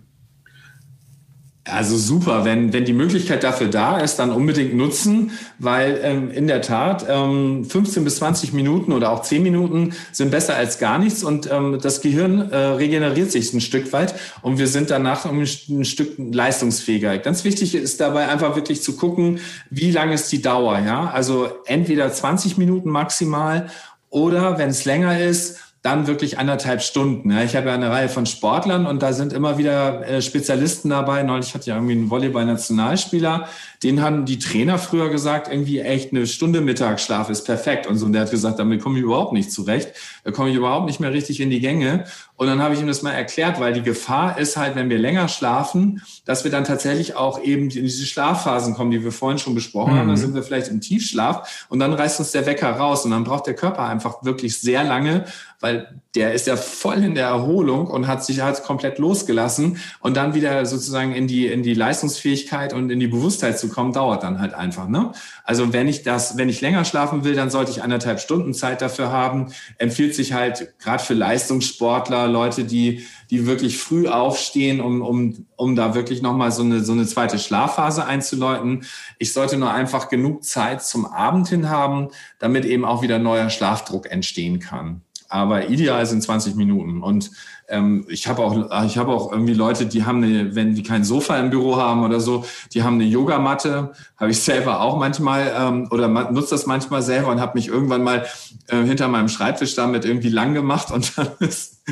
Also 1.67 1.97
super, 1.97 2.45
wenn, 2.45 2.73
wenn 2.73 2.85
die 2.85 2.93
Möglichkeit 2.93 3.43
dafür 3.43 3.67
da 3.67 3.97
ist, 3.97 4.17
dann 4.17 4.29
unbedingt 4.29 4.75
nutzen, 4.75 5.31
weil 5.57 5.99
ähm, 6.03 6.29
in 6.29 6.45
der 6.45 6.61
Tat 6.61 7.07
ähm, 7.09 7.65
15 7.65 8.03
bis 8.03 8.17
20 8.17 8.53
Minuten 8.53 8.93
oder 8.93 9.11
auch 9.11 9.23
10 9.23 9.41
Minuten 9.41 9.93
sind 10.11 10.29
besser 10.29 10.55
als 10.55 10.77
gar 10.77 10.99
nichts 10.99 11.23
und 11.23 11.49
ähm, 11.51 11.79
das 11.81 12.01
Gehirn 12.01 12.51
äh, 12.51 12.55
regeneriert 12.55 13.31
sich 13.31 13.51
ein 13.51 13.61
Stück 13.61 13.91
weit 13.93 14.13
und 14.43 14.59
wir 14.59 14.67
sind 14.67 14.91
danach 14.91 15.25
ein, 15.25 15.39
ein 15.39 15.85
Stück 15.85 16.13
leistungsfähiger. 16.19 17.17
Ganz 17.17 17.43
wichtig 17.43 17.73
ist 17.73 17.99
dabei 17.99 18.27
einfach 18.27 18.55
wirklich 18.55 18.83
zu 18.83 18.95
gucken, 18.95 19.39
wie 19.71 19.89
lang 19.89 20.11
ist 20.11 20.31
die 20.31 20.43
Dauer. 20.43 20.77
Ja, 20.85 21.09
Also 21.09 21.49
entweder 21.65 22.13
20 22.13 22.59
Minuten 22.59 22.91
maximal 22.91 23.71
oder 24.11 24.59
wenn 24.59 24.69
es 24.69 24.85
länger 24.85 25.19
ist, 25.19 25.59
dann 25.85 26.07
wirklich 26.07 26.39
anderthalb 26.39 26.81
Stunden. 26.81 27.29
Ja, 27.29 27.43
ich 27.43 27.55
habe 27.55 27.67
ja 27.67 27.75
eine 27.75 27.91
Reihe 27.91 28.09
von 28.09 28.25
Sportlern 28.25 28.87
und 28.87 29.03
da 29.03 29.13
sind 29.13 29.33
immer 29.33 29.59
wieder 29.59 30.07
äh, 30.07 30.19
Spezialisten 30.19 30.89
dabei. 30.89 31.21
Neulich 31.21 31.53
hatte 31.53 31.61
ich 31.61 31.67
ja 31.67 31.75
irgendwie 31.75 31.93
einen 31.93 32.09
Volleyball-Nationalspieler, 32.09 33.47
den 33.83 34.01
haben 34.01 34.25
die 34.25 34.39
Trainer 34.39 34.79
früher 34.79 35.09
gesagt, 35.09 35.47
irgendwie 35.47 35.81
echt 35.81 36.11
eine 36.11 36.25
Stunde 36.25 36.61
Mittagsschlaf 36.61 37.29
ist 37.29 37.43
perfekt 37.43 37.85
und 37.85 37.97
so. 37.97 38.07
Und 38.07 38.13
der 38.13 38.23
hat 38.23 38.31
gesagt, 38.31 38.57
damit 38.57 38.81
komme 38.81 38.97
ich 38.97 39.03
überhaupt 39.03 39.33
nicht 39.33 39.51
zurecht. 39.51 39.91
Da 40.23 40.31
komme 40.31 40.49
ich 40.49 40.55
überhaupt 40.55 40.87
nicht 40.87 40.99
mehr 40.99 41.13
richtig 41.13 41.39
in 41.39 41.51
die 41.51 41.59
Gänge. 41.59 42.05
Und 42.37 42.47
dann 42.47 42.61
habe 42.61 42.73
ich 42.73 42.81
ihm 42.81 42.87
das 42.87 43.01
mal 43.01 43.11
erklärt, 43.11 43.59
weil 43.59 43.73
die 43.73 43.81
Gefahr 43.81 44.37
ist 44.37 44.57
halt, 44.57 44.75
wenn 44.75 44.89
wir 44.89 44.99
länger 44.99 45.29
schlafen, 45.29 46.01
dass 46.25 46.43
wir 46.43 46.51
dann 46.51 46.65
tatsächlich 46.65 47.15
auch 47.15 47.41
eben 47.41 47.69
in 47.69 47.83
diese 47.83 48.05
Schlafphasen 48.05 48.73
kommen, 48.73 48.91
die 48.91 49.03
wir 49.03 49.13
vorhin 49.13 49.37
schon 49.37 49.55
besprochen 49.55 49.93
mhm. 49.93 49.99
haben. 49.99 50.07
Dann 50.09 50.17
sind 50.17 50.35
wir 50.35 50.43
vielleicht 50.43 50.67
im 50.67 50.81
Tiefschlaf 50.81 51.65
und 51.69 51.79
dann 51.79 51.93
reißt 51.93 52.19
uns 52.19 52.31
der 52.31 52.45
Wecker 52.45 52.71
raus 52.71 53.05
und 53.05 53.11
dann 53.11 53.23
braucht 53.23 53.47
der 53.47 53.55
Körper 53.55 53.87
einfach 53.87 54.23
wirklich 54.23 54.59
sehr 54.59 54.83
lange, 54.83 55.25
weil 55.61 56.01
der 56.15 56.33
ist 56.33 56.47
ja 56.47 56.57
voll 56.57 57.03
in 57.03 57.15
der 57.15 57.27
Erholung 57.27 57.87
und 57.87 58.07
hat 58.07 58.23
sich 58.23 58.41
halt 58.41 58.63
komplett 58.63 58.99
losgelassen 58.99 59.77
und 59.99 60.15
dann 60.15 60.33
wieder 60.33 60.65
sozusagen 60.65 61.13
in 61.13 61.27
die, 61.27 61.47
in 61.47 61.63
die 61.63 61.73
Leistungsfähigkeit 61.73 62.73
und 62.73 62.89
in 62.89 62.99
die 62.99 63.07
Bewusstheit 63.07 63.59
zu 63.59 63.69
kommen, 63.69 63.93
dauert 63.93 64.23
dann 64.23 64.39
halt 64.39 64.53
einfach, 64.53 64.87
ne? 64.87 65.11
Also 65.43 65.73
wenn 65.73 65.87
ich 65.87 66.03
das, 66.03 66.37
wenn 66.37 66.49
ich 66.49 66.61
länger 66.61 66.85
schlafen 66.85 67.23
will, 67.23 67.35
dann 67.35 67.49
sollte 67.49 67.71
ich 67.71 67.83
anderthalb 67.83 68.19
Stunden 68.19 68.53
Zeit 68.53 68.81
dafür 68.81 69.11
haben. 69.11 69.53
Empfiehlt 69.77 70.15
sich 70.15 70.33
halt 70.33 70.79
gerade 70.79 71.03
für 71.03 71.13
Leistungssportler, 71.13 72.24
Leute, 72.27 72.63
die, 72.63 73.05
die 73.29 73.47
wirklich 73.47 73.77
früh 73.77 74.07
aufstehen, 74.07 74.81
um, 74.81 75.01
um, 75.01 75.45
um 75.55 75.75
da 75.75 75.95
wirklich 75.95 76.21
nochmal 76.21 76.51
so 76.51 76.63
eine, 76.63 76.83
so 76.83 76.93
eine 76.93 77.05
zweite 77.05 77.39
Schlafphase 77.39 78.05
einzuläuten. 78.05 78.85
Ich 79.19 79.33
sollte 79.33 79.57
nur 79.57 79.71
einfach 79.71 80.09
genug 80.09 80.43
Zeit 80.43 80.83
zum 80.83 81.05
Abend 81.05 81.47
hin 81.47 81.69
haben, 81.69 82.09
damit 82.39 82.65
eben 82.65 82.85
auch 82.85 83.01
wieder 83.01 83.19
neuer 83.19 83.49
Schlafdruck 83.49 84.09
entstehen 84.11 84.59
kann 84.59 85.01
aber 85.35 85.69
ideal 85.69 86.05
sind 86.05 86.21
20 86.21 86.55
Minuten. 86.55 87.01
Und 87.01 87.31
ähm, 87.67 88.05
ich 88.09 88.27
habe 88.27 88.43
auch, 88.43 88.85
ich 88.85 88.99
auch 88.99 89.31
irgendwie 89.31 89.53
Leute, 89.53 89.85
die 89.85 90.05
haben 90.05 90.23
eine, 90.23 90.55
wenn 90.55 90.75
die 90.75 90.83
kein 90.83 91.03
Sofa 91.03 91.37
im 91.39 91.49
Büro 91.49 91.77
haben 91.77 92.03
oder 92.03 92.19
so, 92.19 92.45
die 92.73 92.83
haben 92.83 92.95
eine 92.95 93.05
Yogamatte. 93.05 93.93
Habe 94.17 94.31
ich 94.31 94.39
selber 94.39 94.81
auch 94.81 94.97
manchmal 94.97 95.51
ähm, 95.57 95.87
oder 95.91 96.07
nutze 96.07 96.51
das 96.51 96.65
manchmal 96.65 97.01
selber 97.01 97.29
und 97.29 97.41
habe 97.41 97.57
mich 97.57 97.67
irgendwann 97.67 98.03
mal 98.03 98.25
äh, 98.67 98.83
hinter 98.83 99.07
meinem 99.07 99.29
Schreibtisch 99.29 99.75
damit 99.75 100.05
irgendwie 100.05 100.29
lang 100.29 100.53
gemacht 100.53 100.91
und 100.91 101.17
dann 101.17 101.29
ist 101.39 101.83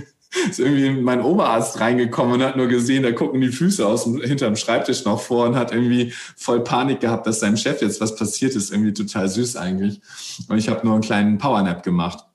ist 0.49 0.59
irgendwie 0.59 0.89
mein 0.89 1.21
Oberarzt 1.21 1.79
reingekommen 1.79 2.35
und 2.35 2.43
hat 2.43 2.57
nur 2.57 2.67
gesehen, 2.67 3.03
da 3.03 3.11
gucken 3.11 3.41
die 3.41 3.49
Füße 3.49 3.85
aus 3.85 4.03
dem, 4.03 4.21
hinterm 4.21 4.55
Schreibtisch 4.55 5.05
noch 5.05 5.21
vor 5.21 5.47
und 5.47 5.55
hat 5.55 5.71
irgendwie 5.71 6.13
voll 6.35 6.63
Panik 6.63 6.99
gehabt, 6.99 7.27
dass 7.27 7.39
seinem 7.39 7.57
Chef 7.57 7.81
jetzt 7.81 8.01
was 8.01 8.15
passiert 8.15 8.55
ist. 8.55 8.71
Irgendwie 8.71 8.93
total 8.93 9.29
süß 9.29 9.55
eigentlich. 9.57 10.01
Und 10.47 10.57
ich 10.57 10.69
habe 10.69 10.85
nur 10.85 10.93
einen 10.93 11.03
kleinen 11.03 11.37
Powernap 11.37 11.83
gemacht. 11.83 12.25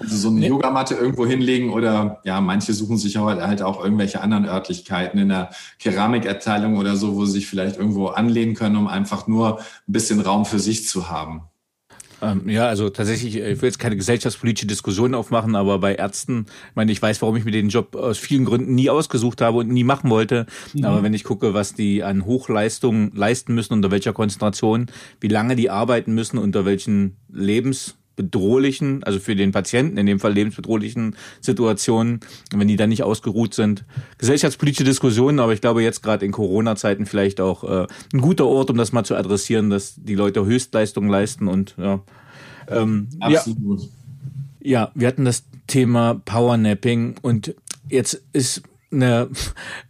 Also 0.00 0.16
so 0.16 0.28
eine 0.28 0.40
nee. 0.40 0.48
Yogamatte 0.48 0.94
irgendwo 0.94 1.26
hinlegen 1.26 1.70
oder 1.70 2.20
ja, 2.24 2.40
manche 2.40 2.72
suchen 2.72 2.98
sich 2.98 3.16
halt 3.16 3.62
auch 3.62 3.82
irgendwelche 3.82 4.20
anderen 4.20 4.44
Örtlichkeiten 4.44 5.18
in 5.18 5.30
der 5.30 5.50
Keramikabteilung 5.78 6.76
oder 6.76 6.96
so, 6.96 7.16
wo 7.16 7.24
sie 7.24 7.32
sich 7.32 7.46
vielleicht 7.46 7.78
irgendwo 7.78 8.08
anlehnen 8.08 8.54
können, 8.54 8.76
um 8.76 8.86
einfach 8.86 9.26
nur 9.26 9.58
ein 9.58 9.92
bisschen 9.92 10.20
Raum 10.20 10.44
für 10.44 10.58
sich 10.58 10.86
zu 10.86 11.08
haben. 11.08 11.42
Ähm, 12.20 12.48
ja, 12.48 12.66
also 12.66 12.88
tatsächlich, 12.90 13.36
ich 13.36 13.62
will 13.62 13.68
jetzt 13.68 13.78
keine 13.78 13.96
gesellschaftspolitische 13.96 14.66
Diskussion 14.66 15.14
aufmachen, 15.14 15.54
aber 15.54 15.78
bei 15.78 15.94
Ärzten, 15.94 16.46
ich 16.70 16.76
meine, 16.76 16.90
ich 16.90 17.00
weiß, 17.00 17.22
warum 17.22 17.36
ich 17.36 17.44
mir 17.44 17.52
den 17.52 17.68
Job 17.68 17.94
aus 17.94 18.18
vielen 18.18 18.44
Gründen 18.44 18.74
nie 18.74 18.90
ausgesucht 18.90 19.40
habe 19.40 19.58
und 19.58 19.68
nie 19.68 19.84
machen 19.84 20.10
wollte. 20.10 20.46
Mhm. 20.74 20.84
Aber 20.84 21.02
wenn 21.02 21.14
ich 21.14 21.24
gucke, 21.24 21.54
was 21.54 21.74
die 21.74 22.02
an 22.02 22.24
Hochleistungen 22.24 23.12
leisten 23.14 23.54
müssen, 23.54 23.74
unter 23.74 23.90
welcher 23.90 24.12
Konzentration, 24.12 24.86
wie 25.20 25.28
lange 25.28 25.54
die 25.54 25.70
arbeiten 25.70 26.14
müssen, 26.14 26.38
unter 26.38 26.64
welchen 26.64 27.16
Lebens 27.32 27.97
bedrohlichen, 28.18 29.02
also 29.04 29.18
für 29.18 29.34
den 29.34 29.52
Patienten 29.52 29.96
in 29.96 30.04
dem 30.04 30.20
Fall 30.20 30.34
lebensbedrohlichen 30.34 31.16
Situationen, 31.40 32.20
wenn 32.52 32.68
die 32.68 32.76
dann 32.76 32.90
nicht 32.90 33.02
ausgeruht 33.02 33.54
sind. 33.54 33.84
Gesellschaftspolitische 34.18 34.84
Diskussionen, 34.84 35.40
aber 35.40 35.54
ich 35.54 35.62
glaube 35.62 35.82
jetzt 35.82 36.02
gerade 36.02 36.26
in 36.26 36.32
Corona-Zeiten 36.32 37.06
vielleicht 37.06 37.40
auch 37.40 37.64
äh, 37.64 37.86
ein 38.12 38.20
guter 38.20 38.46
Ort, 38.46 38.68
um 38.68 38.76
das 38.76 38.92
mal 38.92 39.04
zu 39.04 39.16
adressieren, 39.16 39.70
dass 39.70 39.94
die 39.96 40.14
Leute 40.14 40.44
Höchstleistungen 40.44 41.08
leisten 41.08 41.48
und 41.48 41.74
ja. 41.78 42.00
Ähm, 42.68 43.08
Absolut. 43.20 43.80
Ja, 43.80 43.88
ja, 44.60 44.90
wir 44.94 45.08
hatten 45.08 45.24
das 45.24 45.44
Thema 45.66 46.20
Powernapping 46.24 47.14
und 47.22 47.54
jetzt 47.88 48.20
ist 48.34 48.62
eine, 48.90 49.28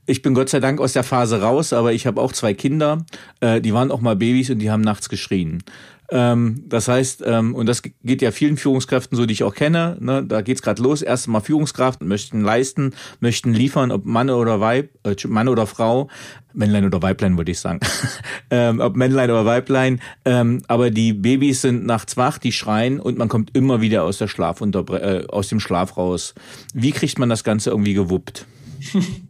ich 0.06 0.22
bin 0.22 0.34
Gott 0.34 0.48
sei 0.48 0.60
Dank 0.60 0.80
aus 0.80 0.92
der 0.92 1.04
Phase 1.04 1.40
raus, 1.40 1.72
aber 1.72 1.92
ich 1.92 2.06
habe 2.06 2.20
auch 2.20 2.32
zwei 2.32 2.54
Kinder, 2.54 3.04
äh, 3.40 3.60
die 3.60 3.72
waren 3.72 3.90
auch 3.90 4.00
mal 4.00 4.16
Babys 4.16 4.50
und 4.50 4.58
die 4.58 4.70
haben 4.70 4.82
nachts 4.82 5.08
geschrien. 5.08 5.62
Ähm, 6.10 6.64
das 6.66 6.88
heißt, 6.88 7.22
ähm, 7.26 7.54
und 7.54 7.66
das 7.66 7.82
geht 7.82 8.22
ja 8.22 8.30
vielen 8.30 8.56
Führungskräften 8.56 9.16
so, 9.16 9.26
die 9.26 9.34
ich 9.34 9.44
auch 9.44 9.54
kenne, 9.54 9.98
ne, 10.00 10.24
da 10.24 10.40
geht's 10.40 10.62
gerade 10.62 10.82
los, 10.82 11.02
erstmal 11.02 11.42
Führungskraft, 11.42 12.02
möchten 12.02 12.40
leisten, 12.40 12.94
möchten 13.20 13.52
liefern, 13.52 13.90
ob 13.90 14.06
Mann 14.06 14.30
oder 14.30 14.58
Weib, 14.60 14.90
äh, 15.04 15.14
Mann 15.26 15.48
oder 15.48 15.66
Frau, 15.66 16.08
Männlein 16.54 16.86
oder 16.86 17.02
Weiblein 17.02 17.36
würde 17.36 17.52
ich 17.52 17.60
sagen, 17.60 17.80
ähm, 18.50 18.80
ob 18.80 18.96
Männlein 18.96 19.30
oder 19.30 19.44
Weiblein, 19.44 20.00
ähm, 20.24 20.62
aber 20.66 20.90
die 20.90 21.12
Babys 21.12 21.60
sind 21.60 21.84
nachts 21.84 22.16
wach, 22.16 22.38
die 22.38 22.52
schreien 22.52 23.00
und 23.00 23.18
man 23.18 23.28
kommt 23.28 23.54
immer 23.54 23.82
wieder 23.82 24.04
aus 24.04 24.16
der 24.16 24.28
Schlaf 24.28 24.62
äh, 24.62 25.26
aus 25.28 25.48
dem 25.48 25.60
Schlaf 25.60 25.98
raus. 25.98 26.34
Wie 26.72 26.92
kriegt 26.92 27.18
man 27.18 27.28
das 27.28 27.44
Ganze 27.44 27.70
irgendwie 27.70 27.94
gewuppt? 27.94 28.46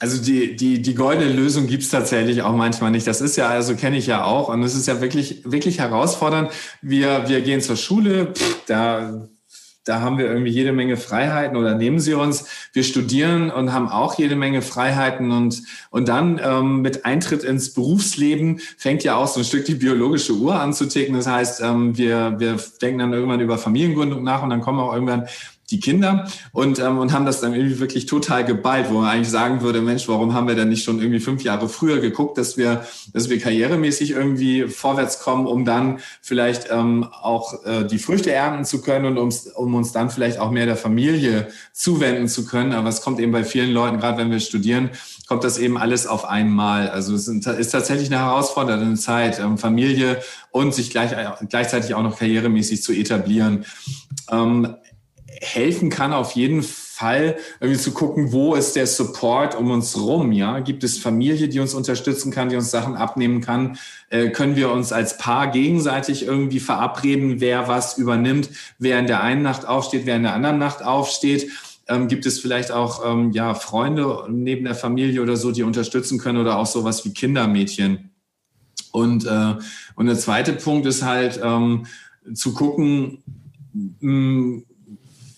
Also 0.00 0.22
die, 0.22 0.56
die, 0.56 0.80
die 0.80 0.94
goldene 0.94 1.30
Lösung 1.30 1.66
gibt's 1.66 1.90
tatsächlich 1.90 2.40
auch 2.40 2.56
manchmal 2.56 2.90
nicht. 2.90 3.06
Das 3.06 3.20
ist 3.20 3.36
ja, 3.36 3.48
also 3.48 3.76
kenne 3.76 3.98
ich 3.98 4.06
ja 4.06 4.24
auch. 4.24 4.48
Und 4.48 4.62
es 4.62 4.74
ist 4.74 4.88
ja 4.88 5.02
wirklich, 5.02 5.42
wirklich 5.44 5.78
herausfordernd. 5.78 6.50
Wir, 6.80 7.28
wir 7.28 7.42
gehen 7.42 7.60
zur 7.60 7.76
Schule, 7.76 8.32
pff, 8.32 8.64
da, 8.66 9.28
da 9.84 10.00
haben 10.00 10.16
wir 10.16 10.24
irgendwie 10.24 10.52
jede 10.52 10.72
Menge 10.72 10.96
Freiheiten 10.96 11.54
oder 11.54 11.74
nehmen 11.74 12.00
sie 12.00 12.14
uns. 12.14 12.46
Wir 12.72 12.82
studieren 12.82 13.50
und 13.50 13.74
haben 13.74 13.90
auch 13.90 14.14
jede 14.18 14.36
Menge 14.36 14.62
Freiheiten. 14.62 15.32
Und, 15.32 15.62
und 15.90 16.08
dann 16.08 16.40
ähm, 16.42 16.80
mit 16.80 17.04
Eintritt 17.04 17.44
ins 17.44 17.74
Berufsleben 17.74 18.60
fängt 18.78 19.04
ja 19.04 19.16
auch 19.16 19.26
so 19.26 19.40
ein 19.40 19.44
Stück 19.44 19.66
die 19.66 19.74
biologische 19.74 20.32
Uhr 20.32 20.58
an 20.58 20.72
zu 20.72 20.86
ticken. 20.86 21.14
Das 21.14 21.26
heißt, 21.26 21.60
ähm, 21.60 21.98
wir, 21.98 22.38
wir 22.38 22.56
denken 22.80 23.00
dann 23.00 23.12
irgendwann 23.12 23.40
über 23.40 23.58
Familiengründung 23.58 24.22
nach 24.22 24.42
und 24.42 24.48
dann 24.48 24.62
kommen 24.62 24.80
auch 24.80 24.94
irgendwann 24.94 25.28
die 25.70 25.80
Kinder 25.80 26.28
und, 26.52 26.78
ähm, 26.78 26.98
und 26.98 27.12
haben 27.12 27.26
das 27.26 27.40
dann 27.40 27.54
irgendwie 27.54 27.78
wirklich 27.78 28.06
total 28.06 28.44
geballt, 28.44 28.86
wo 28.90 28.94
man 28.94 29.08
eigentlich 29.08 29.30
sagen 29.30 29.60
würde, 29.60 29.80
Mensch, 29.80 30.08
warum 30.08 30.34
haben 30.34 30.48
wir 30.48 30.54
denn 30.54 30.68
nicht 30.68 30.84
schon 30.84 31.00
irgendwie 31.00 31.20
fünf 31.20 31.42
Jahre 31.42 31.68
früher 31.68 32.00
geguckt, 32.00 32.38
dass 32.38 32.56
wir, 32.56 32.84
dass 33.12 33.28
wir 33.28 33.38
karrieremäßig 33.38 34.10
irgendwie 34.10 34.68
vorwärts 34.68 35.20
kommen, 35.20 35.46
um 35.46 35.64
dann 35.64 36.00
vielleicht 36.20 36.68
ähm, 36.70 37.04
auch 37.04 37.64
äh, 37.64 37.84
die 37.84 37.98
Früchte 37.98 38.32
ernten 38.32 38.64
zu 38.64 38.82
können 38.82 39.06
und 39.06 39.18
ums, 39.18 39.46
um 39.46 39.74
uns 39.74 39.92
dann 39.92 40.10
vielleicht 40.10 40.38
auch 40.38 40.50
mehr 40.50 40.66
der 40.66 40.76
Familie 40.76 41.48
zuwenden 41.72 42.28
zu 42.28 42.44
können. 42.44 42.72
Aber 42.72 42.88
es 42.88 43.00
kommt 43.00 43.20
eben 43.20 43.32
bei 43.32 43.44
vielen 43.44 43.70
Leuten, 43.70 44.00
gerade 44.00 44.18
wenn 44.18 44.30
wir 44.30 44.40
studieren, 44.40 44.90
kommt 45.28 45.44
das 45.44 45.58
eben 45.58 45.78
alles 45.78 46.06
auf 46.06 46.24
einmal. 46.24 46.88
Also 46.90 47.14
es 47.14 47.28
ist 47.28 47.70
tatsächlich 47.70 48.10
eine 48.10 48.18
herausfordernde 48.18 48.98
Zeit, 48.98 49.38
ähm, 49.38 49.58
Familie 49.58 50.20
und 50.50 50.74
sich 50.74 50.90
gleich, 50.90 51.12
gleichzeitig 51.48 51.94
auch 51.94 52.02
noch 52.02 52.18
karrieremäßig 52.18 52.82
zu 52.82 52.92
etablieren. 52.92 53.64
Ähm, 54.30 54.74
helfen 55.40 55.90
kann, 55.90 56.12
auf 56.12 56.32
jeden 56.32 56.62
Fall 56.62 57.36
irgendwie 57.60 57.80
zu 57.80 57.92
gucken, 57.92 58.32
wo 58.32 58.54
ist 58.54 58.76
der 58.76 58.86
Support 58.86 59.54
um 59.54 59.70
uns 59.70 59.98
rum, 59.98 60.32
ja? 60.32 60.60
Gibt 60.60 60.84
es 60.84 60.98
Familie, 60.98 61.48
die 61.48 61.60
uns 61.60 61.72
unterstützen 61.72 62.30
kann, 62.30 62.50
die 62.50 62.56
uns 62.56 62.70
Sachen 62.70 62.94
abnehmen 62.94 63.40
kann? 63.40 63.78
Äh, 64.10 64.30
können 64.30 64.56
wir 64.56 64.70
uns 64.70 64.92
als 64.92 65.16
Paar 65.16 65.50
gegenseitig 65.50 66.26
irgendwie 66.26 66.60
verabreden, 66.60 67.40
wer 67.40 67.68
was 67.68 67.96
übernimmt, 67.96 68.50
wer 68.78 68.98
in 68.98 69.06
der 69.06 69.22
einen 69.22 69.42
Nacht 69.42 69.66
aufsteht, 69.66 70.04
wer 70.04 70.16
in 70.16 70.24
der 70.24 70.34
anderen 70.34 70.58
Nacht 70.58 70.84
aufsteht? 70.84 71.50
Ähm, 71.88 72.08
gibt 72.08 72.26
es 72.26 72.38
vielleicht 72.38 72.70
auch 72.70 73.02
ähm, 73.10 73.32
ja, 73.32 73.54
Freunde 73.54 74.26
neben 74.28 74.64
der 74.64 74.74
Familie 74.74 75.22
oder 75.22 75.36
so, 75.36 75.52
die 75.52 75.62
unterstützen 75.62 76.18
können 76.18 76.38
oder 76.38 76.58
auch 76.58 76.66
sowas 76.66 77.04
wie 77.04 77.14
Kindermädchen? 77.14 78.10
Und, 78.92 79.24
äh, 79.24 79.54
und 79.94 80.06
der 80.06 80.18
zweite 80.18 80.52
Punkt 80.52 80.86
ist 80.86 81.02
halt 81.02 81.40
ähm, 81.42 81.86
zu 82.34 82.52
gucken, 82.52 83.22
mh, 84.00 84.62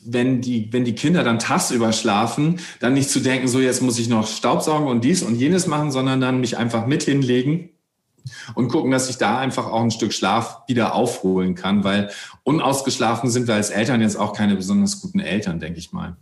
wenn 0.04 0.40
die, 0.40 0.72
wenn 0.72 0.84
die 0.84 0.94
Kinder 0.94 1.22
dann 1.24 1.38
tagsüber 1.38 1.92
schlafen, 1.92 2.60
dann 2.80 2.94
nicht 2.94 3.10
zu 3.10 3.20
denken, 3.20 3.48
so 3.48 3.60
jetzt 3.60 3.82
muss 3.82 3.98
ich 3.98 4.08
noch 4.08 4.26
Staubsaugen 4.26 4.88
und 4.88 5.04
dies 5.04 5.22
und 5.22 5.36
jenes 5.36 5.66
machen, 5.66 5.90
sondern 5.90 6.20
dann 6.20 6.40
mich 6.40 6.58
einfach 6.58 6.86
mit 6.86 7.02
hinlegen 7.04 7.70
und 8.54 8.68
gucken, 8.68 8.90
dass 8.90 9.10
ich 9.10 9.18
da 9.18 9.38
einfach 9.38 9.66
auch 9.66 9.82
ein 9.82 9.90
Stück 9.90 10.12
Schlaf 10.12 10.62
wieder 10.68 10.94
aufholen 10.94 11.54
kann, 11.54 11.84
weil 11.84 12.10
unausgeschlafen 12.44 13.30
sind 13.30 13.48
wir 13.48 13.54
als 13.54 13.70
Eltern 13.70 14.00
jetzt 14.00 14.16
auch 14.16 14.32
keine 14.32 14.56
besonders 14.56 15.00
guten 15.00 15.20
Eltern, 15.20 15.60
denke 15.60 15.78
ich 15.78 15.92
mal. 15.92 16.16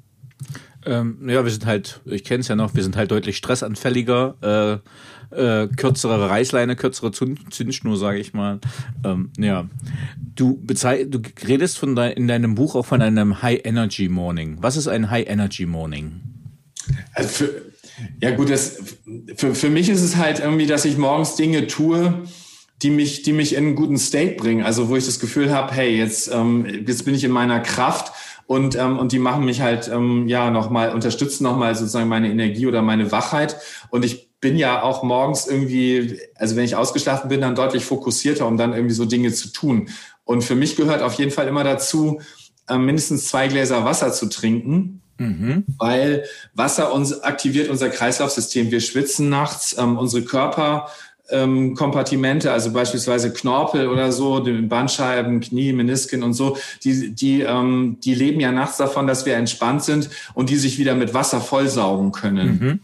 Ähm, 0.86 1.28
ja, 1.28 1.44
wir 1.44 1.50
sind 1.50 1.66
halt, 1.66 2.00
ich 2.06 2.24
kenne 2.24 2.40
es 2.40 2.48
ja 2.48 2.56
noch, 2.56 2.74
wir 2.74 2.82
sind 2.82 2.96
halt 2.96 3.10
deutlich 3.10 3.36
stressanfälliger. 3.36 4.80
Äh, 4.82 4.88
äh, 5.30 5.68
kürzere 5.68 6.28
Reißleine, 6.30 6.76
kürzere 6.76 7.12
Zündschnur, 7.12 7.96
sage 7.96 8.18
ich 8.18 8.34
mal. 8.34 8.60
Ähm, 9.04 9.30
ja, 9.38 9.68
du 10.34 10.60
du 10.64 11.20
redest 11.46 11.78
von 11.78 11.96
de 11.96 12.12
in 12.12 12.28
deinem 12.28 12.54
Buch 12.54 12.74
auch 12.74 12.86
von 12.86 13.02
einem 13.02 13.42
High 13.42 13.60
Energy 13.64 14.08
Morning. 14.08 14.58
Was 14.60 14.76
ist 14.76 14.88
ein 14.88 15.10
High 15.10 15.28
Energy 15.28 15.66
Morning? 15.66 16.20
Also 17.14 17.28
für, 17.28 17.62
ja 18.20 18.34
gut, 18.34 18.50
das, 18.50 18.78
für, 19.36 19.54
für 19.54 19.70
mich 19.70 19.88
ist 19.88 20.02
es 20.02 20.16
halt 20.16 20.40
irgendwie, 20.40 20.66
dass 20.66 20.84
ich 20.84 20.96
morgens 20.96 21.36
Dinge 21.36 21.66
tue, 21.66 22.22
die 22.82 22.90
mich, 22.90 23.22
die 23.22 23.32
mich 23.32 23.54
in 23.54 23.66
einen 23.66 23.74
guten 23.76 23.98
State 23.98 24.36
bringen. 24.36 24.64
Also 24.64 24.88
wo 24.88 24.96
ich 24.96 25.04
das 25.04 25.20
Gefühl 25.20 25.52
habe, 25.52 25.72
hey, 25.74 25.96
jetzt, 25.96 26.32
ähm, 26.32 26.66
jetzt 26.86 27.04
bin 27.04 27.14
ich 27.14 27.24
in 27.24 27.30
meiner 27.30 27.60
Kraft 27.60 28.12
und, 28.46 28.76
ähm, 28.76 28.98
und 28.98 29.12
die 29.12 29.18
machen 29.18 29.44
mich 29.44 29.60
halt 29.60 29.88
ähm, 29.88 30.26
ja 30.28 30.50
nochmal, 30.50 30.92
unterstützen 30.92 31.44
nochmal 31.44 31.74
sozusagen 31.74 32.08
meine 32.08 32.30
Energie 32.30 32.66
oder 32.66 32.82
meine 32.82 33.12
Wachheit. 33.12 33.56
Und 33.90 34.04
ich 34.04 34.29
bin 34.41 34.57
ja 34.57 34.82
auch 34.82 35.03
morgens 35.03 35.47
irgendwie, 35.47 36.18
also 36.34 36.57
wenn 36.57 36.64
ich 36.64 36.76
ausgeschlafen 36.76 37.28
bin, 37.28 37.43
dann 37.43 37.55
deutlich 37.55 37.84
fokussierter, 37.84 38.47
um 38.47 38.57
dann 38.57 38.72
irgendwie 38.72 38.95
so 38.95 39.05
Dinge 39.05 39.30
zu 39.32 39.53
tun. 39.53 39.91
Und 40.24 40.43
für 40.43 40.55
mich 40.55 40.76
gehört 40.76 41.03
auf 41.03 41.12
jeden 41.14 41.30
Fall 41.30 41.47
immer 41.47 41.64
dazu, 41.64 42.22
äh, 42.68 42.78
mindestens 42.78 43.26
zwei 43.26 43.49
Gläser 43.49 43.84
Wasser 43.84 44.12
zu 44.12 44.24
trinken. 44.26 45.03
Mhm. 45.18 45.64
Weil 45.78 46.24
Wasser 46.55 46.95
uns 46.95 47.22
aktiviert 47.22 47.68
unser 47.68 47.91
Kreislaufsystem. 47.91 48.70
Wir 48.70 48.80
schwitzen 48.80 49.28
nachts, 49.28 49.76
ähm, 49.78 49.99
unsere 49.99 50.24
Körperkompartimente, 50.24 52.49
ähm, 52.49 52.55
also 52.55 52.72
beispielsweise 52.72 53.34
Knorpel 53.34 53.88
oder 53.88 54.12
so, 54.12 54.41
die 54.41 54.62
Bandscheiben, 54.62 55.41
Knie, 55.41 55.74
Menisken 55.74 56.22
und 56.22 56.32
so, 56.32 56.57
die, 56.84 57.14
die, 57.14 57.43
ähm, 57.43 57.99
die 58.03 58.14
leben 58.14 58.41
ja 58.41 58.51
nachts 58.51 58.78
davon, 58.78 59.07
dass 59.07 59.26
wir 59.26 59.36
entspannt 59.36 59.84
sind 59.84 60.09
und 60.32 60.49
die 60.49 60.57
sich 60.57 60.78
wieder 60.78 60.95
mit 60.95 61.12
Wasser 61.12 61.43
vollsaugen 61.43 62.12
können. 62.12 62.59
Mhm. 62.59 62.80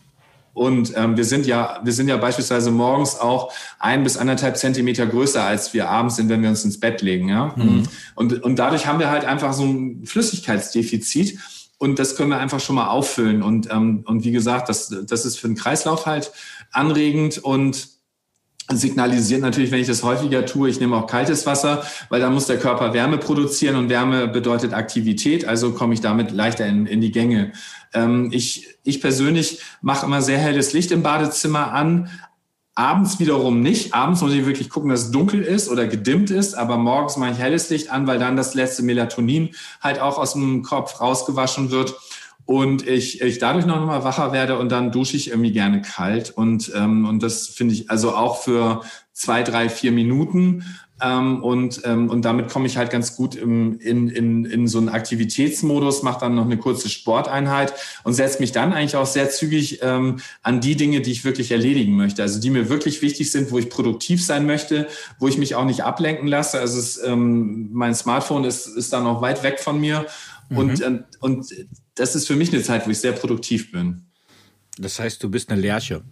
Und 0.57 0.95
ähm, 0.97 1.19
wir 1.19 1.27
sind 1.27 1.45
ja, 1.45 1.81
wir 1.85 1.93
sind 1.93 2.09
ja 2.09 2.17
beispielsweise 2.17 2.71
morgens 2.71 3.21
auch 3.21 3.53
ein 3.79 4.03
bis 4.05 4.17
anderthalb 4.17 4.57
Zentimeter 4.57 5.05
größer, 5.05 5.45
als 5.45 5.75
wir 5.75 5.91
abends 5.91 6.17
sind, 6.17 6.31
wenn 6.31 6.41
wir 6.41 6.49
uns 6.49 6.65
ins 6.65 6.81
Bett 6.81 7.03
legen. 7.03 7.29
Ja? 7.29 7.53
Mhm. 7.55 7.83
Und, 8.15 8.43
und 8.43 8.59
dadurch 8.59 8.87
haben 8.87 8.99
wir 8.99 9.11
halt 9.11 9.27
einfach 9.27 9.53
so 9.53 9.65
ein 9.65 10.07
Flüssigkeitsdefizit. 10.07 11.39
Und 11.77 11.99
das 11.99 12.17
können 12.17 12.31
wir 12.31 12.39
einfach 12.39 12.61
schon 12.61 12.77
mal 12.77 12.89
auffüllen. 12.89 13.43
Und, 13.43 13.71
ähm, 13.71 14.03
und 14.07 14.25
wie 14.25 14.33
gesagt, 14.33 14.71
das, 14.71 14.89
das 15.07 15.27
ist 15.27 15.39
für 15.39 15.47
den 15.47 15.57
Kreislauf 15.57 16.07
halt 16.07 16.33
anregend 16.73 17.37
und 17.37 17.89
signalisiert 18.73 19.41
natürlich, 19.41 19.71
wenn 19.71 19.81
ich 19.81 19.87
das 19.87 20.03
häufiger 20.03 20.45
tue, 20.45 20.69
ich 20.69 20.81
nehme 20.81 20.97
auch 20.97 21.07
kaltes 21.07 21.47
Wasser, 21.47 21.85
weil 22.09 22.21
dann 22.21 22.35
muss 22.35 22.47
der 22.47 22.59
Körper 22.59 22.93
Wärme 22.93 23.19
produzieren 23.19 23.77
und 23.77 23.89
Wärme 23.89 24.29
bedeutet 24.29 24.75
Aktivität, 24.75 25.47
also 25.47 25.73
komme 25.73 25.95
ich 25.95 26.01
damit 26.01 26.33
leichter 26.33 26.67
in, 26.67 26.87
in 26.87 27.01
die 27.01 27.13
Gänge. 27.13 27.53
Ähm, 27.95 28.31
ich, 28.33 28.67
ich 28.83 29.01
persönlich 29.01 29.61
mache 29.83 30.07
immer 30.07 30.21
sehr 30.21 30.39
helles 30.39 30.73
Licht 30.73 30.91
im 30.91 31.03
Badezimmer 31.03 31.73
an, 31.73 32.11
Abends 32.79 33.19
wiederum 33.19 33.63
nicht. 33.63 33.95
Abends 33.95 34.21
muss 34.21 34.35
ich 34.35 34.45
wirklich 34.45 34.69
gucken, 34.69 34.91
dass 34.91 35.05
es 35.05 35.11
dunkel 35.11 35.41
ist 35.41 35.71
oder 35.71 35.87
gedimmt 35.87 36.31
ist, 36.31 36.55
aber 36.55 36.77
morgens 36.77 37.17
mache 37.17 37.33
ich 37.33 37.39
helles 37.39 37.71
Licht 37.71 37.91
an, 37.91 38.07
weil 38.07 38.19
dann 38.19 38.37
das 38.37 38.53
letzte 38.53 38.83
Melatonin 38.83 39.55
halt 39.81 39.99
auch 39.99 40.19
aus 40.19 40.35
dem 40.35 40.63
Kopf 40.63 41.01
rausgewaschen 41.01 41.71
wird 41.71 41.95
und 42.47 42.87
ich, 42.87 43.21
ich 43.21 43.39
dadurch 43.39 43.67
noch 43.67 43.85
mal 43.85 44.05
wacher 44.05 44.33
werde 44.33 44.59
und 44.59 44.71
dann 44.71 44.93
dusche 44.93 45.17
ich 45.17 45.31
irgendwie 45.31 45.53
gerne 45.53 45.83
kalt 45.83 46.31
und 46.31 46.73
ähm, 46.75 47.05
und 47.05 47.23
das 47.23 47.49
finde 47.49 47.75
ich 47.75 47.91
also 47.91 48.15
auch 48.15 48.41
für 48.41 48.83
zwei, 49.13 49.43
drei, 49.43 49.69
vier 49.69 49.91
Minuten 49.91 50.65
ähm, 51.03 51.43
und 51.43 51.83
ähm, 51.85 52.09
und 52.09 52.25
damit 52.25 52.49
komme 52.49 52.67
ich 52.67 52.77
halt 52.77 52.91
ganz 52.91 53.17
gut 53.17 53.35
im, 53.35 53.79
in, 53.81 54.09
in, 54.09 54.45
in 54.45 54.69
so 54.69 54.79
einen 54.79 54.89
Aktivitätsmodus, 54.89 56.05
mache 56.05 56.21
dann 56.21 56.37
noch 56.37 56.45
eine 56.45 56.57
kurze 56.57 56.89
Sporteinheit 56.89 57.75
und 58.05 58.15
setze 58.15 58.39
mich 58.39 58.53
dann 58.53 58.73
eigentlich 58.73 58.97
auch 58.97 59.07
sehr 59.07 59.29
zügig 59.29 59.81
ähm, 59.83 60.21
an 60.43 60.61
die 60.61 60.77
Dinge, 60.77 61.01
die 61.01 61.11
ich 61.11 61.25
wirklich 61.25 61.51
erledigen 61.51 61.97
möchte, 61.97 62.23
also 62.23 62.41
die 62.41 62.51
mir 62.51 62.69
wirklich 62.69 63.03
wichtig 63.03 63.31
sind, 63.33 63.51
wo 63.51 63.59
ich 63.59 63.69
produktiv 63.69 64.25
sein 64.25 64.47
möchte, 64.47 64.87
wo 65.19 65.27
ich 65.27 65.37
mich 65.37 65.57
auch 65.57 65.65
nicht 65.65 65.83
ablenken 65.83 66.29
lasse. 66.29 66.61
Also 66.61 66.79
es, 66.79 67.03
ähm, 67.03 67.71
mein 67.73 67.95
Smartphone 67.95 68.45
ist 68.45 68.67
ist 68.67 68.93
da 68.93 69.01
noch 69.01 69.21
weit 69.21 69.43
weg 69.43 69.59
von 69.59 69.81
mir 69.81 70.07
mhm. 70.49 70.57
und 70.59 70.81
äh, 70.81 71.03
und 71.21 71.47
das 71.97 72.15
ist 72.15 72.27
für 72.27 72.37
mich 72.37 72.53
eine 72.53 72.63
Zeit, 72.63 72.87
wo 72.87 72.91
ich 72.91 72.99
sehr 72.99 73.13
produktiv 73.13 73.73
bin. 73.73 74.03
Das 74.79 75.01
heißt, 75.01 75.23
du 75.23 75.31
bist 75.31 75.51
eine 75.51 75.61
Lerche. 75.61 76.03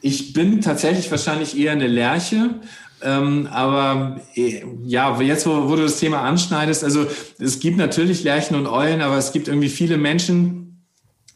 Ich 0.00 0.32
bin 0.32 0.60
tatsächlich 0.60 1.10
wahrscheinlich 1.10 1.56
eher 1.56 1.72
eine 1.72 1.86
Lerche. 1.86 2.60
Ähm, 3.02 3.46
aber 3.50 4.20
äh, 4.34 4.62
ja, 4.84 5.20
jetzt, 5.20 5.46
wo, 5.46 5.68
wo, 5.68 5.76
du 5.76 5.82
das 5.82 5.98
Thema 5.98 6.22
anschneidest, 6.22 6.82
also 6.84 7.06
es 7.38 7.60
gibt 7.60 7.76
natürlich 7.76 8.24
Lerchen 8.24 8.56
und 8.56 8.66
Eulen, 8.66 9.02
aber 9.02 9.18
es 9.18 9.32
gibt 9.32 9.46
irgendwie 9.46 9.68
viele 9.68 9.98
Menschen, 9.98 10.63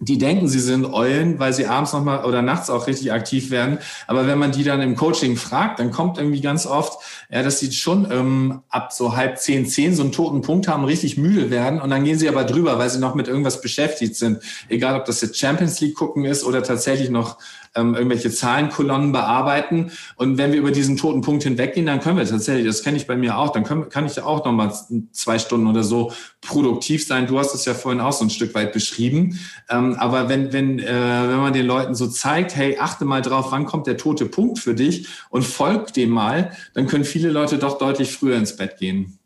die 0.01 0.19
denken, 0.19 0.47
sie 0.47 0.61
sind 0.61 0.85
Eulen, 0.87 1.39
weil 1.41 1.53
sie 1.53 1.67
abends 1.67 1.93
nochmal 1.93 2.25
oder 2.25 2.41
nachts 2.41 2.71
auch 2.71 2.87
richtig 2.87 3.13
aktiv 3.13 3.51
werden. 3.51 3.79
Aber 4.07 4.29
wenn 4.29 4.39
man 4.39 4.53
die 4.53 4.63
dann 4.63 4.81
im 4.81 4.95
Coaching 4.95 5.37
fragt, 5.37 5.81
dann 5.81 5.91
kommt 5.91 6.19
irgendwie 6.19 6.41
ganz 6.41 6.67
oft, 6.67 7.03
ja, 7.31 7.43
dass 7.43 7.59
sie 7.59 7.73
schon 7.73 8.09
ähm, 8.11 8.63
ab 8.69 8.93
so 8.93 9.17
halb 9.17 9.39
zehn, 9.39 9.67
zehn 9.67 9.95
so 9.97 10.03
einen 10.03 10.13
toten 10.13 10.43
Punkt 10.43 10.69
haben, 10.69 10.85
richtig 10.85 11.17
müde 11.17 11.51
werden 11.51 11.81
und 11.81 11.91
dann 11.91 12.05
gehen 12.05 12.19
sie 12.19 12.29
aber 12.29 12.45
drüber, 12.45 12.79
weil 12.79 12.91
sie 12.91 13.01
noch 13.01 13.17
mit 13.17 13.27
irgendwas 13.27 13.61
beschäftigt 13.61 14.15
sind. 14.15 14.39
Egal, 14.69 14.99
ob 14.99 15.05
das 15.05 15.21
jetzt 15.21 15.37
Champions 15.37 15.81
League 15.81 15.97
gucken 15.97 16.25
ist 16.25 16.45
oder 16.45 16.63
tatsächlich 16.63 17.11
noch 17.11 17.39
ähm, 17.75 17.95
irgendwelche 17.95 18.31
Zahlenkolonnen 18.31 19.13
bearbeiten. 19.13 19.91
Und 20.17 20.39
wenn 20.39 20.53
wir 20.53 20.59
über 20.59 20.71
diesen 20.71 20.97
toten 20.97 21.21
Punkt 21.21 21.43
hinweggehen, 21.43 21.87
dann 21.87 22.01
können 22.01 22.19
wir 22.19 22.27
tatsächlich, 22.27 22.67
das 22.67 22.83
kenne 22.83 22.97
ich 22.97 23.07
bei 23.07 23.17
mir 23.17 23.39
auch, 23.39 23.51
dann 23.51 23.65
können, 23.65 23.89
kann 23.89 24.07
ich 24.07 24.21
auch 24.21 24.45
nochmal 24.45 24.73
zwei 25.13 25.39
Stunden 25.39 25.67
oder 25.67 25.83
so 25.83 26.13
produktiv 26.41 27.07
sein. 27.07 27.27
Du 27.27 27.39
hast 27.39 27.55
es 27.55 27.65
ja 27.65 27.75
vorhin 27.75 28.01
auch 28.01 28.13
so 28.13 28.25
ein 28.25 28.31
Stück 28.31 28.55
weit 28.55 28.73
beschrieben. 28.73 29.39
Ähm, 29.69 29.97
aber 29.97 30.29
wenn, 30.29 30.53
wenn, 30.53 30.79
äh, 30.79 30.85
wenn 30.85 31.39
man 31.39 31.53
den 31.53 31.67
Leuten 31.67 31.95
so 31.95 32.07
zeigt, 32.07 32.57
hey, 32.57 32.79
achte 32.79 33.05
mal 33.05 33.23
drauf, 33.23 33.51
wann 33.51 33.67
kommt 33.67 33.87
der 33.87 33.97
tote 33.97 34.27
Punkt 34.27 34.59
für 34.59 34.75
dich 34.75 35.09
und 35.31 35.43
folg 35.45 35.93
dem 35.93 36.11
mal, 36.11 36.53
dann 36.75 36.87
können 36.87 37.05
viele 37.05 37.31
Leute 37.31 37.59
doch 37.59 37.79
deutlich 37.79 38.13
früher 38.13 38.37
ins 38.37 38.57
Bett 38.57 38.79
gehen. 38.79 39.18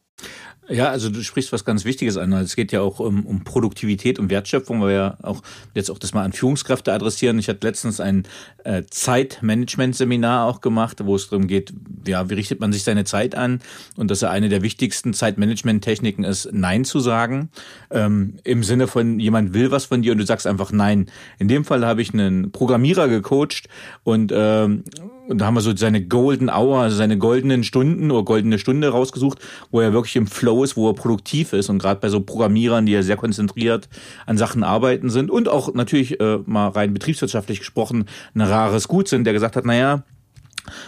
Ja, 0.69 0.91
also 0.91 1.11
du 1.11 1.23
sprichst 1.25 1.53
was 1.53 1.65
ganz 1.65 1.85
Wichtiges 1.85 2.17
an. 2.17 2.33
Es 2.35 2.55
geht 2.55 2.71
ja 2.71 2.83
auch 2.83 3.01
um, 3.01 3.27
um 3.27 3.43
Produktivität 3.43 4.21
und 4.21 4.31
Wertschöpfung, 4.31 4.81
weil 4.81 4.89
wir 4.91 4.95
ja 4.95 5.19
auch 5.23 5.43
jetzt 5.75 5.91
auch 5.91 5.99
das 5.99 6.15
mal 6.15 6.23
an 6.23 6.33
Führungskräfte 6.33 6.93
adressieren. 6.93 7.39
Ich 7.41 7.49
hatte 7.49 7.67
letztens 7.67 7.99
ein 7.99 8.25
äh, 8.63 8.85
Zeitmanagement-Seminar 8.89 10.47
auch 10.47 10.61
gemacht, 10.61 11.05
wo 11.05 11.17
es 11.17 11.29
darum 11.29 11.49
geht, 11.49 11.73
ja, 12.07 12.31
wie 12.31 12.35
richtet 12.35 12.61
man 12.61 12.73
sich 12.73 12.85
seine 12.85 13.03
Zeit 13.05 13.35
an? 13.35 13.61
Und 13.97 14.11
dass 14.13 14.21
ja 14.21 14.31
eine 14.31 14.49
der 14.49 14.63
wichtigsten 14.63 15.15
Zeitmanagement-Techniken 15.15 16.23
ist, 16.23 16.49
Nein 16.53 16.85
zu 16.85 17.01
sagen. 17.01 17.51
Ähm, 17.91 18.37
Im 18.45 18.63
Sinne 18.63 18.87
von, 18.87 19.19
jemand 19.19 19.55
will 19.55 19.73
was 19.73 19.87
von 19.87 20.01
dir 20.01 20.13
und 20.13 20.19
du 20.19 20.27
sagst 20.27 20.47
einfach 20.47 20.71
Nein. 20.71 21.11
In 21.41 21.49
dem 21.49 21.65
Fall 21.65 21.85
habe 21.85 22.03
ich 22.03 22.15
einen 22.15 22.53
Programmierer 22.53 23.09
gecoacht 23.09 23.69
und 24.05 24.33
ähm, 24.33 24.85
und 25.29 25.39
da 25.39 25.47
haben 25.47 25.55
wir 25.55 25.61
so 25.61 25.75
seine 25.77 26.05
Golden 26.05 26.51
Hour, 26.51 26.81
also 26.81 26.97
seine 26.97 27.17
goldenen 27.17 27.65
Stunden 27.65 28.11
oder 28.11 28.25
goldene 28.25 28.59
Stunde 28.59 28.89
rausgesucht, 28.89 29.39
wo 29.71 29.81
er 29.81 29.93
wirklich 29.93 30.17
im 30.17 30.27
Flow 30.27 30.65
ist, 30.65 30.77
wo 30.77 30.89
er 30.89 30.95
produktiv 30.95 31.53
ist. 31.53 31.69
Und 31.69 31.79
gerade 31.79 32.01
bei 32.01 32.09
so 32.09 32.21
Programmierern, 32.21 32.87
die 32.87 32.93
ja 32.93 33.03
sehr 33.03 33.17
konzentriert 33.17 33.89
an 34.27 34.37
Sachen 34.37 34.65
arbeiten 34.65 35.11
sind 35.11 35.31
und 35.31 35.49
auch 35.49 35.75
natürlich 35.75 36.21
äh, 36.21 36.39
mal 36.45 36.69
rein 36.69 36.93
betriebswirtschaftlich 36.93 37.61
gesprochen 37.61 38.07
ein 38.35 38.41
rares 38.41 38.89
Gut 38.89 39.09
sind, 39.09 39.25
der 39.25 39.33
gesagt 39.33 39.57
hat, 39.57 39.65
naja, 39.65 40.03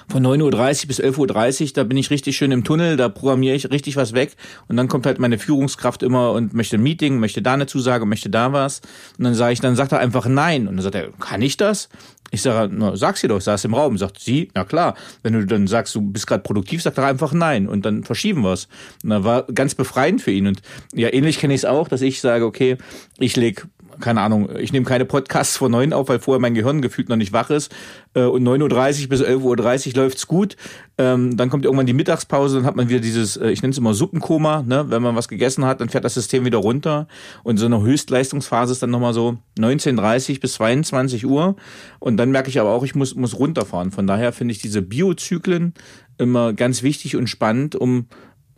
von 0.09 0.25
9.30 0.25 0.83
Uhr 0.83 0.89
bis 0.89 1.01
11.30 1.01 1.63
Uhr, 1.63 1.71
da 1.75 1.85
bin 1.85 1.97
ich 1.97 2.11
richtig 2.11 2.37
schön 2.37 2.53
im 2.53 2.65
Tunnel, 2.65 2.97
da 2.97 3.09
programmiere 3.09 3.57
ich 3.57 3.71
richtig 3.71 3.97
was 3.97 4.13
weg. 4.13 4.37
Und 4.69 4.77
dann 4.77 4.89
kommt 4.89 5.07
halt 5.07 5.19
meine 5.19 5.39
Führungskraft 5.39 6.03
immer 6.03 6.33
und 6.33 6.55
möchte 6.55 6.77
ein 6.77 6.83
Meeting, 6.83 7.19
möchte 7.19 7.43
da 7.43 7.55
eine 7.55 7.67
Zusage, 7.67 8.07
möchte 8.07 8.31
da 8.31 8.53
was. 8.53 8.81
Und 9.19 9.25
dann 9.25 9.35
sage 9.35 9.53
ich, 9.53 9.61
dann 9.61 9.75
sagt 9.75 9.93
er 9.93 9.99
einfach 9.99 10.27
nein. 10.27 10.69
Und 10.69 10.77
dann 10.77 10.83
sagt 10.83 10.95
er, 10.95 11.11
kann 11.19 11.43
ich 11.43 11.57
das? 11.57 11.89
Ich 12.35 12.43
sage, 12.43 12.75
na, 12.75 12.97
sag's 12.97 13.23
ihr 13.23 13.29
doch, 13.29 13.41
saß 13.41 13.65
im 13.65 13.75
Raum. 13.75 13.97
Sagt 13.97 14.19
sie, 14.19 14.49
na 14.55 14.65
klar. 14.65 14.97
Wenn 15.23 15.35
du 15.35 15.47
dann 15.47 15.69
sagst, 15.69 15.95
du 15.95 16.01
bist 16.01 16.27
gerade 16.27 16.43
produktiv, 16.43 16.83
sagt 16.83 16.99
er 16.99 17.07
einfach 17.07 17.33
nein 17.33 17.69
und 17.69 17.87
dann 17.87 18.03
verschieben 18.03 18.43
wir's. 18.43 18.67
Und 19.05 19.11
da 19.11 19.23
war 19.23 19.45
ganz 19.45 19.77
befreiend 19.77 20.21
für 20.21 20.33
ihn. 20.33 20.49
Und 20.49 20.61
ja, 20.93 21.13
ähnlich 21.13 21.39
kenne 21.39 21.55
ich 21.55 21.61
es 21.61 21.65
auch, 21.65 21.87
dass 21.87 22.03
ich 22.03 22.21
sage, 22.21 22.45
okay, 22.45 22.77
ich 23.21 23.37
leg 23.37 23.67
keine 24.01 24.21
Ahnung, 24.21 24.49
ich 24.59 24.73
nehme 24.73 24.85
keine 24.85 25.05
Podcasts 25.05 25.57
vor 25.57 25.69
neun 25.69 25.93
auf, 25.93 26.09
weil 26.09 26.19
vorher 26.19 26.41
mein 26.41 26.55
Gehirn 26.55 26.83
gefühlt 26.83 27.09
noch 27.09 27.17
nicht 27.17 27.33
wach 27.33 27.51
ist. 27.51 27.75
Äh, 28.15 28.25
und 28.25 28.43
9.30 28.47 29.03
Uhr 29.03 29.09
bis 29.09 29.23
11.30 29.23 29.89
Uhr 29.89 30.03
läuft's 30.03 30.27
gut. 30.27 30.57
Ähm, 30.97 31.37
dann 31.37 31.51
kommt 31.51 31.65
irgendwann 31.65 31.87
die 31.87 31.93
Mittagspause, 31.93 32.57
dann 32.57 32.67
hat 32.67 32.77
man 32.77 32.89
wieder 32.89 33.01
dieses, 33.01 33.37
äh, 33.37 33.51
ich 33.51 33.63
nenne 33.63 33.73
es 33.73 33.79
immer 33.79 33.95
Suppenkoma, 33.95 34.63
ne? 34.63 34.87
wenn 34.89 35.03
man 35.03 35.17
was 35.17 35.29
gegessen 35.29 35.65
hat, 35.65 35.81
dann 35.81 35.89
fährt 35.89 36.05
das 36.05 36.15
System 36.15 36.45
wieder 36.45 36.59
runter. 36.59 37.09
Und 37.43 37.57
so 37.57 37.67
eine 37.67 37.81
Höchstleistungsphase 37.83 38.73
ist 38.73 38.83
dann 38.83 38.91
nochmal 38.91 39.15
so 39.15 39.39
19.30 39.59 40.41
bis 40.41 40.55
22 40.55 41.27
Uhr. 41.27 41.57
Und 41.99 42.17
dann 42.17 42.31
merke 42.31 42.49
ich 42.49 42.61
aber 42.61 42.71
auch, 42.71 42.85
ich 42.85 42.95
muss, 42.95 43.15
muss 43.15 43.39
runterfahren. 43.39 43.91
Von 43.91 44.07
daher 44.07 44.33
finde 44.33 44.53
ich 44.53 44.59
diese 44.59 44.83
Biozyklen 44.83 45.75
immer 46.19 46.53
ganz 46.53 46.83
wichtig 46.83 47.17
und 47.17 47.29
spannend, 47.29 47.75
um 47.75 48.07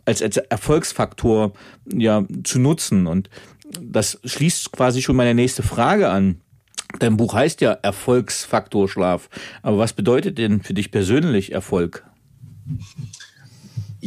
als, 0.07 0.21
als 0.21 0.37
Erfolgsfaktor 0.37 1.51
ja 1.91 2.25
zu 2.43 2.59
nutzen. 2.59 3.07
Und 3.07 3.29
das 3.81 4.19
schließt 4.23 4.71
quasi 4.71 5.01
schon 5.01 5.15
meine 5.15 5.33
nächste 5.33 5.63
Frage 5.63 6.09
an. 6.09 6.41
Dein 6.99 7.17
Buch 7.17 7.33
heißt 7.33 7.61
ja 7.61 7.71
Erfolgsfaktor 7.71 8.87
Schlaf. 8.87 9.29
Aber 9.61 9.77
was 9.77 9.93
bedeutet 9.93 10.37
denn 10.37 10.61
für 10.61 10.73
dich 10.73 10.91
persönlich 10.91 11.51
Erfolg? 11.51 12.05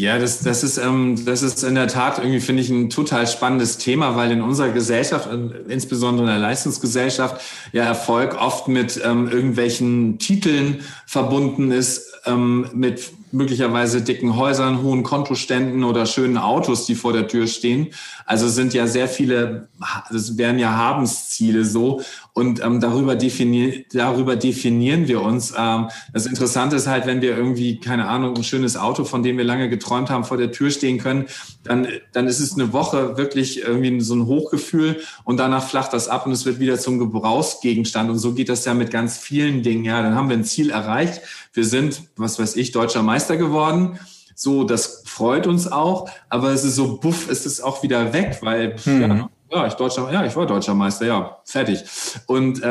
Ja, 0.00 0.18
das, 0.18 0.40
das, 0.40 0.64
ist, 0.64 0.78
ähm, 0.78 1.26
das 1.26 1.42
ist 1.42 1.62
in 1.62 1.74
der 1.74 1.86
Tat 1.86 2.16
irgendwie, 2.16 2.40
finde 2.40 2.62
ich, 2.62 2.70
ein 2.70 2.88
total 2.88 3.26
spannendes 3.26 3.76
Thema, 3.76 4.16
weil 4.16 4.30
in 4.30 4.40
unserer 4.40 4.70
Gesellschaft, 4.70 5.28
insbesondere 5.68 6.26
in 6.26 6.32
der 6.32 6.38
Leistungsgesellschaft, 6.38 7.42
ja 7.72 7.84
Erfolg 7.84 8.40
oft 8.40 8.66
mit 8.66 8.98
ähm, 9.04 9.28
irgendwelchen 9.28 10.18
Titeln 10.18 10.80
verbunden 11.04 11.70
ist, 11.70 12.14
ähm, 12.24 12.70
mit 12.72 13.12
möglicherweise 13.32 14.02
dicken 14.02 14.36
Häusern, 14.36 14.82
hohen 14.82 15.02
Kontoständen 15.02 15.84
oder 15.84 16.06
schönen 16.06 16.36
Autos, 16.36 16.86
die 16.86 16.94
vor 16.94 17.12
der 17.12 17.28
Tür 17.28 17.46
stehen. 17.46 17.88
Also 18.26 18.48
sind 18.48 18.74
ja 18.74 18.86
sehr 18.86 19.08
viele, 19.08 19.68
das 20.10 20.36
wären 20.36 20.58
ja 20.58 20.72
Habensziele 20.72 21.64
so. 21.64 22.02
Und 22.32 22.62
ähm, 22.62 22.80
darüber, 22.80 23.16
definier 23.16 23.84
darüber 23.92 24.36
definieren 24.36 25.08
wir 25.08 25.20
uns. 25.20 25.52
Ähm, 25.56 25.88
das 26.12 26.26
Interessante 26.26 26.76
ist 26.76 26.86
halt, 26.86 27.06
wenn 27.06 27.22
wir 27.22 27.36
irgendwie, 27.36 27.78
keine 27.78 28.08
Ahnung, 28.08 28.36
ein 28.36 28.44
schönes 28.44 28.76
Auto, 28.76 29.04
von 29.04 29.22
dem 29.22 29.36
wir 29.36 29.44
lange 29.44 29.68
geträumt 29.90 30.10
haben, 30.10 30.24
vor 30.24 30.36
der 30.36 30.52
Tür 30.52 30.70
stehen 30.70 30.98
können, 30.98 31.26
dann, 31.64 31.88
dann 32.12 32.26
ist 32.26 32.40
es 32.40 32.54
eine 32.54 32.72
Woche 32.72 33.16
wirklich 33.16 33.62
irgendwie 33.62 34.00
so 34.00 34.14
ein 34.14 34.26
Hochgefühl 34.26 35.00
und 35.24 35.38
danach 35.38 35.68
flacht 35.68 35.92
das 35.92 36.08
ab 36.08 36.26
und 36.26 36.32
es 36.32 36.44
wird 36.44 36.60
wieder 36.60 36.78
zum 36.78 36.98
Gebrauchsgegenstand. 36.98 38.10
Und 38.10 38.18
so 38.18 38.32
geht 38.32 38.48
das 38.48 38.64
ja 38.64 38.74
mit 38.74 38.90
ganz 38.90 39.18
vielen 39.18 39.62
Dingen. 39.62 39.84
Ja, 39.84 40.02
dann 40.02 40.14
haben 40.14 40.28
wir 40.28 40.36
ein 40.36 40.44
Ziel 40.44 40.70
erreicht. 40.70 41.20
Wir 41.52 41.64
sind, 41.64 42.02
was 42.16 42.38
weiß 42.38 42.56
ich, 42.56 42.72
deutscher 42.72 43.02
Meister 43.02 43.36
geworden. 43.36 43.98
So, 44.34 44.64
das 44.64 45.02
freut 45.04 45.46
uns 45.46 45.70
auch, 45.70 46.08
aber 46.30 46.50
es 46.52 46.64
ist 46.64 46.76
so, 46.76 46.96
buff, 46.98 47.28
ist 47.28 47.44
es 47.44 47.60
auch 47.60 47.82
wieder 47.82 48.12
weg, 48.12 48.38
weil 48.40 48.76
hm. 48.84 49.00
ja, 49.02 49.30
ja, 49.52 49.66
ich 49.66 49.74
deutscher, 49.74 50.10
ja, 50.12 50.24
ich 50.24 50.34
war 50.34 50.46
deutscher 50.46 50.74
Meister, 50.74 51.06
ja, 51.06 51.38
fertig. 51.44 51.82
Und 52.26 52.62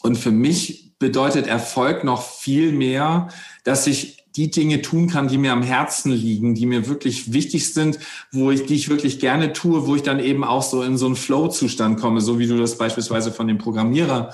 und 0.00 0.16
für 0.16 0.30
mich 0.30 0.94
bedeutet 0.98 1.46
Erfolg 1.46 2.04
noch 2.04 2.22
viel 2.22 2.72
mehr, 2.72 3.28
dass 3.64 3.86
ich 3.86 4.17
die 4.38 4.50
Dinge 4.52 4.82
tun 4.82 5.08
kann, 5.08 5.26
die 5.26 5.36
mir 5.36 5.52
am 5.52 5.64
Herzen 5.64 6.12
liegen, 6.12 6.54
die 6.54 6.64
mir 6.64 6.86
wirklich 6.86 7.32
wichtig 7.32 7.74
sind, 7.74 7.98
wo 8.30 8.52
ich, 8.52 8.66
die 8.66 8.76
ich 8.76 8.88
wirklich 8.88 9.18
gerne 9.18 9.52
tue, 9.52 9.86
wo 9.86 9.96
ich 9.96 10.02
dann 10.02 10.20
eben 10.20 10.44
auch 10.44 10.62
so 10.62 10.82
in 10.82 10.96
so 10.96 11.06
einen 11.06 11.16
Flow-Zustand 11.16 12.00
komme, 12.00 12.20
so 12.20 12.38
wie 12.38 12.46
du 12.46 12.56
das 12.56 12.78
beispielsweise 12.78 13.32
von 13.32 13.48
dem 13.48 13.58
Programmierer 13.58 14.32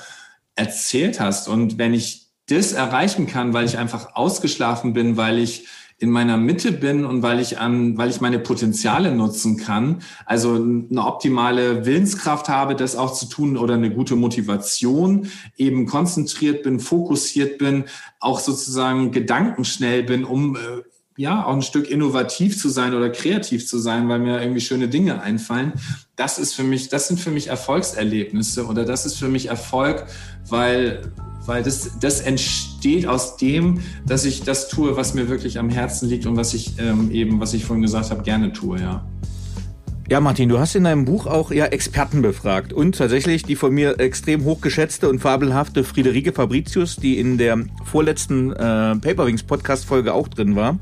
erzählt 0.56 1.20
hast. 1.20 1.48
Und 1.48 1.78
wenn 1.78 1.94
ich 1.94 2.26
das 2.48 2.72
erreichen 2.72 3.26
kann, 3.26 3.54
weil 3.54 3.64
ich 3.64 3.78
einfach 3.78 4.14
ausgeschlafen 4.14 4.92
bin, 4.92 5.16
weil 5.16 5.38
ich 5.38 5.66
in 5.98 6.10
meiner 6.10 6.36
Mitte 6.36 6.72
bin 6.72 7.04
und 7.04 7.22
weil 7.22 7.40
ich 7.40 7.58
an, 7.58 7.96
weil 7.96 8.10
ich 8.10 8.20
meine 8.20 8.38
Potenziale 8.38 9.14
nutzen 9.14 9.56
kann, 9.56 10.02
also 10.26 10.54
eine 10.54 11.04
optimale 11.04 11.86
Willenskraft 11.86 12.48
habe, 12.48 12.74
das 12.74 12.96
auch 12.96 13.12
zu 13.14 13.26
tun 13.26 13.56
oder 13.56 13.74
eine 13.74 13.90
gute 13.90 14.16
Motivation, 14.16 15.28
eben 15.56 15.86
konzentriert 15.86 16.62
bin, 16.62 16.80
fokussiert 16.80 17.58
bin, 17.58 17.84
auch 18.20 18.40
sozusagen 18.40 19.12
gedankenschnell 19.12 20.02
bin, 20.02 20.24
um 20.24 20.56
äh, 20.56 20.60
ja, 21.16 21.44
auch 21.44 21.54
ein 21.54 21.62
Stück 21.62 21.88
innovativ 21.88 22.58
zu 22.58 22.68
sein 22.68 22.94
oder 22.94 23.08
kreativ 23.10 23.68
zu 23.68 23.78
sein, 23.78 24.08
weil 24.08 24.18
mir 24.18 24.40
irgendwie 24.40 24.60
schöne 24.60 24.88
Dinge 24.88 25.22
einfallen. 25.22 25.72
Das 26.16 26.38
ist 26.38 26.54
für 26.54 26.64
mich, 26.64 26.88
das 26.88 27.06
sind 27.06 27.20
für 27.20 27.30
mich 27.30 27.46
Erfolgserlebnisse 27.46 28.66
oder 28.66 28.84
das 28.84 29.06
ist 29.06 29.16
für 29.16 29.28
mich 29.28 29.46
Erfolg, 29.46 30.06
weil, 30.48 31.12
weil 31.46 31.62
das, 31.62 31.98
das 32.00 32.20
entsteht 32.20 33.06
aus 33.06 33.36
dem, 33.36 33.80
dass 34.06 34.24
ich 34.24 34.42
das 34.42 34.68
tue, 34.68 34.96
was 34.96 35.14
mir 35.14 35.28
wirklich 35.28 35.58
am 35.58 35.68
Herzen 35.68 36.08
liegt 36.08 36.26
und 36.26 36.36
was 36.36 36.54
ich 36.54 36.78
ähm, 36.78 37.10
eben, 37.10 37.40
was 37.40 37.54
ich 37.54 37.64
vorhin 37.64 37.82
gesagt 37.82 38.10
habe, 38.10 38.22
gerne 38.22 38.52
tue, 38.52 38.80
ja. 38.80 39.04
Ja, 40.06 40.20
Martin, 40.20 40.50
du 40.50 40.58
hast 40.58 40.74
in 40.74 40.84
deinem 40.84 41.06
Buch 41.06 41.26
auch 41.26 41.50
ja 41.50 41.64
Experten 41.64 42.20
befragt 42.20 42.74
und 42.74 42.98
tatsächlich 42.98 43.42
die 43.44 43.56
von 43.56 43.72
mir 43.72 43.98
extrem 43.98 44.44
hochgeschätzte 44.44 45.08
und 45.08 45.20
fabelhafte 45.20 45.82
Friederike 45.82 46.32
Fabricius, 46.32 46.96
die 46.96 47.18
in 47.18 47.38
der 47.38 47.64
vorletzten 47.84 48.52
äh, 48.52 48.56
Paperwings 48.96 49.44
Podcast 49.44 49.86
Folge 49.86 50.12
auch 50.12 50.28
drin 50.28 50.56
war. 50.56 50.78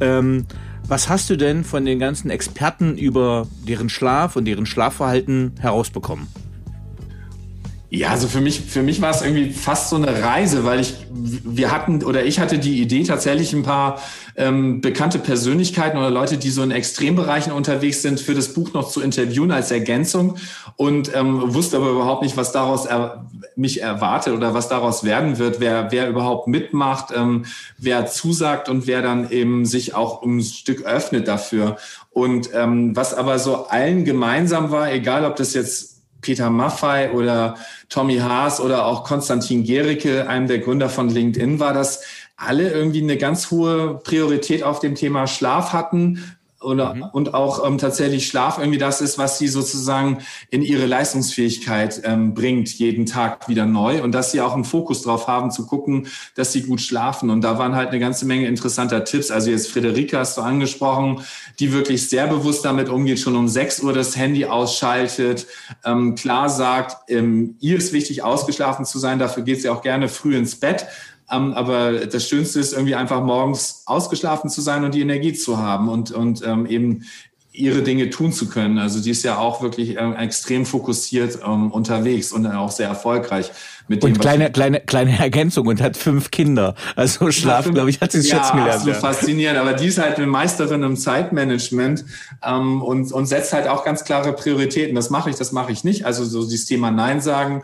Ähm, 0.00 0.44
was 0.88 1.08
hast 1.08 1.30
du 1.30 1.36
denn 1.36 1.64
von 1.64 1.86
den 1.86 1.98
ganzen 1.98 2.28
Experten 2.28 2.98
über 2.98 3.48
deren 3.66 3.88
Schlaf 3.88 4.36
und 4.36 4.44
deren 4.44 4.66
Schlafverhalten 4.66 5.52
herausbekommen? 5.58 6.28
Ja, 7.96 8.10
also 8.10 8.28
für 8.28 8.42
mich, 8.42 8.60
für 8.60 8.82
mich 8.82 9.00
war 9.00 9.10
es 9.10 9.22
irgendwie 9.22 9.50
fast 9.50 9.88
so 9.88 9.96
eine 9.96 10.22
Reise, 10.22 10.66
weil 10.66 10.80
ich, 10.80 10.96
wir 11.10 11.72
hatten 11.72 12.04
oder 12.04 12.26
ich 12.26 12.38
hatte 12.38 12.58
die 12.58 12.82
Idee, 12.82 13.04
tatsächlich 13.04 13.54
ein 13.54 13.62
paar 13.62 14.02
ähm, 14.36 14.82
bekannte 14.82 15.18
Persönlichkeiten 15.18 15.96
oder 15.96 16.10
Leute, 16.10 16.36
die 16.36 16.50
so 16.50 16.62
in 16.62 16.72
Extrembereichen 16.72 17.52
unterwegs 17.54 18.02
sind, 18.02 18.20
für 18.20 18.34
das 18.34 18.52
Buch 18.52 18.74
noch 18.74 18.90
zu 18.90 19.00
interviewen 19.00 19.50
als 19.50 19.70
Ergänzung 19.70 20.36
und 20.76 21.10
ähm, 21.14 21.54
wusste 21.54 21.78
aber 21.78 21.88
überhaupt 21.88 22.22
nicht, 22.22 22.36
was 22.36 22.52
daraus 22.52 22.84
er, 22.84 23.30
mich 23.56 23.80
erwartet 23.80 24.34
oder 24.34 24.52
was 24.52 24.68
daraus 24.68 25.02
werden 25.02 25.38
wird, 25.38 25.58
wer, 25.60 25.90
wer 25.90 26.10
überhaupt 26.10 26.48
mitmacht, 26.48 27.14
ähm, 27.16 27.46
wer 27.78 28.04
zusagt 28.04 28.68
und 28.68 28.86
wer 28.86 29.00
dann 29.00 29.30
eben 29.30 29.64
sich 29.64 29.94
auch 29.94 30.22
ein 30.22 30.42
Stück 30.42 30.82
öffnet 30.82 31.28
dafür. 31.28 31.78
Und 32.10 32.50
ähm, 32.52 32.94
was 32.94 33.14
aber 33.14 33.38
so 33.38 33.68
allen 33.68 34.04
gemeinsam 34.04 34.70
war, 34.70 34.92
egal 34.92 35.24
ob 35.24 35.36
das 35.36 35.54
jetzt 35.54 35.95
Peter 36.26 36.50
Maffei 36.50 37.12
oder 37.12 37.54
Tommy 37.88 38.16
Haas 38.16 38.60
oder 38.60 38.84
auch 38.84 39.04
Konstantin 39.04 39.62
Gericke, 39.62 40.28
einem 40.28 40.48
der 40.48 40.58
Gründer 40.58 40.88
von 40.88 41.08
LinkedIn, 41.08 41.60
war, 41.60 41.72
dass 41.72 42.02
alle 42.36 42.68
irgendwie 42.68 43.00
eine 43.00 43.16
ganz 43.16 43.52
hohe 43.52 44.00
Priorität 44.02 44.64
auf 44.64 44.80
dem 44.80 44.96
Thema 44.96 45.28
Schlaf 45.28 45.72
hatten, 45.72 46.35
oder, 46.62 46.94
mhm. 46.94 47.02
und 47.12 47.34
auch 47.34 47.66
ähm, 47.66 47.78
tatsächlich 47.78 48.26
Schlaf 48.26 48.58
irgendwie 48.58 48.78
das 48.78 49.00
ist, 49.00 49.18
was 49.18 49.38
sie 49.38 49.48
sozusagen 49.48 50.18
in 50.50 50.62
ihre 50.62 50.86
Leistungsfähigkeit 50.86 52.00
ähm, 52.04 52.34
bringt, 52.34 52.70
jeden 52.78 53.04
Tag 53.04 53.48
wieder 53.48 53.66
neu 53.66 54.02
und 54.02 54.12
dass 54.12 54.32
sie 54.32 54.40
auch 54.40 54.54
einen 54.54 54.64
Fokus 54.64 55.02
drauf 55.02 55.28
haben, 55.28 55.50
zu 55.50 55.66
gucken, 55.66 56.08
dass 56.34 56.52
sie 56.52 56.62
gut 56.62 56.80
schlafen. 56.80 57.28
Und 57.30 57.42
da 57.42 57.58
waren 57.58 57.74
halt 57.74 57.90
eine 57.90 57.98
ganze 57.98 58.24
Menge 58.24 58.46
interessanter 58.46 59.04
Tipps. 59.04 59.30
Also 59.30 59.50
jetzt 59.50 59.70
Friederike 59.70 60.18
hast 60.18 60.38
du 60.38 60.42
angesprochen, 60.42 61.20
die 61.60 61.72
wirklich 61.72 62.08
sehr 62.08 62.26
bewusst 62.26 62.64
damit 62.64 62.88
umgeht, 62.88 63.18
schon 63.18 63.36
um 63.36 63.48
6 63.48 63.82
Uhr 63.82 63.92
das 63.92 64.16
Handy 64.16 64.46
ausschaltet, 64.46 65.46
ähm, 65.84 66.14
klar 66.14 66.48
sagt, 66.48 67.10
ähm, 67.10 67.56
ihr 67.60 67.76
ist 67.76 67.92
wichtig, 67.92 68.22
ausgeschlafen 68.22 68.86
zu 68.86 68.98
sein, 68.98 69.18
dafür 69.18 69.42
geht 69.42 69.60
sie 69.60 69.68
auch 69.68 69.82
gerne 69.82 70.08
früh 70.08 70.36
ins 70.36 70.56
Bett 70.56 70.86
ähm, 71.30 71.54
aber 71.54 72.06
das 72.06 72.28
Schönste 72.28 72.60
ist 72.60 72.72
irgendwie 72.72 72.94
einfach 72.94 73.22
morgens 73.22 73.82
ausgeschlafen 73.86 74.50
zu 74.50 74.60
sein 74.60 74.84
und 74.84 74.94
die 74.94 75.00
Energie 75.00 75.32
zu 75.32 75.58
haben 75.58 75.88
und, 75.88 76.12
und 76.12 76.44
ähm, 76.46 76.66
eben 76.66 77.04
ihre 77.56 77.82
Dinge 77.82 78.10
tun 78.10 78.32
zu 78.32 78.48
können. 78.48 78.78
Also 78.78 79.00
die 79.00 79.10
ist 79.10 79.22
ja 79.22 79.38
auch 79.38 79.62
wirklich 79.62 79.96
äh, 79.96 80.12
extrem 80.14 80.66
fokussiert 80.66 81.38
ähm, 81.44 81.72
unterwegs 81.72 82.32
und 82.32 82.46
auch 82.46 82.70
sehr 82.70 82.88
erfolgreich. 82.88 83.50
Mit 83.88 84.02
dem, 84.02 84.10
und 84.12 84.18
kleine, 84.18 84.50
kleine, 84.50 84.80
kleine 84.80 85.18
Ergänzung 85.18 85.66
und 85.66 85.80
hat 85.80 85.96
fünf 85.96 86.30
Kinder. 86.30 86.74
Also 86.96 87.30
Schlaf, 87.30 87.70
glaube 87.72 87.88
ich, 87.88 88.00
hat 88.00 88.12
sie 88.12 88.18
ja, 88.18 88.36
schätzen 88.36 88.56
gelernt. 88.58 88.74
Absolut 88.74 88.94
ja, 88.96 89.00
faszinierend. 89.00 89.58
Aber 89.58 89.72
die 89.72 89.86
ist 89.86 89.98
halt 89.98 90.16
eine 90.16 90.26
Meisterin 90.26 90.82
im 90.82 90.96
Zeitmanagement 90.96 92.04
ähm, 92.44 92.82
und, 92.82 93.12
und 93.12 93.26
setzt 93.26 93.52
halt 93.52 93.68
auch 93.68 93.84
ganz 93.84 94.04
klare 94.04 94.32
Prioritäten. 94.32 94.94
Das 94.94 95.10
mache 95.10 95.30
ich, 95.30 95.36
das 95.36 95.52
mache 95.52 95.72
ich 95.72 95.82
nicht. 95.82 96.04
Also 96.04 96.24
so 96.24 96.44
dieses 96.44 96.66
Thema 96.66 96.90
Nein 96.90 97.20
sagen 97.20 97.62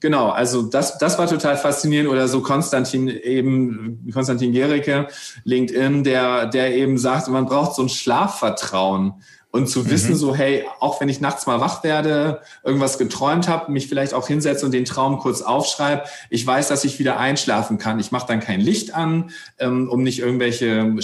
Genau, 0.00 0.30
also 0.30 0.62
das, 0.62 0.98
das 0.98 1.18
war 1.18 1.26
total 1.26 1.56
faszinierend. 1.56 2.10
Oder 2.10 2.28
so 2.28 2.40
Konstantin 2.42 3.08
eben, 3.08 4.08
Konstantin 4.12 4.52
Gericke, 4.52 5.08
LinkedIn, 5.44 6.04
der, 6.04 6.46
der 6.46 6.74
eben 6.74 6.98
sagt, 6.98 7.28
man 7.28 7.46
braucht 7.46 7.74
so 7.74 7.82
ein 7.82 7.88
Schlafvertrauen. 7.88 9.14
Und 9.56 9.68
zu 9.68 9.88
wissen, 9.90 10.10
mhm. 10.10 10.16
so, 10.16 10.34
hey, 10.34 10.64
auch 10.80 11.00
wenn 11.00 11.08
ich 11.08 11.20
nachts 11.20 11.46
mal 11.46 11.60
wach 11.60 11.82
werde, 11.82 12.40
irgendwas 12.62 12.98
geträumt 12.98 13.48
habe, 13.48 13.72
mich 13.72 13.88
vielleicht 13.88 14.14
auch 14.14 14.28
hinsetze 14.28 14.66
und 14.66 14.72
den 14.72 14.84
Traum 14.84 15.18
kurz 15.18 15.42
aufschreibe, 15.42 16.04
ich 16.30 16.46
weiß, 16.46 16.68
dass 16.68 16.84
ich 16.84 16.98
wieder 16.98 17.18
einschlafen 17.18 17.78
kann. 17.78 17.98
Ich 17.98 18.12
mache 18.12 18.26
dann 18.26 18.40
kein 18.40 18.60
Licht 18.60 18.94
an, 18.94 19.30
ähm, 19.58 19.88
um 19.88 20.02
nicht 20.02 20.18
irgendwelche, 20.18 20.94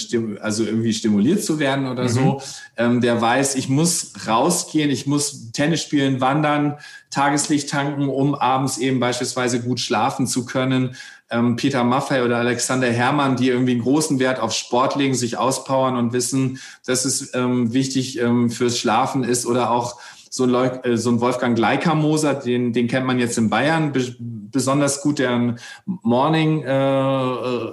also 0.41 0.65
irgendwie 0.65 0.93
stimuliert 0.93 1.43
zu 1.43 1.59
werden 1.59 1.87
oder 1.87 2.05
mhm. 2.05 2.09
so. 2.09 2.43
Ähm, 2.77 3.01
der 3.01 3.21
weiß, 3.21 3.55
ich 3.55 3.69
muss 3.69 4.13
rausgehen, 4.27 4.91
ich 4.91 5.07
muss 5.07 5.51
Tennis 5.53 5.83
spielen, 5.83 6.21
wandern, 6.21 6.79
Tageslicht 7.11 7.71
tanken, 7.71 8.09
um 8.09 8.35
abends 8.35 8.79
eben 8.79 9.01
beispielsweise 9.01 9.61
gut 9.61 9.81
schlafen 9.81 10.27
zu 10.27 10.45
können 10.45 10.97
ähm, 11.33 11.57
Peter 11.57 11.83
Maffei 11.83 12.25
oder 12.25 12.37
Alexander 12.39 12.89
Herrmann, 12.89 13.37
die 13.37 13.49
irgendwie 13.49 13.73
einen 13.73 13.83
großen 13.83 14.19
Wert 14.19 14.41
auf 14.41 14.53
Sport 14.53 14.97
legen, 14.97 15.15
sich 15.15 15.39
auspowern 15.39 15.97
und 15.97 16.13
wissen, 16.13 16.61
dass 16.87 17.05
es 17.05 17.35
ähm, 17.35 17.73
wichtig 17.73 18.21
ähm, 18.21 18.51
fürs 18.51 18.79
Schlafen 18.79 19.25
ist 19.25 19.47
oder 19.47 19.71
auch 19.71 19.99
so 20.31 20.45
ein, 20.45 20.55
äh, 20.55 21.21
Wolfgang 21.21 21.57
Gleikermoser, 21.57 22.35
den, 22.35 22.73
den 22.73 22.89
kennt 22.89 23.07
man 23.07 23.19
jetzt 23.19 23.37
in 23.37 23.51
Bayern 23.51 23.93
besonders 24.53 25.03
gut, 25.03 25.19
der 25.19 25.31
ein 25.31 25.59
Morning 25.85 26.63
äh, 26.63 26.69
äh 26.71 27.73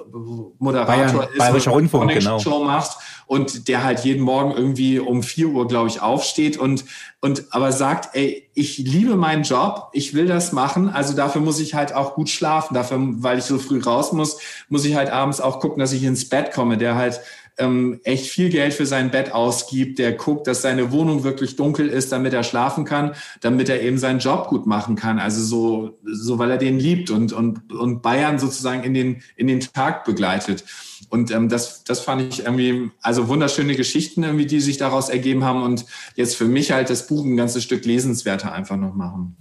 ist, 1.32 1.38
Bayerischer 1.38 1.72
Rundfunk, 1.72 2.06
Morning 2.06 2.20
genau. 2.20 2.40
Show 2.40 2.64
macht 2.64 2.98
und 3.28 3.68
der 3.68 3.84
halt 3.84 4.00
jeden 4.00 4.24
Morgen 4.24 4.52
irgendwie 4.52 5.00
um 5.00 5.22
vier 5.22 5.50
Uhr, 5.50 5.68
glaube 5.68 5.88
ich, 5.88 6.02
aufsteht 6.02 6.58
und, 6.58 6.84
und 7.22 7.46
aber 7.52 7.72
sagt, 7.72 8.16
ey, 8.16 8.50
ich 8.56 8.80
liebe 8.80 9.16
meinen 9.16 9.44
Job, 9.44 9.90
ich 9.94 10.16
will 10.16 10.26
das 10.26 10.52
machen, 10.52 10.90
also 10.90 11.16
dafür 11.16 11.42
muss 11.42 11.60
ich 11.60 11.76
halt 11.76 11.94
auch 11.94 12.16
gut 12.16 12.30
schlafen, 12.30 12.74
dafür, 12.74 12.98
weil 13.00 13.38
ich 13.38 13.46
so 13.46 13.60
früh 13.60 13.80
raus 13.80 14.14
muss, 14.14 14.40
muss 14.68 14.84
ich 14.84 14.96
halt 14.96 15.12
abends 15.12 15.42
auch 15.42 15.60
gucken, 15.60 15.80
dass 15.80 15.94
ich 15.94 16.04
ins 16.04 16.28
Bett 16.28 16.52
komme, 16.52 16.78
der 16.78 16.96
halt 16.96 17.22
ähm, 17.60 18.00
echt 18.04 18.28
viel 18.28 18.50
Geld 18.50 18.74
für 18.74 18.86
sein 18.86 19.12
Bett 19.12 19.34
ausgibt, 19.34 20.00
der 20.00 20.14
guckt, 20.14 20.48
dass 20.48 20.62
seine 20.62 20.92
Wohnung 20.92 21.24
wirklich 21.24 21.56
dunkel 21.56 21.88
ist, 21.88 22.12
damit 22.12 22.34
er 22.34 22.44
schlafen 22.44 22.86
kann, 22.86 23.14
damit 23.42 23.70
er 23.70 23.82
eben 23.82 23.98
seinen 23.98 24.20
Job 24.20 24.48
gut 24.48 24.66
machen 24.66 24.96
kann. 24.96 25.20
Also 25.20 25.44
so, 25.44 26.00
so 26.04 26.40
weil 26.40 26.52
er 26.52 26.58
den 26.58 26.80
liebt 26.80 27.10
und, 27.12 27.34
und, 27.34 27.72
und 27.72 28.02
Bayern 28.02 28.40
sozusagen 28.40 28.84
in 28.84 28.94
den, 28.94 29.22
in 29.36 29.48
den 29.48 29.60
Tag 29.60 30.06
begleitet. 30.06 30.64
Und 31.10 31.32
ähm, 31.32 31.50
das, 31.50 31.84
das 31.84 32.00
fand 32.00 32.22
ich 32.22 32.46
irgendwie, 32.46 32.92
also 33.02 33.28
wunderschöne 33.28 33.76
Geschichten 33.76 34.24
irgendwie, 34.24 34.46
die 34.46 34.60
sich 34.60 34.78
daraus 34.78 35.10
ergeben 35.10 35.44
haben 35.44 35.64
und 35.64 35.86
jetzt 36.16 36.36
für 36.36 36.46
mich 36.46 36.72
halt 36.72 36.90
das 36.90 37.08
Buch 37.08 37.26
ein 37.26 37.38
ganzes 37.38 37.64
Stück 37.64 37.86
lesenswerter 37.86 38.52
einfach 38.54 38.78
noch 38.78 38.94
machen. 38.94 39.36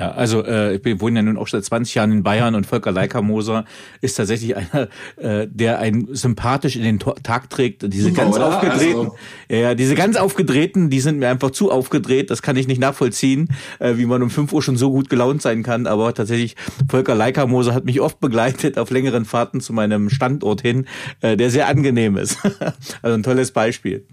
Ja, 0.00 0.12
also 0.12 0.42
äh, 0.46 0.76
ich 0.76 1.00
wohne 1.02 1.18
ja 1.18 1.22
nun 1.22 1.36
auch 1.36 1.46
seit 1.46 1.62
20 1.62 1.94
Jahren 1.94 2.10
in 2.10 2.22
Bayern 2.22 2.54
und 2.54 2.66
Volker 2.66 2.90
Leikamoser 2.90 3.66
ist 4.00 4.14
tatsächlich 4.14 4.56
einer, 4.56 4.88
äh, 5.18 5.46
der 5.46 5.78
einen 5.78 6.14
sympathisch 6.14 6.76
in 6.76 6.84
den 6.84 6.98
Tag 6.98 7.50
trägt. 7.50 7.82
Diese 7.92 8.08
Super, 8.08 8.22
ganz 8.22 8.36
oder? 8.36 8.48
aufgedrehten, 8.48 8.98
also. 8.98 9.16
ja, 9.50 9.74
diese 9.74 9.94
ganz 9.94 10.16
aufgedrehten, 10.16 10.88
die 10.88 11.00
sind 11.00 11.18
mir 11.18 11.28
einfach 11.28 11.50
zu 11.50 11.70
aufgedreht. 11.70 12.30
Das 12.30 12.40
kann 12.40 12.56
ich 12.56 12.66
nicht 12.66 12.80
nachvollziehen, 12.80 13.48
äh, 13.78 13.98
wie 13.98 14.06
man 14.06 14.22
um 14.22 14.30
5 14.30 14.50
Uhr 14.54 14.62
schon 14.62 14.78
so 14.78 14.90
gut 14.90 15.10
gelaunt 15.10 15.42
sein 15.42 15.62
kann. 15.62 15.86
Aber 15.86 16.14
tatsächlich, 16.14 16.56
Volker 16.88 17.14
Leikamoser 17.14 17.74
hat 17.74 17.84
mich 17.84 18.00
oft 18.00 18.20
begleitet 18.20 18.78
auf 18.78 18.88
längeren 18.90 19.26
Fahrten 19.26 19.60
zu 19.60 19.74
meinem 19.74 20.08
Standort 20.08 20.62
hin, 20.62 20.86
äh, 21.20 21.36
der 21.36 21.50
sehr 21.50 21.68
angenehm 21.68 22.16
ist. 22.16 22.38
also 23.02 23.14
ein 23.14 23.22
tolles 23.22 23.50
Beispiel. 23.50 24.06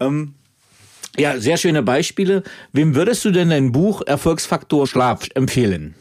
Ähm, 0.00 0.34
ja, 1.16 1.38
sehr 1.38 1.56
schöne 1.56 1.82
Beispiele. 1.82 2.42
Wem 2.72 2.94
würdest 2.94 3.24
du 3.24 3.30
denn 3.30 3.50
dein 3.50 3.72
Buch 3.72 4.02
Erfolgsfaktor 4.06 4.86
Schlaf 4.86 5.28
empfehlen? 5.34 5.94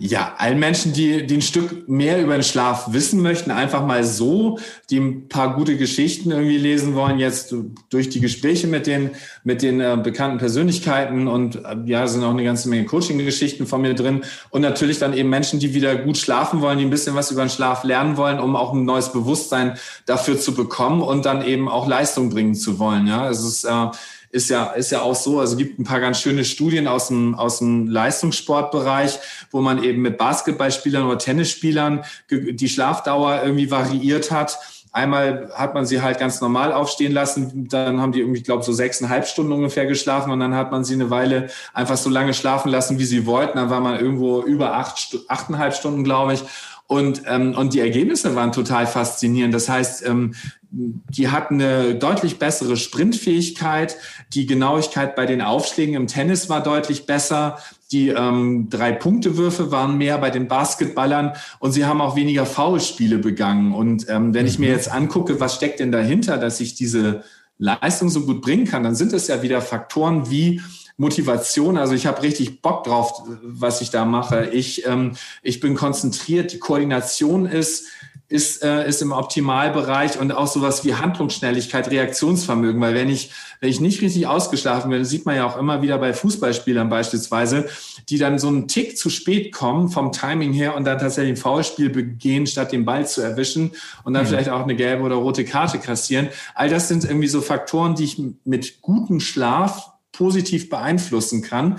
Ja, 0.00 0.34
allen 0.38 0.60
Menschen, 0.60 0.92
die, 0.92 1.26
die 1.26 1.38
ein 1.38 1.42
Stück 1.42 1.88
mehr 1.88 2.22
über 2.22 2.34
den 2.34 2.44
Schlaf 2.44 2.92
wissen 2.92 3.20
möchten, 3.20 3.50
einfach 3.50 3.84
mal 3.84 4.04
so, 4.04 4.60
die 4.90 4.98
ein 4.98 5.28
paar 5.28 5.56
gute 5.56 5.76
Geschichten 5.76 6.30
irgendwie 6.30 6.56
lesen 6.56 6.94
wollen, 6.94 7.18
jetzt 7.18 7.52
durch 7.90 8.08
die 8.08 8.20
Gespräche 8.20 8.68
mit 8.68 8.86
den, 8.86 9.10
mit 9.42 9.60
den 9.60 9.80
äh, 9.80 9.98
bekannten 10.00 10.38
Persönlichkeiten 10.38 11.26
und 11.26 11.56
äh, 11.56 11.78
ja, 11.86 12.06
sind 12.06 12.22
auch 12.22 12.30
eine 12.30 12.44
ganze 12.44 12.68
Menge 12.68 12.84
Coaching-Geschichten 12.84 13.66
von 13.66 13.80
mir 13.80 13.94
drin. 13.94 14.22
Und 14.50 14.62
natürlich 14.62 15.00
dann 15.00 15.14
eben 15.14 15.30
Menschen, 15.30 15.58
die 15.58 15.74
wieder 15.74 15.96
gut 15.96 16.16
schlafen 16.16 16.60
wollen, 16.60 16.78
die 16.78 16.84
ein 16.84 16.90
bisschen 16.90 17.16
was 17.16 17.32
über 17.32 17.44
den 17.44 17.50
Schlaf 17.50 17.82
lernen 17.82 18.16
wollen, 18.16 18.38
um 18.38 18.54
auch 18.54 18.72
ein 18.72 18.84
neues 18.84 19.12
Bewusstsein 19.12 19.78
dafür 20.06 20.38
zu 20.38 20.54
bekommen 20.54 21.02
und 21.02 21.26
dann 21.26 21.44
eben 21.44 21.68
auch 21.68 21.88
Leistung 21.88 22.30
bringen 22.30 22.54
zu 22.54 22.78
wollen. 22.78 23.08
Ja, 23.08 23.28
es 23.28 23.44
ist, 23.44 23.64
äh, 23.64 23.88
ist 24.30 24.50
ja, 24.50 24.66
ist 24.72 24.90
ja 24.90 25.02
auch 25.02 25.14
so. 25.14 25.40
Also 25.40 25.56
gibt 25.56 25.78
ein 25.78 25.84
paar 25.84 26.00
ganz 26.00 26.20
schöne 26.20 26.44
Studien 26.44 26.86
aus 26.86 27.08
dem, 27.08 27.34
aus 27.34 27.58
dem 27.58 27.88
Leistungssportbereich, 27.88 29.18
wo 29.50 29.60
man 29.60 29.82
eben 29.82 30.02
mit 30.02 30.18
Basketballspielern 30.18 31.06
oder 31.06 31.18
Tennisspielern 31.18 32.04
die 32.30 32.68
Schlafdauer 32.68 33.42
irgendwie 33.42 33.70
variiert 33.70 34.30
hat. 34.30 34.58
Einmal 34.92 35.50
hat 35.54 35.74
man 35.74 35.86
sie 35.86 36.00
halt 36.00 36.18
ganz 36.18 36.40
normal 36.40 36.72
aufstehen 36.72 37.12
lassen, 37.12 37.68
dann 37.68 38.00
haben 38.00 38.12
die 38.12 38.20
irgendwie, 38.20 38.38
ich 38.38 38.44
glaube, 38.44 38.62
so 38.62 38.72
sechseinhalb 38.72 39.26
Stunden 39.26 39.52
ungefähr 39.52 39.86
geschlafen 39.86 40.32
und 40.32 40.40
dann 40.40 40.54
hat 40.54 40.70
man 40.70 40.82
sie 40.82 40.94
eine 40.94 41.10
Weile 41.10 41.50
einfach 41.74 41.98
so 41.98 42.08
lange 42.08 42.32
schlafen 42.32 42.70
lassen, 42.70 42.98
wie 42.98 43.04
sie 43.04 43.26
wollten. 43.26 43.58
Dann 43.58 43.70
war 43.70 43.80
man 43.80 44.00
irgendwo 44.00 44.42
über 44.42 44.74
acht, 44.74 45.18
achteinhalb 45.28 45.74
Stunden, 45.74 46.04
glaube 46.04 46.34
ich. 46.34 46.44
Und, 46.86 47.22
ähm, 47.26 47.54
und 47.54 47.74
die 47.74 47.80
Ergebnisse 47.80 48.34
waren 48.34 48.50
total 48.50 48.86
faszinierend. 48.86 49.52
Das 49.52 49.68
heißt, 49.68 50.06
ähm, 50.06 50.34
die 50.70 51.28
hatten 51.28 51.54
eine 51.54 51.94
deutlich 51.94 52.38
bessere 52.38 52.76
Sprintfähigkeit. 52.76 53.96
Die 54.34 54.46
Genauigkeit 54.46 55.16
bei 55.16 55.24
den 55.24 55.40
Aufschlägen 55.40 55.94
im 55.94 56.06
Tennis 56.06 56.48
war 56.48 56.62
deutlich 56.62 57.06
besser. 57.06 57.58
Die 57.90 58.08
ähm, 58.10 58.68
Drei-Punkte-Würfe 58.68 59.70
waren 59.70 59.96
mehr 59.96 60.18
bei 60.18 60.30
den 60.30 60.46
Basketballern 60.46 61.32
und 61.58 61.72
sie 61.72 61.86
haben 61.86 62.02
auch 62.02 62.16
weniger 62.16 62.44
Foulspiele 62.44 63.18
begangen. 63.18 63.72
Und 63.72 64.08
ähm, 64.10 64.34
wenn 64.34 64.46
ich 64.46 64.58
mir 64.58 64.68
mhm. 64.68 64.74
jetzt 64.74 64.92
angucke, 64.92 65.40
was 65.40 65.54
steckt 65.54 65.80
denn 65.80 65.90
dahinter, 65.90 66.36
dass 66.36 66.60
ich 66.60 66.74
diese 66.74 67.24
Leistung 67.56 68.10
so 68.10 68.26
gut 68.26 68.42
bringen 68.42 68.66
kann, 68.66 68.82
dann 68.82 68.94
sind 68.94 69.14
es 69.14 69.26
ja 69.26 69.42
wieder 69.42 69.62
Faktoren 69.62 70.30
wie 70.30 70.60
Motivation. 70.98 71.78
Also 71.78 71.94
ich 71.94 72.06
habe 72.06 72.22
richtig 72.22 72.60
Bock 72.60 72.84
drauf, 72.84 73.22
was 73.42 73.80
ich 73.80 73.90
da 73.90 74.04
mache. 74.04 74.50
Ich, 74.52 74.86
ähm, 74.86 75.12
ich 75.42 75.60
bin 75.60 75.74
konzentriert, 75.74 76.52
die 76.52 76.58
Koordination 76.58 77.46
ist 77.46 77.86
ist, 78.30 78.62
äh, 78.62 78.86
ist 78.86 79.00
im 79.00 79.12
Optimalbereich 79.12 80.18
und 80.18 80.32
auch 80.32 80.46
sowas 80.46 80.84
wie 80.84 80.94
Handlungsschnelligkeit, 80.94 81.90
Reaktionsvermögen. 81.90 82.78
Weil 82.80 82.94
wenn 82.94 83.08
ich, 83.08 83.30
wenn 83.60 83.70
ich 83.70 83.80
nicht 83.80 84.02
richtig 84.02 84.26
ausgeschlafen 84.26 84.90
bin, 84.90 85.04
sieht 85.06 85.24
man 85.24 85.36
ja 85.36 85.46
auch 85.46 85.56
immer 85.56 85.80
wieder 85.80 85.96
bei 85.96 86.12
Fußballspielern 86.12 86.90
beispielsweise, 86.90 87.68
die 88.10 88.18
dann 88.18 88.38
so 88.38 88.48
einen 88.48 88.68
Tick 88.68 88.98
zu 88.98 89.08
spät 89.08 89.50
kommen 89.52 89.88
vom 89.88 90.12
Timing 90.12 90.52
her 90.52 90.76
und 90.76 90.84
dann 90.84 90.98
tatsächlich 90.98 91.38
ein 91.38 91.40
Foulspiel 91.40 91.88
begehen, 91.88 92.46
statt 92.46 92.72
den 92.72 92.84
Ball 92.84 93.08
zu 93.08 93.22
erwischen 93.22 93.72
und 94.04 94.12
dann 94.12 94.24
mhm. 94.24 94.28
vielleicht 94.28 94.50
auch 94.50 94.62
eine 94.62 94.76
gelbe 94.76 95.04
oder 95.04 95.16
rote 95.16 95.46
Karte 95.46 95.78
kassieren. 95.78 96.28
All 96.54 96.68
das 96.68 96.88
sind 96.88 97.04
irgendwie 97.04 97.28
so 97.28 97.40
Faktoren, 97.40 97.94
die 97.94 98.04
ich 98.04 98.20
mit 98.44 98.82
gutem 98.82 99.20
Schlaf 99.20 99.92
positiv 100.12 100.68
beeinflussen 100.68 101.40
kann. 101.40 101.78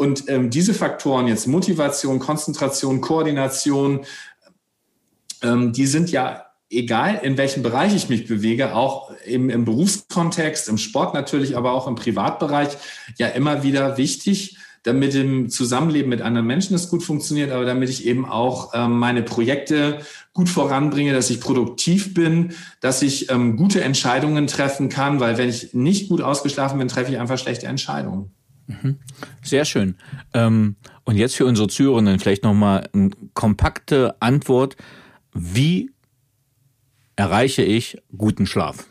Und 0.00 0.30
ähm, 0.30 0.48
diese 0.48 0.72
Faktoren 0.72 1.26
jetzt 1.26 1.46
Motivation, 1.46 2.20
Konzentration, 2.20 3.02
Koordination, 3.02 4.00
ähm, 5.42 5.72
die 5.72 5.86
sind 5.86 6.10
ja 6.10 6.44
egal 6.70 7.20
in 7.22 7.36
welchem 7.36 7.62
Bereich 7.62 7.94
ich 7.94 8.08
mich 8.08 8.26
bewege, 8.26 8.74
auch 8.74 9.10
im, 9.26 9.50
im 9.50 9.64
Berufskontext, 9.64 10.68
im 10.68 10.78
Sport 10.78 11.14
natürlich, 11.14 11.56
aber 11.56 11.72
auch 11.72 11.88
im 11.88 11.96
Privatbereich, 11.96 12.76
ja 13.18 13.26
immer 13.26 13.64
wieder 13.64 13.96
wichtig, 13.96 14.56
damit 14.84 15.14
im 15.14 15.50
Zusammenleben 15.50 16.08
mit 16.08 16.22
anderen 16.22 16.46
Menschen 16.46 16.74
es 16.74 16.88
gut 16.88 17.02
funktioniert, 17.02 17.50
aber 17.50 17.64
damit 17.64 17.90
ich 17.90 18.06
eben 18.06 18.24
auch 18.24 18.70
ähm, 18.72 18.98
meine 18.98 19.22
Projekte 19.22 19.98
gut 20.32 20.48
voranbringe, 20.48 21.12
dass 21.12 21.28
ich 21.28 21.40
produktiv 21.40 22.14
bin, 22.14 22.54
dass 22.80 23.02
ich 23.02 23.30
ähm, 23.30 23.56
gute 23.56 23.82
Entscheidungen 23.82 24.46
treffen 24.46 24.88
kann, 24.88 25.20
weil 25.20 25.36
wenn 25.36 25.50
ich 25.50 25.74
nicht 25.74 26.08
gut 26.08 26.22
ausgeschlafen 26.22 26.78
bin, 26.78 26.88
treffe 26.88 27.12
ich 27.12 27.18
einfach 27.18 27.38
schlechte 27.38 27.66
Entscheidungen. 27.66 28.30
Mhm. 28.68 28.96
Sehr 29.42 29.64
schön. 29.64 29.96
Ähm, 30.32 30.76
und 31.04 31.16
jetzt 31.16 31.36
für 31.36 31.44
unsere 31.44 31.68
Zuhörenden 31.68 32.18
vielleicht 32.18 32.44
nochmal 32.44 32.88
eine 32.94 33.10
kompakte 33.34 34.14
Antwort. 34.20 34.76
Wie 35.32 35.90
erreiche 37.16 37.62
ich 37.62 37.98
guten 38.16 38.46
Schlaf? 38.46 38.86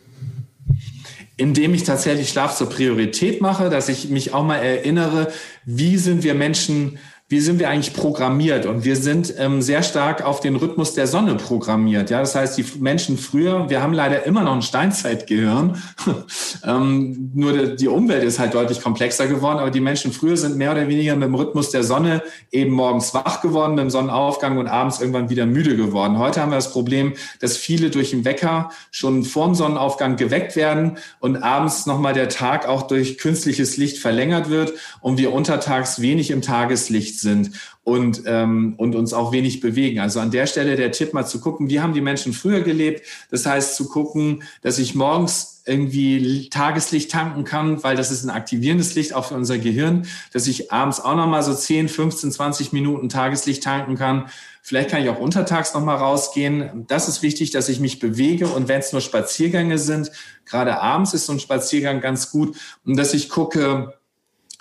indem 1.39 1.73
ich 1.73 1.83
tatsächlich 1.85 2.29
Schlaf 2.29 2.57
zur 2.57 2.69
Priorität 2.69 3.39
mache, 3.39 3.69
dass 3.69 3.87
ich 3.87 4.09
mich 4.09 4.33
auch 4.33 4.43
mal 4.43 4.57
erinnere, 4.57 5.31
wie 5.63 5.95
sind 5.95 6.23
wir 6.23 6.33
Menschen 6.33 6.99
wie 7.29 7.39
sind 7.39 7.59
wir 7.59 7.69
eigentlich 7.69 7.93
programmiert? 7.93 8.65
Und 8.65 8.85
wir 8.85 8.95
sind 8.95 9.35
ähm, 9.37 9.61
sehr 9.61 9.83
stark 9.83 10.25
auf 10.25 10.39
den 10.39 10.55
Rhythmus 10.55 10.95
der 10.95 11.05
Sonne 11.05 11.35
programmiert. 11.35 12.09
Ja, 12.09 12.21
das 12.21 12.33
heißt, 12.33 12.57
die 12.57 12.65
Menschen 12.79 13.19
früher, 13.19 13.69
wir 13.69 13.83
haben 13.83 13.93
leider 13.93 14.25
immer 14.25 14.41
noch 14.41 14.55
ein 14.55 14.63
Steinzeitgehirn. 14.63 15.79
ähm, 16.65 17.29
nur 17.35 17.67
die 17.75 17.87
Umwelt 17.87 18.23
ist 18.23 18.39
halt 18.39 18.55
deutlich 18.55 18.81
komplexer 18.81 19.27
geworden. 19.27 19.59
Aber 19.59 19.69
die 19.69 19.79
Menschen 19.79 20.11
früher 20.11 20.37
sind 20.37 20.57
mehr 20.57 20.71
oder 20.71 20.87
weniger 20.87 21.15
mit 21.15 21.27
dem 21.27 21.35
Rhythmus 21.35 21.69
der 21.69 21.83
Sonne 21.83 22.23
eben 22.51 22.71
morgens 22.71 23.13
wach 23.13 23.41
geworden, 23.41 23.75
mit 23.75 23.83
dem 23.83 23.91
Sonnenaufgang 23.91 24.57
und 24.57 24.65
abends 24.67 24.99
irgendwann 24.99 25.29
wieder 25.29 25.45
müde 25.45 25.77
geworden. 25.77 26.17
Heute 26.17 26.41
haben 26.41 26.49
wir 26.49 26.55
das 26.55 26.71
Problem, 26.71 27.13
dass 27.41 27.57
viele 27.57 27.91
durch 27.91 28.09
den 28.09 28.25
Wecker 28.25 28.71
schon 28.89 29.23
vorm 29.23 29.53
Sonnenaufgang 29.53 30.15
geweckt 30.15 30.55
werden 30.55 30.97
und 31.19 31.37
abends 31.43 31.85
nochmal 31.85 32.13
der 32.13 32.29
Tag 32.29 32.67
auch 32.67 32.87
durch 32.87 33.19
künstliches 33.19 33.77
Licht 33.77 33.99
verlängert 33.99 34.49
wird 34.49 34.73
und 34.99 35.19
wir 35.19 35.31
untertags 35.31 36.01
wenig 36.01 36.31
im 36.31 36.41
Tageslicht 36.41 37.18
sind 37.19 37.51
und, 37.83 38.23
ähm, 38.25 38.75
und 38.77 38.95
uns 38.95 39.13
auch 39.13 39.31
wenig 39.31 39.59
bewegen. 39.59 39.99
Also 39.99 40.19
an 40.19 40.31
der 40.31 40.47
Stelle 40.47 40.75
der 40.75 40.91
Tipp 40.91 41.13
mal 41.13 41.25
zu 41.25 41.39
gucken, 41.39 41.69
wie 41.69 41.79
haben 41.79 41.93
die 41.93 42.01
Menschen 42.01 42.33
früher 42.33 42.61
gelebt. 42.61 43.05
Das 43.31 43.45
heißt 43.45 43.75
zu 43.75 43.87
gucken, 43.87 44.43
dass 44.61 44.79
ich 44.79 44.95
morgens 44.95 45.59
irgendwie 45.69 46.49
Tageslicht 46.49 47.11
tanken 47.11 47.43
kann, 47.43 47.83
weil 47.83 47.95
das 47.95 48.11
ist 48.11 48.23
ein 48.23 48.31
aktivierendes 48.31 48.95
Licht 48.95 49.13
auch 49.13 49.25
für 49.25 49.35
unser 49.35 49.59
Gehirn, 49.59 50.07
dass 50.33 50.47
ich 50.47 50.71
abends 50.71 50.99
auch 50.99 51.15
nochmal 51.15 51.43
so 51.43 51.53
10, 51.53 51.89
15, 51.89 52.31
20 52.31 52.73
Minuten 52.73 53.07
Tageslicht 53.07 53.63
tanken 53.63 53.95
kann. 53.95 54.29
Vielleicht 54.61 54.89
kann 54.89 55.03
ich 55.03 55.09
auch 55.09 55.19
untertags 55.19 55.73
nochmal 55.73 55.97
rausgehen. 55.97 56.85
Das 56.87 57.07
ist 57.07 57.21
wichtig, 57.21 57.51
dass 57.51 57.69
ich 57.69 57.79
mich 57.79 57.99
bewege 57.99 58.47
und 58.47 58.67
wenn 58.67 58.79
es 58.79 58.91
nur 58.91 59.01
Spaziergänge 59.01 59.77
sind, 59.77 60.11
gerade 60.45 60.81
abends 60.81 61.13
ist 61.13 61.27
so 61.27 61.33
ein 61.33 61.39
Spaziergang 61.39 62.01
ganz 62.01 62.31
gut 62.31 62.57
und 62.85 62.97
dass 62.97 63.13
ich 63.13 63.29
gucke, 63.29 63.98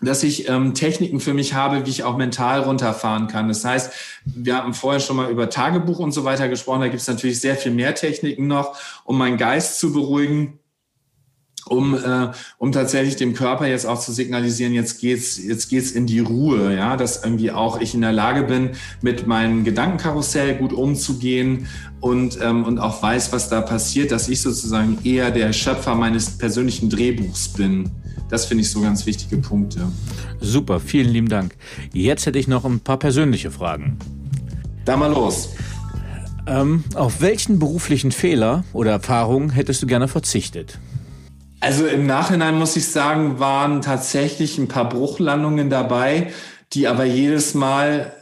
dass 0.00 0.22
ich 0.22 0.48
ähm, 0.48 0.74
Techniken 0.74 1.18
für 1.18 1.34
mich 1.34 1.54
habe, 1.54 1.84
wie 1.84 1.90
ich 1.90 2.04
auch 2.04 2.16
mental 2.16 2.60
runterfahren 2.60 3.26
kann. 3.26 3.48
Das 3.48 3.64
heißt, 3.64 3.92
wir 4.24 4.56
haben 4.56 4.74
vorher 4.74 5.00
schon 5.00 5.16
mal 5.16 5.30
über 5.30 5.50
Tagebuch 5.50 5.98
und 5.98 6.12
so 6.12 6.24
weiter 6.24 6.48
gesprochen. 6.48 6.82
Da 6.82 6.88
gibt 6.88 7.00
es 7.00 7.08
natürlich 7.08 7.40
sehr 7.40 7.56
viel 7.56 7.72
mehr 7.72 7.94
Techniken 7.94 8.46
noch, 8.46 8.76
um 9.04 9.18
meinen 9.18 9.38
Geist 9.38 9.80
zu 9.80 9.92
beruhigen, 9.92 10.60
um, 11.66 11.94
äh, 11.94 12.30
um 12.58 12.70
tatsächlich 12.70 13.16
dem 13.16 13.34
Körper 13.34 13.66
jetzt 13.66 13.86
auch 13.86 14.00
zu 14.00 14.12
signalisieren, 14.12 14.72
jetzt 14.72 15.00
geht's, 15.00 15.36
jetzt 15.36 15.68
geht's 15.68 15.90
in 15.90 16.06
die 16.06 16.20
Ruhe, 16.20 16.74
ja, 16.74 16.96
dass 16.96 17.24
irgendwie 17.24 17.50
auch 17.50 17.80
ich 17.80 17.94
in 17.94 18.00
der 18.00 18.12
Lage 18.12 18.44
bin, 18.44 18.70
mit 19.02 19.26
meinem 19.26 19.64
Gedankenkarussell 19.64 20.54
gut 20.54 20.72
umzugehen 20.72 21.66
und, 22.00 22.38
ähm, 22.40 22.64
und 22.64 22.78
auch 22.78 23.02
weiß, 23.02 23.32
was 23.32 23.48
da 23.48 23.60
passiert, 23.60 24.12
dass 24.12 24.28
ich 24.28 24.40
sozusagen 24.40 24.98
eher 25.04 25.32
der 25.32 25.52
Schöpfer 25.52 25.94
meines 25.96 26.38
persönlichen 26.38 26.88
Drehbuchs 26.88 27.48
bin. 27.48 27.90
Das 28.28 28.44
finde 28.44 28.62
ich 28.62 28.70
so 28.70 28.80
ganz 28.80 29.06
wichtige 29.06 29.38
Punkte. 29.38 29.88
Super, 30.40 30.80
vielen 30.80 31.10
lieben 31.10 31.28
Dank. 31.28 31.56
Jetzt 31.92 32.26
hätte 32.26 32.38
ich 32.38 32.48
noch 32.48 32.64
ein 32.64 32.80
paar 32.80 32.98
persönliche 32.98 33.50
Fragen. 33.50 33.98
Da 34.84 34.96
mal 34.96 35.12
los. 35.12 35.50
Ähm, 36.46 36.84
auf 36.94 37.20
welchen 37.20 37.58
beruflichen 37.58 38.12
Fehler 38.12 38.64
oder 38.72 38.92
Erfahrungen 38.92 39.50
hättest 39.50 39.82
du 39.82 39.86
gerne 39.86 40.08
verzichtet? 40.08 40.78
Also 41.60 41.86
im 41.86 42.06
Nachhinein 42.06 42.56
muss 42.58 42.76
ich 42.76 42.86
sagen, 42.86 43.38
waren 43.38 43.82
tatsächlich 43.82 44.58
ein 44.58 44.68
paar 44.68 44.88
Bruchlandungen 44.88 45.70
dabei, 45.70 46.32
die 46.72 46.86
aber 46.86 47.04
jedes 47.04 47.54
Mal 47.54 48.12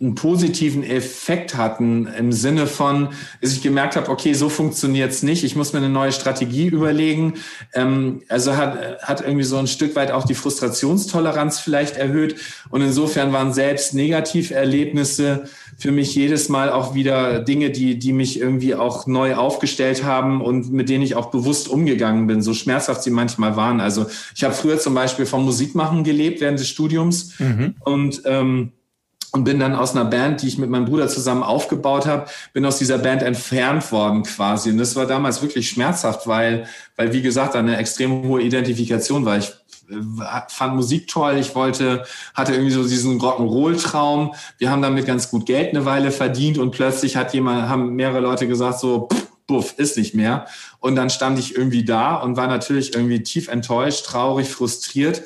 einen 0.00 0.14
positiven 0.14 0.82
Effekt 0.82 1.56
hatten 1.58 2.06
im 2.06 2.32
Sinne 2.32 2.66
von, 2.66 3.10
dass 3.42 3.52
ich 3.52 3.60
gemerkt 3.60 3.96
habe, 3.96 4.08
okay, 4.08 4.32
so 4.32 4.48
funktioniert's 4.48 5.22
nicht, 5.22 5.44
ich 5.44 5.56
muss 5.56 5.74
mir 5.74 5.80
eine 5.80 5.90
neue 5.90 6.12
Strategie 6.12 6.68
überlegen. 6.68 7.34
Ähm, 7.74 8.22
also 8.30 8.56
hat, 8.56 9.02
hat 9.02 9.20
irgendwie 9.20 9.44
so 9.44 9.58
ein 9.58 9.66
Stück 9.66 9.96
weit 9.96 10.10
auch 10.10 10.24
die 10.24 10.34
Frustrationstoleranz 10.34 11.60
vielleicht 11.60 11.98
erhöht. 11.98 12.36
Und 12.70 12.80
insofern 12.80 13.34
waren 13.34 13.52
selbst 13.52 13.92
Negativerlebnisse 13.92 15.44
für 15.76 15.92
mich 15.92 16.14
jedes 16.14 16.48
Mal 16.48 16.70
auch 16.70 16.94
wieder 16.94 17.40
Dinge, 17.40 17.68
die, 17.70 17.98
die 17.98 18.14
mich 18.14 18.40
irgendwie 18.40 18.74
auch 18.74 19.06
neu 19.06 19.34
aufgestellt 19.34 20.02
haben 20.02 20.40
und 20.40 20.72
mit 20.72 20.88
denen 20.88 21.04
ich 21.04 21.14
auch 21.14 21.30
bewusst 21.30 21.68
umgegangen 21.68 22.26
bin, 22.26 22.40
so 22.40 22.54
schmerzhaft 22.54 23.02
sie 23.02 23.10
manchmal 23.10 23.54
waren. 23.56 23.80
Also 23.80 24.06
ich 24.34 24.44
habe 24.44 24.54
früher 24.54 24.78
zum 24.78 24.94
Beispiel 24.94 25.26
vom 25.26 25.44
Musikmachen 25.44 26.04
gelebt 26.04 26.40
während 26.40 26.58
des 26.58 26.68
Studiums 26.68 27.38
mhm. 27.38 27.74
und 27.84 28.22
ähm, 28.24 28.72
und 29.32 29.44
bin 29.44 29.60
dann 29.60 29.74
aus 29.74 29.94
einer 29.94 30.04
Band, 30.04 30.42
die 30.42 30.48
ich 30.48 30.58
mit 30.58 30.70
meinem 30.70 30.86
Bruder 30.86 31.08
zusammen 31.08 31.42
aufgebaut 31.42 32.06
habe, 32.06 32.26
bin 32.52 32.64
aus 32.64 32.78
dieser 32.78 32.98
Band 32.98 33.22
entfernt 33.22 33.90
worden 33.92 34.24
quasi. 34.24 34.70
Und 34.70 34.78
das 34.78 34.96
war 34.96 35.06
damals 35.06 35.42
wirklich 35.42 35.68
schmerzhaft, 35.68 36.26
weil, 36.26 36.66
weil 36.96 37.12
wie 37.12 37.22
gesagt, 37.22 37.54
eine 37.54 37.76
extrem 37.76 38.24
hohe 38.24 38.42
Identifikation 38.42 39.24
war. 39.24 39.38
Ich 39.38 39.50
äh, 39.88 39.94
fand 40.48 40.74
Musik 40.74 41.06
toll, 41.06 41.36
ich 41.38 41.54
wollte, 41.54 42.04
hatte 42.34 42.52
irgendwie 42.52 42.72
so 42.72 42.82
diesen 42.82 43.20
Rock'n'Roll-Traum. 43.20 44.34
Wir 44.58 44.70
haben 44.70 44.82
damit 44.82 45.06
ganz 45.06 45.30
gut 45.30 45.46
Geld 45.46 45.70
eine 45.70 45.84
Weile 45.84 46.10
verdient 46.10 46.58
und 46.58 46.72
plötzlich 46.72 47.16
hat 47.16 47.32
jemand, 47.32 47.68
haben 47.68 47.94
mehrere 47.94 48.20
Leute 48.20 48.48
gesagt 48.48 48.80
so, 48.80 49.08
pff, 49.12 49.26
buff, 49.46 49.74
ist 49.78 49.96
nicht 49.96 50.14
mehr. 50.14 50.46
Und 50.80 50.96
dann 50.96 51.10
stand 51.10 51.38
ich 51.38 51.54
irgendwie 51.56 51.84
da 51.84 52.16
und 52.16 52.36
war 52.36 52.46
natürlich 52.46 52.94
irgendwie 52.94 53.22
tief 53.22 53.48
enttäuscht, 53.48 54.06
traurig, 54.06 54.48
frustriert 54.48 55.22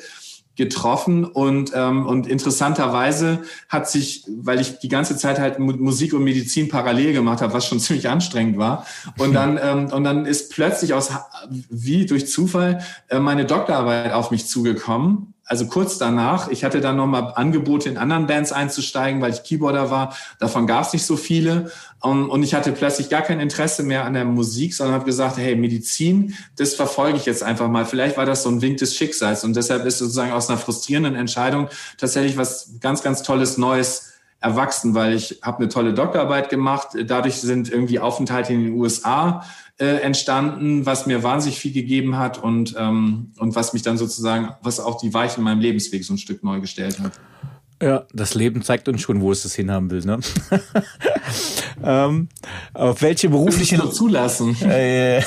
getroffen 0.55 1.25
und 1.25 1.71
ähm, 1.75 2.05
und 2.05 2.27
interessanterweise 2.27 3.43
hat 3.69 3.89
sich, 3.89 4.25
weil 4.27 4.61
ich 4.61 4.79
die 4.79 4.87
ganze 4.87 5.17
Zeit 5.17 5.39
halt 5.39 5.59
Musik 5.59 6.13
und 6.13 6.23
Medizin 6.23 6.69
parallel 6.69 7.13
gemacht 7.13 7.41
habe, 7.41 7.53
was 7.53 7.67
schon 7.67 7.79
ziemlich 7.85 8.09
anstrengend 8.09 8.57
war 8.57 8.85
und 9.17 9.33
dann 9.33 9.59
ähm, 9.61 9.91
und 9.91 10.03
dann 10.03 10.25
ist 10.25 10.51
plötzlich 10.51 10.93
aus 10.93 11.11
wie 11.49 12.05
durch 12.05 12.27
Zufall 12.27 12.81
äh, 13.09 13.19
meine 13.19 13.45
Doktorarbeit 13.45 14.13
auf 14.13 14.31
mich 14.31 14.47
zugekommen 14.47 15.34
also 15.47 15.67
kurz 15.67 15.99
danach, 15.99 16.49
ich 16.49 16.63
hatte 16.63 16.81
dann 16.81 16.95
nochmal 16.95 17.33
Angebote 17.35 17.87
in 17.87 17.97
anderen 17.97 18.25
Bands 18.25 18.51
einzusteigen, 18.51 19.21
weil 19.21 19.31
ich 19.31 19.43
Keyboarder 19.43 19.91
war. 19.91 20.15
Davon 20.39 20.65
gab 20.65 20.85
es 20.85 20.93
nicht 20.93 21.05
so 21.05 21.17
viele. 21.17 21.71
Und, 22.01 22.43
ich 22.43 22.55
hatte 22.55 22.71
plötzlich 22.71 23.09
gar 23.09 23.21
kein 23.21 23.39
Interesse 23.39 23.83
mehr 23.83 24.05
an 24.05 24.13
der 24.13 24.25
Musik, 24.25 24.73
sondern 24.73 24.95
habe 24.95 25.05
gesagt, 25.05 25.37
hey, 25.37 25.55
Medizin, 25.55 26.35
das 26.57 26.73
verfolge 26.73 27.17
ich 27.17 27.25
jetzt 27.25 27.43
einfach 27.43 27.67
mal. 27.67 27.85
Vielleicht 27.85 28.17
war 28.17 28.25
das 28.25 28.43
so 28.43 28.49
ein 28.49 28.61
Wink 28.61 28.77
des 28.77 28.95
Schicksals. 28.95 29.43
Und 29.43 29.55
deshalb 29.55 29.85
ist 29.85 29.99
sozusagen 29.99 30.31
aus 30.31 30.49
einer 30.49 30.57
frustrierenden 30.57 31.15
Entscheidung 31.15 31.69
tatsächlich 31.97 32.37
was 32.37 32.71
ganz, 32.79 33.03
ganz 33.03 33.21
Tolles 33.21 33.57
Neues 33.57 34.14
erwachsen, 34.45 34.93
weil 34.93 35.13
ich 35.13 35.39
habe 35.41 35.57
eine 35.57 35.69
tolle 35.69 35.93
Doktorarbeit 35.93 36.49
gemacht. 36.49 36.89
Dadurch 37.05 37.35
sind 37.35 37.69
irgendwie 37.69 37.99
Aufenthalte 37.99 38.53
in 38.53 38.63
den 38.63 38.73
USA 38.73 39.43
äh, 39.79 40.01
entstanden, 40.01 40.85
was 40.85 41.07
mir 41.07 41.23
wahnsinnig 41.23 41.59
viel 41.59 41.73
gegeben 41.73 42.17
hat 42.17 42.37
und, 42.37 42.75
ähm, 42.77 43.31
und 43.37 43.55
was 43.55 43.73
mich 43.73 43.81
dann 43.81 43.97
sozusagen, 43.97 44.53
was 44.61 44.79
auch 44.79 44.99
die 45.01 45.13
Weichen 45.13 45.39
in 45.39 45.45
meinem 45.45 45.61
Lebensweg 45.61 46.03
so 46.05 46.13
ein 46.13 46.19
Stück 46.19 46.43
neu 46.43 46.61
gestellt 46.61 46.99
hat. 46.99 47.13
Ja, 47.83 48.05
das 48.13 48.35
Leben 48.35 48.61
zeigt 48.61 48.87
uns 48.87 49.01
schon, 49.01 49.19
wo 49.19 49.33
es 49.33 49.43
das 49.43 49.53
hinhaben 49.53 49.91
will. 49.91 49.99
Ne? 50.05 50.19
ähm, 51.83 52.29
auf 52.73 53.01
welche 53.01 53.27
berufliche 53.27 53.77
so 53.77 53.87
zulassen? 53.87 54.55
Äh, 54.65 55.19
ja, 55.19 55.23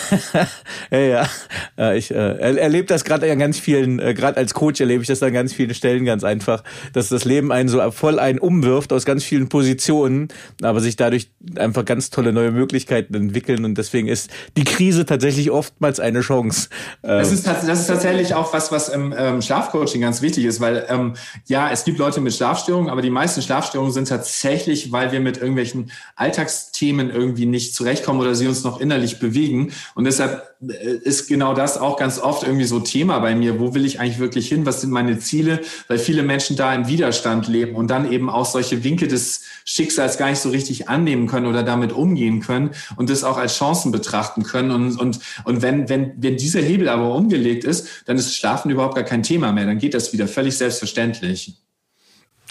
ja, 0.90 1.28
ja. 1.76 1.92
Ich 1.94 2.10
äh, 2.10 2.14
erlebe 2.14 2.86
das 2.86 3.04
gerade 3.04 3.30
an 3.30 3.38
ganz 3.38 3.58
vielen, 3.58 3.98
äh, 3.98 4.14
gerade 4.14 4.36
als 4.36 4.54
Coach 4.54 4.80
erlebe 4.80 5.02
ich 5.02 5.08
das 5.08 5.22
an 5.22 5.32
ganz 5.32 5.52
vielen 5.52 5.74
Stellen 5.74 6.04
ganz 6.04 6.24
einfach, 6.24 6.62
dass 6.92 7.08
das 7.08 7.24
Leben 7.24 7.52
einen 7.52 7.68
so 7.68 7.90
voll 7.90 8.18
einen 8.18 8.38
umwirft 8.38 8.92
aus 8.92 9.04
ganz 9.04 9.24
vielen 9.24 9.48
Positionen, 9.48 10.28
aber 10.62 10.80
sich 10.80 10.96
dadurch 10.96 11.30
einfach 11.56 11.84
ganz 11.84 12.10
tolle 12.10 12.32
neue 12.32 12.50
Möglichkeiten 12.50 13.14
entwickeln 13.14 13.64
und 13.64 13.76
deswegen 13.76 14.08
ist 14.08 14.30
die 14.56 14.64
Krise 14.64 15.06
tatsächlich 15.06 15.50
oftmals 15.50 16.00
eine 16.00 16.20
Chance. 16.20 16.68
Das 17.02 17.32
ist, 17.32 17.46
das 17.46 17.64
ist 17.64 17.86
tatsächlich 17.86 18.34
auch 18.34 18.52
was, 18.52 18.72
was 18.72 18.88
im 18.88 19.14
ähm, 19.16 19.42
Schlafcoaching 19.42 20.00
ganz 20.00 20.22
wichtig 20.22 20.44
ist, 20.44 20.60
weil 20.60 20.86
ähm, 20.88 21.14
ja, 21.46 21.70
es 21.70 21.84
gibt 21.84 21.98
Leute 21.98 22.20
mit 22.20 22.37
Schlafstörungen, 22.38 22.88
aber 22.88 23.02
die 23.02 23.10
meisten 23.10 23.42
Schlafstörungen 23.42 23.92
sind 23.92 24.08
tatsächlich, 24.08 24.92
weil 24.92 25.12
wir 25.12 25.20
mit 25.20 25.36
irgendwelchen 25.36 25.90
Alltagsthemen 26.16 27.10
irgendwie 27.10 27.46
nicht 27.46 27.74
zurechtkommen 27.74 28.20
oder 28.20 28.34
sie 28.34 28.46
uns 28.46 28.64
noch 28.64 28.80
innerlich 28.80 29.18
bewegen. 29.18 29.72
Und 29.94 30.04
deshalb 30.04 30.56
äh, 30.66 30.96
ist 31.02 31.28
genau 31.28 31.52
das 31.52 31.78
auch 31.78 31.96
ganz 31.96 32.18
oft 32.18 32.44
irgendwie 32.44 32.64
so 32.64 32.80
Thema 32.80 33.18
bei 33.18 33.34
mir. 33.34 33.58
Wo 33.60 33.74
will 33.74 33.84
ich 33.84 34.00
eigentlich 34.00 34.18
wirklich 34.18 34.48
hin? 34.48 34.66
Was 34.66 34.80
sind 34.80 34.90
meine 34.90 35.18
Ziele? 35.18 35.60
Weil 35.88 35.98
viele 35.98 36.22
Menschen 36.22 36.56
da 36.56 36.72
im 36.74 36.88
Widerstand 36.88 37.48
leben 37.48 37.74
und 37.74 37.88
dann 37.88 38.10
eben 38.10 38.30
auch 38.30 38.46
solche 38.46 38.84
Winke 38.84 39.08
des 39.08 39.42
Schicksals 39.64 40.16
gar 40.16 40.30
nicht 40.30 40.40
so 40.40 40.50
richtig 40.50 40.88
annehmen 40.88 41.26
können 41.26 41.46
oder 41.46 41.62
damit 41.62 41.92
umgehen 41.92 42.40
können 42.40 42.70
und 42.96 43.10
das 43.10 43.24
auch 43.24 43.36
als 43.36 43.56
Chancen 43.56 43.92
betrachten 43.92 44.42
können. 44.44 44.70
Und, 44.70 44.98
und, 44.98 45.18
und 45.44 45.62
wenn, 45.62 45.88
wenn, 45.88 46.12
wenn 46.16 46.36
dieser 46.36 46.60
Hebel 46.60 46.88
aber 46.88 47.14
umgelegt 47.14 47.64
ist, 47.64 48.04
dann 48.06 48.16
ist 48.16 48.34
Schlafen 48.34 48.70
überhaupt 48.70 48.94
gar 48.94 49.04
kein 49.04 49.22
Thema 49.22 49.52
mehr. 49.52 49.66
Dann 49.66 49.78
geht 49.78 49.94
das 49.94 50.12
wieder 50.12 50.28
völlig 50.28 50.56
selbstverständlich. 50.56 51.56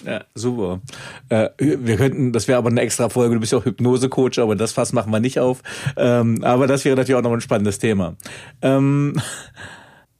Ja, 0.06 0.22
super. 0.36 0.82
Äh, 1.30 1.50
wir 1.58 1.98
könnten, 1.98 2.32
das 2.32 2.48
wäre 2.48 2.58
aber 2.58 2.70
eine 2.70 2.82
extra 2.82 3.10
Folge, 3.10 3.36
du 3.36 3.39
bist 3.39 3.52
ja 3.52 3.58
auch 3.58 3.66
Hypnose-Coach, 3.66 4.39
aber 4.39 4.56
das 4.56 4.72
Fass 4.72 4.93
machen 4.93 5.12
wir 5.12 5.20
nicht 5.20 5.39
auf. 5.39 5.64
Ähm, 5.95 6.43
aber 6.43 6.68
das 6.68 6.86
wäre 6.86 6.95
natürlich 6.95 7.18
auch 7.18 7.24
noch 7.24 7.34
ein 7.34 7.41
spannendes 7.41 7.80
Thema. 7.80 8.16
Ähm, 8.62 9.20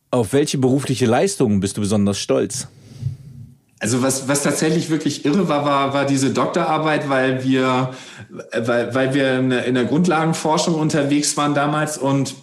auf 0.09 0.34
welche 0.34 0.57
berufliche 0.57 1.05
Leistungen 1.05 1.59
bist 1.59 1.78
du 1.78 1.82
besonders 1.82 2.17
stolz? 2.17 2.67
Also 3.80 4.01
was, 4.01 4.28
was 4.28 4.41
tatsächlich 4.41 4.89
wirklich 4.89 5.25
irre 5.25 5.47
war, 5.47 5.63
war, 5.63 5.93
war 5.93 6.05
diese 6.05 6.32
Doktorarbeit, 6.32 7.09
weil 7.09 7.43
wir, 7.43 7.91
weil, 8.51 8.95
weil 8.95 9.13
wir 9.13 9.38
in 9.38 9.49
der, 9.51 9.65
in 9.65 9.75
der 9.75 9.86
Grundlagenforschung 9.86 10.73
unterwegs 10.73 11.38
waren 11.38 11.53
damals 11.53 11.99
und 11.99 12.34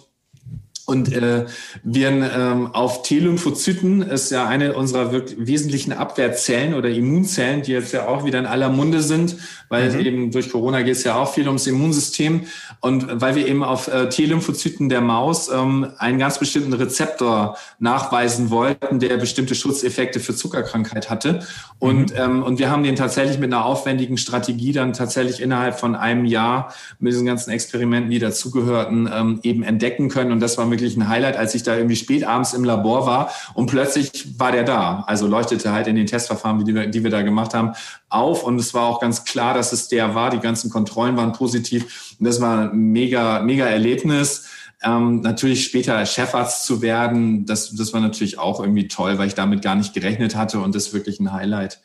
und 0.85 1.11
äh, 1.11 1.45
wir 1.83 2.09
ähm, 2.09 2.67
auf 2.73 3.01
T-Lymphozyten 3.01 4.03
ist 4.03 4.29
ja 4.29 4.47
eine 4.47 4.73
unserer 4.73 5.11
wirklich 5.11 5.35
wesentlichen 5.39 5.93
Abwehrzellen 5.93 6.75
oder 6.75 6.89
Immunzellen, 6.89 7.63
die 7.63 7.71
jetzt 7.71 7.91
ja 7.91 8.07
auch 8.07 8.23
wieder 8.23 8.37
in 8.37 8.45
aller 8.45 8.69
Munde 8.69 9.01
sind, 9.01 9.35
weil 9.69 9.91
mhm. 9.91 9.99
eben 9.99 10.31
durch 10.31 10.51
Corona 10.51 10.83
geht 10.83 10.95
es 10.95 11.03
ja 11.03 11.15
auch 11.15 11.33
viel 11.33 11.47
ums 11.47 11.65
Immunsystem. 11.65 12.41
Und 12.81 13.19
weil 13.19 13.35
wir 13.35 13.47
eben 13.47 13.63
auf 13.63 13.87
äh, 13.87 14.09
T-Lymphozyten 14.09 14.89
der 14.89 15.01
Maus 15.01 15.49
ähm, 15.49 15.87
einen 15.97 16.19
ganz 16.19 16.37
bestimmten 16.37 16.73
Rezeptor 16.73 17.57
nachweisen 17.79 18.51
wollten, 18.51 18.99
der 18.99 19.17
bestimmte 19.17 19.55
Schutzeffekte 19.55 20.19
für 20.19 20.35
Zuckerkrankheit 20.35 21.09
hatte. 21.09 21.39
Und, 21.79 22.11
mhm. 22.11 22.17
ähm, 22.19 22.43
und 22.43 22.59
wir 22.59 22.69
haben 22.69 22.83
den 22.83 22.95
tatsächlich 22.95 23.39
mit 23.39 23.51
einer 23.51 23.65
aufwendigen 23.65 24.17
Strategie 24.17 24.71
dann 24.71 24.93
tatsächlich 24.93 25.41
innerhalb 25.41 25.79
von 25.79 25.95
einem 25.95 26.25
Jahr 26.25 26.73
mit 26.99 27.13
diesen 27.13 27.25
ganzen 27.25 27.49
Experimenten, 27.49 28.11
die 28.11 28.19
dazugehörten, 28.19 29.09
ähm, 29.11 29.39
eben 29.41 29.63
entdecken 29.63 30.09
können. 30.09 30.31
Und 30.31 30.41
das 30.41 30.59
war 30.59 30.65
wirklich 30.75 30.97
ein 30.97 31.07
Highlight, 31.07 31.37
als 31.37 31.55
ich 31.55 31.63
da 31.63 31.75
irgendwie 31.75 31.95
spät 31.95 32.25
abends 32.25 32.53
im 32.53 32.63
Labor 32.63 33.05
war 33.05 33.31
und 33.53 33.67
plötzlich 33.67 34.39
war 34.39 34.51
der 34.51 34.63
da. 34.63 35.03
Also 35.07 35.27
leuchtete 35.27 35.71
halt 35.71 35.87
in 35.87 35.95
den 35.95 36.05
Testverfahren, 36.05 36.63
die 36.65 36.75
wir, 36.75 36.87
die 36.87 37.03
wir 37.03 37.11
da 37.11 37.21
gemacht 37.21 37.53
haben, 37.53 37.73
auf. 38.09 38.43
Und 38.43 38.59
es 38.59 38.73
war 38.73 38.83
auch 38.83 38.99
ganz 38.99 39.23
klar, 39.23 39.53
dass 39.53 39.71
es 39.71 39.87
der 39.87 40.15
war. 40.15 40.29
Die 40.29 40.39
ganzen 40.39 40.69
Kontrollen 40.69 41.17
waren 41.17 41.31
positiv. 41.31 42.15
Und 42.19 42.27
das 42.27 42.41
war 42.41 42.71
ein 42.71 42.77
mega, 42.91 43.39
mega 43.41 43.65
Erlebnis. 43.65 44.47
Ähm, 44.83 45.21
natürlich 45.21 45.65
später 45.65 46.05
Chefarzt 46.05 46.65
zu 46.65 46.81
werden, 46.81 47.45
das, 47.45 47.73
das 47.75 47.93
war 47.93 48.01
natürlich 48.01 48.37
auch 48.37 48.59
irgendwie 48.59 48.87
toll, 48.87 49.17
weil 49.17 49.27
ich 49.27 49.33
damit 49.33 49.61
gar 49.61 49.75
nicht 49.75 49.93
gerechnet 49.93 50.35
hatte 50.35 50.59
und 50.59 50.75
das 50.75 50.93
wirklich 50.93 51.19
ein 51.19 51.31
Highlight. 51.31 51.79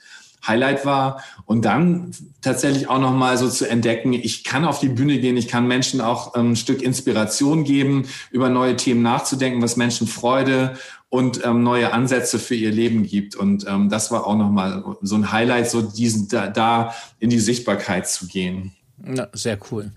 Highlight 0.46 0.84
war. 0.86 1.22
Und 1.44 1.64
dann 1.64 2.12
tatsächlich 2.40 2.88
auch 2.88 2.98
nochmal 2.98 3.36
so 3.36 3.48
zu 3.48 3.68
entdecken, 3.68 4.12
ich 4.12 4.44
kann 4.44 4.64
auf 4.64 4.80
die 4.80 4.88
Bühne 4.88 5.18
gehen, 5.18 5.36
ich 5.36 5.48
kann 5.48 5.66
Menschen 5.66 6.00
auch 6.00 6.36
ähm, 6.36 6.52
ein 6.52 6.56
Stück 6.56 6.82
Inspiration 6.82 7.64
geben, 7.64 8.06
über 8.30 8.48
neue 8.48 8.76
Themen 8.76 9.02
nachzudenken, 9.02 9.62
was 9.62 9.76
Menschen 9.76 10.06
Freude 10.06 10.76
und 11.08 11.44
ähm, 11.44 11.62
neue 11.62 11.92
Ansätze 11.92 12.38
für 12.38 12.54
ihr 12.54 12.70
Leben 12.70 13.04
gibt. 13.04 13.34
Und 13.34 13.66
ähm, 13.68 13.88
das 13.88 14.10
war 14.10 14.26
auch 14.26 14.36
nochmal 14.36 14.84
so 15.02 15.16
ein 15.16 15.32
Highlight, 15.32 15.68
so 15.68 15.82
diesen 15.82 16.28
da, 16.28 16.46
da 16.46 16.94
in 17.18 17.30
die 17.30 17.40
Sichtbarkeit 17.40 18.08
zu 18.08 18.26
gehen. 18.26 18.72
Ja, 19.04 19.28
sehr 19.32 19.58
cool. 19.70 19.92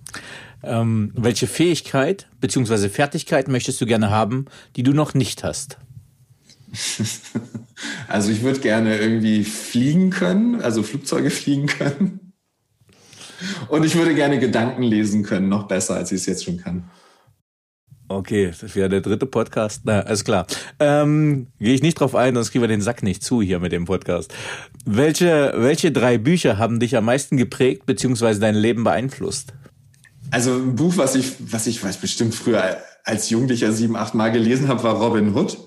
Ähm, 0.64 1.12
welche 1.16 1.48
Fähigkeit 1.48 2.28
bzw. 2.40 2.90
Fertigkeit 2.90 3.48
möchtest 3.48 3.80
du 3.82 3.86
gerne 3.86 4.10
haben, 4.10 4.46
die 4.76 4.84
du 4.84 4.94
noch 4.94 5.14
nicht 5.14 5.44
hast? 5.44 5.78
Also 8.08 8.32
ich 8.32 8.44
würde 8.44 8.60
gerne 8.60 8.98
irgendwie 8.98 9.44
fliegen 9.44 10.10
können, 10.10 10.62
also 10.62 10.84
Flugzeuge 10.84 11.30
fliegen 11.32 11.68
können. 11.68 12.34
Und 13.68 13.84
ich 13.86 13.96
würde 13.96 14.16
gerne 14.16 14.40
Gedanken 14.40 14.84
lesen 14.84 15.24
können, 15.24 15.50
noch 15.50 15.68
besser, 15.68 15.96
als 15.96 16.12
ich 16.12 16.22
es 16.22 16.26
jetzt 16.28 16.46
schon 16.46 16.58
kann. 16.58 16.90
Okay, 18.08 18.52
das 18.60 18.76
wäre 18.76 18.90
der 18.90 19.02
dritte 19.02 19.26
Podcast. 19.26 19.82
Na, 19.86 20.02
alles 20.02 20.24
klar. 20.24 20.46
Ähm, 20.80 21.48
Gehe 21.60 21.74
ich 21.74 21.82
nicht 21.82 22.00
drauf 22.00 22.16
ein, 22.16 22.36
sonst 22.36 22.52
kriegen 22.52 22.62
wir 22.62 22.68
den 22.68 22.82
Sack 22.82 23.02
nicht 23.02 23.24
zu 23.24 23.42
hier 23.42 23.60
mit 23.60 23.72
dem 23.72 23.86
Podcast. 23.86 24.34
Welche, 24.86 25.54
welche 25.56 25.92
drei 25.92 26.18
Bücher 26.18 26.58
haben 26.58 26.80
dich 26.80 26.96
am 26.96 27.06
meisten 27.06 27.38
geprägt 27.38 27.86
bzw. 27.86 28.40
dein 28.40 28.56
Leben 28.56 28.84
beeinflusst? 28.84 29.54
Also 30.32 30.54
ein 30.54 30.76
Buch, 30.76 30.98
was 30.98 31.16
ich, 31.16 31.34
was 31.52 31.66
ich 31.68 31.84
weiß, 31.84 31.98
bestimmt 31.98 32.36
früher 32.36 32.78
als 33.04 33.30
Jugendlicher 33.30 33.72
sieben, 33.72 33.96
acht 33.96 34.14
Mal 34.14 34.32
gelesen 34.32 34.68
habe, 34.68 34.84
war 34.84 34.96
Robin 34.96 35.34
Hood. 35.34 35.58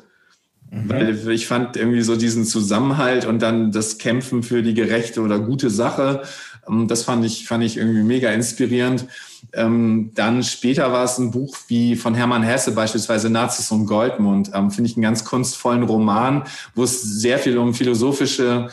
Mhm. 0.71 0.89
Weil 0.89 1.31
ich 1.31 1.47
fand 1.47 1.77
irgendwie 1.77 2.03
so 2.03 2.17
diesen 2.17 2.45
Zusammenhalt 2.45 3.25
und 3.25 3.41
dann 3.41 3.73
das 3.73 3.99
Kämpfen 3.99 4.43
für 4.43 4.63
die 4.63 4.75
gerechte 4.75 5.21
oder 5.21 5.39
gute 5.39 5.71
Sache, 5.71 6.23
ähm, 6.69 6.89
das 6.89 7.05
fand 7.05 7.25
ich, 7.25 7.47
fand 7.47 7.65
ich 7.65 7.77
irgendwie 7.77 8.03
mega 8.03 8.31
inspirierend. 8.31 9.07
Ähm, 9.53 10.11
dann 10.15 10.43
später 10.43 10.93
war 10.93 11.05
es 11.05 11.19
ein 11.19 11.31
Buch 11.31 11.57
wie 11.69 11.95
von 11.95 12.15
Hermann 12.15 12.43
Hesse 12.43 12.73
beispielsweise 12.73 13.31
Nazis 13.31 13.71
und 13.71 13.87
Goldmund. 13.87 14.51
Ähm, 14.53 14.71
Finde 14.71 14.91
ich 14.91 14.97
einen 14.97 15.03
ganz 15.03 15.25
kunstvollen 15.25 15.85
Roman, 15.85 16.45
wo 16.75 16.83
es 16.85 17.01
sehr 17.03 17.39
viel 17.39 17.57
um 17.59 17.73
philosophische 17.73 18.69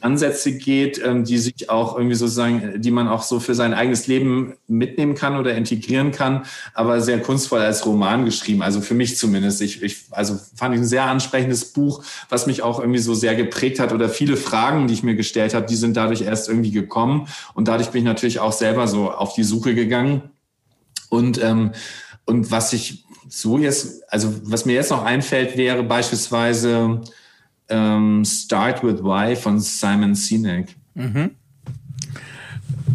Ansätze 0.00 0.52
geht, 0.52 1.00
ähm, 1.04 1.24
die 1.24 1.38
sich 1.38 1.70
auch 1.70 1.96
irgendwie 1.96 2.14
sozusagen, 2.14 2.80
die 2.80 2.90
man 2.90 3.08
auch 3.08 3.22
so 3.22 3.40
für 3.40 3.54
sein 3.54 3.74
eigenes 3.74 4.06
Leben 4.06 4.54
mitnehmen 4.66 5.14
kann 5.14 5.36
oder 5.36 5.54
integrieren 5.54 6.12
kann, 6.12 6.44
aber 6.74 7.00
sehr 7.00 7.20
kunstvoll 7.20 7.60
als 7.60 7.84
Roman 7.86 8.24
geschrieben. 8.24 8.62
Also 8.62 8.80
für 8.80 8.94
mich 8.94 9.16
zumindest. 9.16 9.62
Ich, 9.62 9.82
ich 9.82 10.04
also 10.10 10.38
fand 10.54 10.74
ich 10.74 10.80
ein 10.80 10.86
sehr 10.86 11.04
ansprechendes 11.04 11.72
Buch, 11.72 12.04
was 12.28 12.46
mich 12.46 12.62
auch 12.62 12.80
irgendwie 12.80 13.00
so 13.00 13.14
sehr 13.14 13.34
geprägt 13.34 13.80
hat 13.80 13.92
oder 13.92 14.08
viele 14.08 14.36
Fragen, 14.36 14.86
die 14.86 14.94
ich 14.94 15.02
mir 15.02 15.16
gestellt 15.16 15.54
habe, 15.54 15.66
die 15.66 15.76
sind 15.76 15.96
dadurch 15.96 16.22
erst 16.22 16.48
irgendwie 16.48 16.70
gekommen 16.70 17.28
und 17.54 17.68
dadurch 17.68 17.90
bin 17.90 18.00
ich 18.00 18.06
natürlich 18.06 18.40
auch 18.40 18.52
selber 18.52 18.88
so 18.88 19.10
auf 19.10 19.34
die 19.34 19.44
Suche 19.44 19.74
gegangen 19.74 20.22
und 21.08 21.42
ähm, 21.42 21.72
und 22.26 22.50
was 22.50 22.72
ich 22.72 23.04
so 23.28 23.58
jetzt, 23.58 24.02
also 24.12 24.34
was 24.42 24.66
mir 24.66 24.74
jetzt 24.74 24.90
noch 24.90 25.04
einfällt, 25.04 25.56
wäre 25.56 25.82
beispielsweise 25.82 27.00
ähm, 27.68 28.24
Start 28.24 28.82
with 28.82 29.02
Why 29.02 29.36
von 29.36 29.60
Simon 29.60 30.14
Sinek. 30.14 30.76
Mhm. 30.94 31.30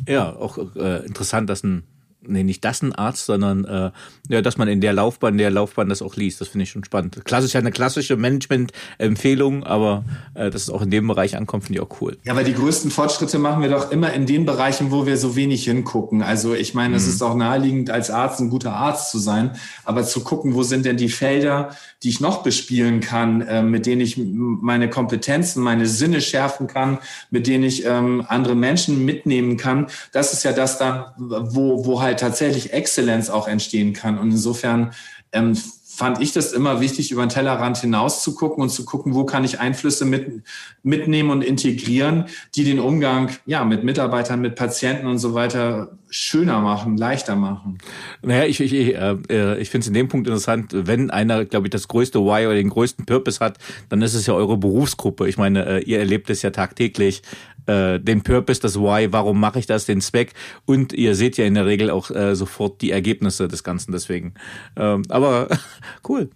Ja, 0.07 0.36
auch 0.36 0.57
äh, 0.76 1.05
interessant, 1.05 1.49
dass 1.49 1.63
ein 1.63 1.84
nee, 2.26 2.43
nicht 2.43 2.63
das 2.63 2.82
ein 2.82 2.93
Arzt, 2.93 3.26
sondern 3.26 3.65
äh, 3.65 3.91
ja, 4.30 4.41
dass 4.41 4.57
man 4.57 4.67
in 4.67 4.82
der 4.82 4.93
Laufbahn, 4.93 5.38
der 5.38 5.49
Laufbahn 5.49 5.89
das 5.89 6.01
auch 6.01 6.15
liest. 6.15 6.41
Das 6.41 6.49
finde 6.49 6.63
ich 6.63 6.69
schon 6.69 6.84
spannend. 6.84 7.24
Klassisch 7.26 7.55
eine 7.55 7.72
klassische 7.72 8.17
Management-Empfehlung, 8.17 9.63
aber 9.63 10.03
äh, 10.34 10.49
dass 10.49 10.63
es 10.63 10.69
auch 10.69 10.82
in 10.82 10.91
dem 10.91 11.07
Bereich 11.07 11.36
ankommt, 11.36 11.65
finde 11.65 11.80
ich 11.80 11.86
auch 11.86 12.01
cool. 12.01 12.17
Ja, 12.24 12.34
aber 12.34 12.43
die 12.43 12.53
größten 12.53 12.91
Fortschritte 12.91 13.39
machen 13.39 13.61
wir 13.61 13.69
doch 13.69 13.91
immer 13.91 14.13
in 14.13 14.26
den 14.26 14.45
Bereichen, 14.45 14.91
wo 14.91 15.05
wir 15.05 15.17
so 15.17 15.36
wenig 15.36 15.63
hingucken. 15.65 16.22
Also 16.22 16.53
ich 16.53 16.74
meine, 16.74 16.89
mhm. 16.89 16.95
es 16.95 17.07
ist 17.07 17.22
auch 17.22 17.36
naheliegend, 17.36 17.89
als 17.89 18.11
Arzt 18.11 18.39
ein 18.39 18.49
guter 18.49 18.74
Arzt 18.74 19.11
zu 19.11 19.19
sein, 19.19 19.55
aber 19.84 20.03
zu 20.03 20.24
gucken, 20.24 20.53
wo 20.53 20.63
sind 20.63 20.86
denn 20.86 20.97
die 20.97 21.09
Felder, 21.09 21.76
die 22.03 22.09
ich 22.09 22.19
noch 22.19 22.43
bespielen 22.43 22.99
kann, 22.99 23.41
äh, 23.41 23.63
mit 23.63 23.86
denen 23.86 24.01
ich 24.01 24.17
meine 24.17 24.89
Kompetenzen, 24.89 25.63
meine 25.63 25.88
Sinne 25.88 26.22
schärfen 26.22 26.67
kann, 26.67 26.99
mit 27.30 27.47
denen 27.47 27.63
ich 27.63 27.86
ähm, 27.86 28.26
andere 28.28 28.55
Menschen 28.55 29.05
mitnehmen 29.05 29.57
kann. 29.57 29.88
Das 30.11 30.34
ist 30.34 30.43
ja 30.43 30.51
das 30.51 30.78
dann, 30.78 31.05
wo, 31.17 31.86
wo 31.86 32.01
halt 32.01 32.11
halt 32.12 32.20
tatsächlich 32.20 32.74
Exzellenz 32.74 33.30
auch 33.30 33.47
entstehen 33.47 33.93
kann. 33.93 34.18
Und 34.18 34.32
insofern 34.32 34.93
ähm, 35.32 35.55
fand 36.01 36.22
ich 36.22 36.32
das 36.32 36.53
immer 36.53 36.82
wichtig, 36.82 37.12
über 37.12 37.24
den 37.24 37.30
Tellerrand 37.30 37.78
hinaus 37.78 38.24
zu 38.24 38.34
gucken 38.34 38.64
und 38.64 38.70
zu 38.70 38.86
gucken, 38.86 39.14
wo 39.14 39.26
kann 39.26 39.43
ich 39.43 39.59
Einflüsse 39.59 40.05
mit, 40.05 40.41
mitnehmen 40.84 41.30
und 41.30 41.43
integrieren, 41.43 42.26
die 42.55 42.64
den 42.64 42.80
Umgang 42.80 43.30
ja, 43.45 43.64
mit 43.66 43.84
Mitarbeitern, 43.84 44.41
mit 44.41 44.55
Patienten 44.55 45.05
und 45.05 45.20
so 45.20 45.34
weiter 45.34 45.97
schöner 46.09 46.59
machen, 46.59 46.97
leichter 46.97 47.36
machen. 47.36 47.78
Naja, 48.22 48.45
ich, 48.45 48.59
ich, 48.62 48.74
ich, 48.74 48.95
äh, 48.95 49.59
ich 49.59 49.70
finde 49.70 49.84
es 49.84 49.88
in 49.88 49.93
dem 49.93 50.07
Punkt 50.07 50.28
interessant, 50.28 50.72
wenn 50.74 51.12
einer, 51.12 51.45
glaube 51.45 51.68
ich, 51.68 51.72
das 51.72 51.88
größte 51.88 52.20
Why 52.20 52.47
oder 52.47 52.55
den 52.55 52.70
größten 52.70 53.05
Purpose 53.05 53.39
hat, 53.39 53.57
dann 53.89 54.01
ist 54.01 54.14
es 54.14 54.26
ja 54.26 54.34
eure 54.34 54.57
Berufsgruppe. 54.57 55.30
Ich 55.30 55.38
meine, 55.38 55.66
äh, 55.66 55.84
ihr 55.84 55.99
erlebt 55.99 56.30
es 56.30 56.41
ja 56.41 56.49
tagtäglich, 56.49 57.22
äh, 57.66 57.99
den 57.99 58.22
Purpose, 58.22 58.62
das 58.62 58.80
Why, 58.80 59.12
warum 59.12 59.39
mache 59.39 59.59
ich 59.59 59.66
das, 59.66 59.86
den 59.86 60.01
Zweck 60.01 60.34
und 60.66 60.93
ihr 60.93 61.16
seht 61.16 61.38
ja 61.38 61.45
in 61.45 61.53
der 61.53 61.66
Regel 61.66 61.89
auch 61.89 62.12
äh, 62.12 62.36
sofort 62.36 62.82
die 62.82 62.91
Ergebnisse 62.91 63.47
des 63.47 63.64
Ganzen 63.64 63.91
deswegen. 63.91 64.34
Ähm, 64.76 65.03
aber 65.09 65.47
cool. 66.09 66.30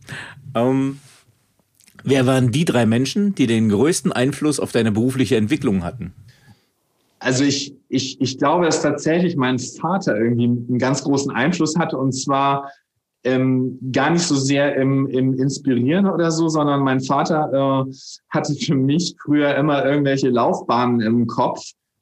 Ähm, 0.56 1.00
wer 2.04 2.26
waren 2.26 2.52
die 2.52 2.66
drei 2.66 2.86
Menschen, 2.86 3.36
die 3.36 3.48
den 3.48 3.70
größten 3.70 4.12
Einfluss 4.12 4.60
auf 4.60 4.72
deine 4.72 4.92
berufliche 4.92 5.36
Entwicklung 5.38 5.84
hatten? 5.84 6.14
Also 7.20 7.44
ich, 7.44 7.76
ich, 7.90 8.22
ich 8.22 8.38
glaube, 8.38 8.66
dass 8.66 8.82
tatsächlich 8.82 9.36
mein 9.36 9.58
Vater 9.58 10.18
irgendwie 10.18 10.46
einen 10.46 10.80
ganz 10.80 11.04
großen 11.04 11.32
Einfluss 11.32 11.76
hatte 11.78 11.98
und 11.98 12.12
zwar 12.12 12.70
ähm, 13.26 13.80
gar 13.92 14.12
nicht 14.12 14.24
so 14.24 14.36
sehr 14.36 14.76
im, 14.76 15.08
im 15.08 15.34
Inspirieren 15.34 16.08
oder 16.08 16.32
so, 16.32 16.48
sondern 16.48 16.82
mein 16.82 17.02
Vater 17.02 17.86
äh, 17.88 17.94
hatte 18.30 18.54
für 18.54 18.76
mich 18.76 19.16
früher 19.22 19.56
immer 19.56 19.84
irgendwelche 19.84 20.30
Laufbahnen 20.30 21.02
im 21.02 21.26
Kopf, 21.26 21.62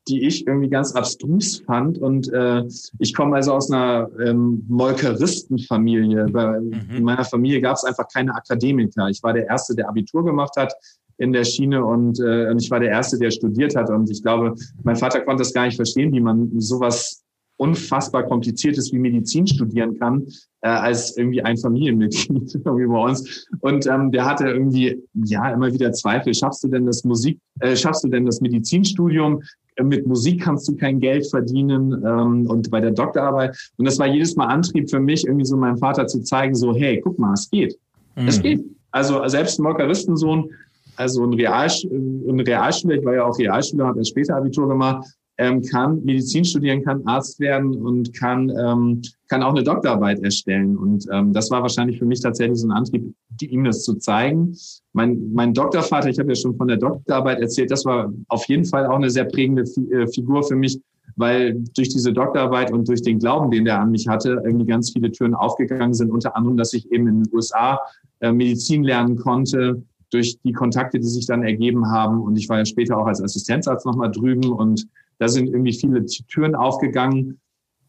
die 0.10 0.28
ich 0.28 0.46
irgendwie 0.46 0.70
ganz 0.70 0.94
abstrus 0.94 1.64
fand. 1.66 1.98
Und 1.98 2.32
äh, 2.34 2.64
ich 3.00 3.14
komme 3.14 3.38
also 3.38 3.54
aus 3.54 3.72
einer 3.72 4.10
ähm, 4.20 4.66
Molkeristenfamilie. 4.68 6.28
Mhm. 6.28 6.98
In 6.98 7.04
meiner 7.04 7.24
Familie 7.24 7.62
gab 7.62 7.78
es 7.78 7.86
einfach 7.86 8.08
keine 8.14 8.36
Akademiker. 8.36 9.08
Ich 9.08 9.24
war 9.24 9.32
der 9.32 9.48
Erste, 9.48 9.76
der 9.76 9.88
Abitur 9.88 10.26
gemacht 10.26 10.58
hat 10.58 10.74
in 11.18 11.32
der 11.32 11.46
Schiene 11.46 11.86
und, 11.86 12.20
äh, 12.20 12.50
und 12.50 12.62
ich 12.62 12.70
war 12.70 12.82
der 12.82 12.90
Erste, 12.90 13.18
der 13.18 13.32
studiert 13.32 13.78
hat. 13.78 13.90
Und 13.90 14.10
ich 14.10 14.22
glaube, 14.22 14.56
mein 14.84 14.98
Vater 14.98 15.22
konnte 15.22 15.44
es 15.44 15.54
gar 15.54 15.66
nicht 15.66 15.78
verstehen, 15.78 16.12
wie 16.12 16.20
man 16.20 16.60
sowas 16.60 17.23
unfassbar 17.64 18.24
kompliziertes 18.24 18.92
wie 18.92 19.00
Medizin 19.00 19.48
studieren 19.48 19.98
kann, 19.98 20.26
äh, 20.62 20.68
als 20.68 21.16
irgendwie 21.18 21.42
ein 21.42 21.56
Familienmitglied 21.58 22.56
irgendwie 22.66 22.88
bei 22.88 23.04
uns. 23.04 23.48
Und 23.62 23.88
ähm, 23.88 24.12
der 24.12 24.26
hatte 24.26 24.48
irgendwie 24.48 25.02
ja 25.14 25.50
immer 25.50 25.72
wieder 25.72 25.94
Zweifel. 25.94 26.34
Schaffst 26.34 26.62
du 26.66 26.68
denn 26.68 26.86
das 26.86 27.06
Musik, 27.06 27.40
äh, 27.62 27.76
schaffst 27.78 28.04
du 28.04 28.10
denn 28.10 28.26
das 28.26 28.42
Medizinstudium? 28.42 29.42
Äh, 29.78 29.84
mit 29.84 30.06
Musik 30.06 30.42
kannst 30.42 30.68
du 30.68 30.76
kein 30.76 31.00
Geld 31.00 31.26
verdienen 31.30 31.94
ähm, 32.06 32.48
und 32.48 32.70
bei 32.70 32.82
der 32.82 32.92
Doktorarbeit. 32.92 33.58
Und 33.78 33.86
das 33.86 33.98
war 33.98 34.08
jedes 34.08 34.36
Mal 34.36 34.48
Antrieb 34.48 34.90
für 34.90 35.00
mich, 35.00 35.26
irgendwie 35.26 35.46
so 35.46 35.56
meinem 35.56 35.78
Vater 35.78 36.06
zu 36.06 36.22
zeigen, 36.22 36.56
so, 36.56 36.76
hey, 36.76 37.00
guck 37.02 37.18
mal, 37.18 37.34
es 37.34 37.50
geht. 37.50 37.78
Mhm. 38.18 38.28
Es 38.28 38.42
geht. 38.42 38.62
Also 38.92 39.26
selbst 39.28 39.58
ein 39.58 39.64
Molkeristensohn, 39.64 40.50
also 40.98 41.24
ein, 41.24 41.34
Realsch 41.34 41.86
ein 41.86 42.40
Realschüler, 42.40 42.96
ich 42.96 43.06
war 43.06 43.16
ja 43.16 43.24
auch 43.24 43.40
Realschüler, 43.40 43.88
habe 43.88 44.00
erst 44.00 44.12
später 44.12 44.36
Abitur 44.36 44.68
gemacht, 44.68 45.08
ähm, 45.38 45.62
kann 45.64 46.04
Medizin 46.04 46.46
studieren, 46.46 46.84
kann 46.84 47.06
Arzt 47.08 47.40
werden 47.40 47.76
und 47.76 48.14
kann, 48.14 48.50
ähm, 48.50 49.02
kann 49.28 49.42
auch 49.42 49.52
eine 49.52 49.64
Doktorarbeit 49.64 50.24
erstellen. 50.24 50.78
Und 50.78 51.08
ähm, 51.12 51.34
das 51.34 51.50
war 51.50 51.62
wahrscheinlich 51.62 51.98
für 51.98 52.06
mich 52.06 52.22
tatsächlich 52.22 52.60
so 52.60 52.68
ein 52.68 52.72
Antrieb, 52.72 53.14
ihm 53.42 53.64
das 53.64 53.84
zu 53.84 53.96
zeigen. 53.96 54.56
Mein, 54.94 55.34
mein 55.34 55.54
Doktorvater, 55.54 56.10
ich 56.10 56.20
habe 56.20 56.30
ja 56.30 56.36
schon 56.36 56.56
von 56.56 56.68
der 56.68 56.78
Doktorarbeit 56.78 57.40
erzählt, 57.40 57.72
das 57.72 57.84
war 57.84 58.14
auf 58.28 58.48
jeden 58.48 58.66
Fall 58.66 58.86
auch 58.86 58.98
eine 58.98 59.10
sehr 59.10 59.26
prägende 59.26 59.64
äh, 59.64 60.08
Figur 60.08 60.44
für 60.44 60.56
mich, 60.56 60.80
weil 61.16 61.64
durch 61.76 61.90
diese 61.90 62.14
Doktorarbeit 62.14 62.72
und 62.72 62.88
durch 62.88 63.02
den 63.02 63.18
Glauben, 63.18 63.50
den 63.50 63.66
der 63.66 63.80
an 63.80 63.92
mich 63.92 64.08
hatte, 64.08 64.42
irgendwie 64.46 64.68
ganz 64.68 64.92
viele 64.92 65.12
Türen 65.12 65.34
aufgegangen 65.34 65.94
sind. 65.94 66.12
Unter 66.12 66.36
anderem, 66.36 66.58
dass 66.58 66.74
ich 66.74 66.92
eben 66.92 67.08
in 67.08 67.24
den 67.24 67.34
USA 67.34 67.80
äh, 68.20 68.32
Medizin 68.32 68.84
lernen 68.84 69.16
konnte, 69.16 69.82
durch 70.12 70.38
die 70.44 70.54
Kontakte, 70.54 71.00
die 71.00 71.08
sich 71.08 71.26
dann 71.26 71.44
ergeben 71.44 71.90
haben. 71.90 72.22
Und 72.22 72.38
ich 72.38 72.48
war 72.48 72.60
ja 72.60 72.66
später 72.66 72.98
auch 72.98 73.08
als 73.08 73.22
Assistenzarzt 73.22 73.86
nochmal 73.86 74.12
drüben 74.12 74.52
und 74.52 74.88
da 75.24 75.30
sind 75.30 75.48
irgendwie 75.48 75.72
viele 75.72 76.06
Türen 76.06 76.54
aufgegangen 76.54 77.40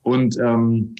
und 0.02 0.38
ähm, 0.38 0.94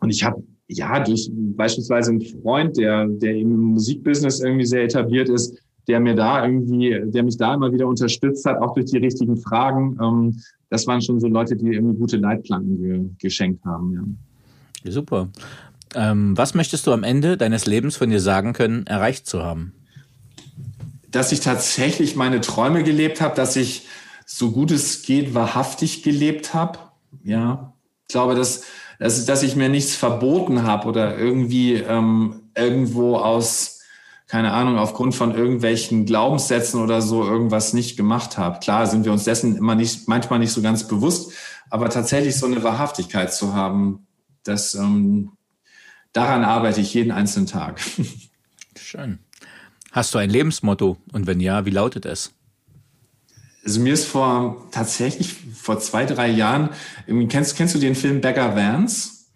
und 0.00 0.10
ich 0.10 0.22
habe 0.22 0.42
ja 0.68 1.02
durch 1.02 1.30
beispielsweise 1.32 2.10
einen 2.10 2.20
Freund, 2.20 2.76
der 2.76 3.06
der 3.06 3.34
im 3.34 3.56
Musikbusiness 3.56 4.40
irgendwie 4.40 4.66
sehr 4.66 4.84
etabliert 4.84 5.30
ist, 5.30 5.56
der 5.88 5.98
mir 5.98 6.14
da 6.14 6.44
irgendwie, 6.44 7.00
der 7.04 7.22
mich 7.22 7.38
da 7.38 7.54
immer 7.54 7.72
wieder 7.72 7.86
unterstützt 7.86 8.44
hat, 8.44 8.60
auch 8.60 8.74
durch 8.74 8.90
die 8.90 8.98
richtigen 8.98 9.38
Fragen. 9.38 9.98
Ähm, 10.02 10.42
das 10.68 10.86
waren 10.86 11.00
schon 11.00 11.20
so 11.20 11.28
Leute, 11.28 11.56
die 11.56 11.68
irgendwie 11.68 11.96
gute 11.96 12.18
Leitplanken 12.18 12.82
ge 12.82 13.04
geschenkt 13.18 13.64
haben. 13.64 14.18
Ja. 14.84 14.92
Super. 14.92 15.30
Ähm, 15.94 16.36
was 16.36 16.52
möchtest 16.52 16.86
du 16.86 16.92
am 16.92 17.02
Ende 17.02 17.38
deines 17.38 17.64
Lebens 17.64 17.96
von 17.96 18.10
dir 18.10 18.20
sagen 18.20 18.52
können, 18.52 18.86
erreicht 18.86 19.26
zu 19.26 19.42
haben? 19.42 19.72
Dass 21.10 21.32
ich 21.32 21.40
tatsächlich 21.40 22.14
meine 22.14 22.42
Träume 22.42 22.82
gelebt 22.82 23.22
habe, 23.22 23.34
dass 23.34 23.56
ich 23.56 23.86
so 24.34 24.50
gut 24.50 24.70
es 24.70 25.02
geht 25.02 25.34
wahrhaftig 25.34 26.02
gelebt 26.02 26.54
habe. 26.54 26.78
Ja, 27.22 27.74
ich 28.08 28.12
glaube, 28.12 28.34
dass, 28.34 28.62
dass, 28.98 29.26
dass 29.26 29.42
ich 29.42 29.56
mir 29.56 29.68
nichts 29.68 29.94
verboten 29.94 30.62
habe 30.62 30.88
oder 30.88 31.18
irgendwie 31.18 31.74
ähm, 31.74 32.42
irgendwo 32.56 33.16
aus, 33.16 33.80
keine 34.26 34.52
Ahnung, 34.52 34.78
aufgrund 34.78 35.14
von 35.14 35.34
irgendwelchen 35.34 36.06
Glaubenssätzen 36.06 36.80
oder 36.80 37.02
so 37.02 37.22
irgendwas 37.22 37.74
nicht 37.74 37.98
gemacht 37.98 38.38
habe. 38.38 38.58
Klar 38.60 38.86
sind 38.86 39.04
wir 39.04 39.12
uns 39.12 39.24
dessen 39.24 39.54
immer 39.54 39.74
nicht, 39.74 40.08
manchmal 40.08 40.38
nicht 40.38 40.52
so 40.52 40.62
ganz 40.62 40.88
bewusst, 40.88 41.32
aber 41.68 41.90
tatsächlich 41.90 42.36
so 42.36 42.46
eine 42.46 42.62
Wahrhaftigkeit 42.62 43.34
zu 43.34 43.54
haben, 43.54 44.06
das, 44.44 44.74
ähm, 44.74 45.32
daran 46.14 46.42
arbeite 46.42 46.80
ich 46.80 46.94
jeden 46.94 47.12
einzelnen 47.12 47.46
Tag. 47.46 47.82
Schön. 48.76 49.18
Hast 49.90 50.14
du 50.14 50.18
ein 50.18 50.30
Lebensmotto? 50.30 50.96
Und 51.12 51.26
wenn 51.26 51.38
ja, 51.38 51.66
wie 51.66 51.70
lautet 51.70 52.06
es? 52.06 52.32
Also 53.64 53.80
mir 53.80 53.94
ist 53.94 54.06
vor 54.06 54.68
tatsächlich 54.72 55.36
vor 55.54 55.78
zwei, 55.78 56.04
drei 56.04 56.28
Jahren, 56.28 56.70
kennst, 57.28 57.56
kennst 57.56 57.74
du 57.74 57.78
den 57.78 57.94
Film 57.94 58.20
Beggar 58.20 58.56
Vance? 58.56 59.26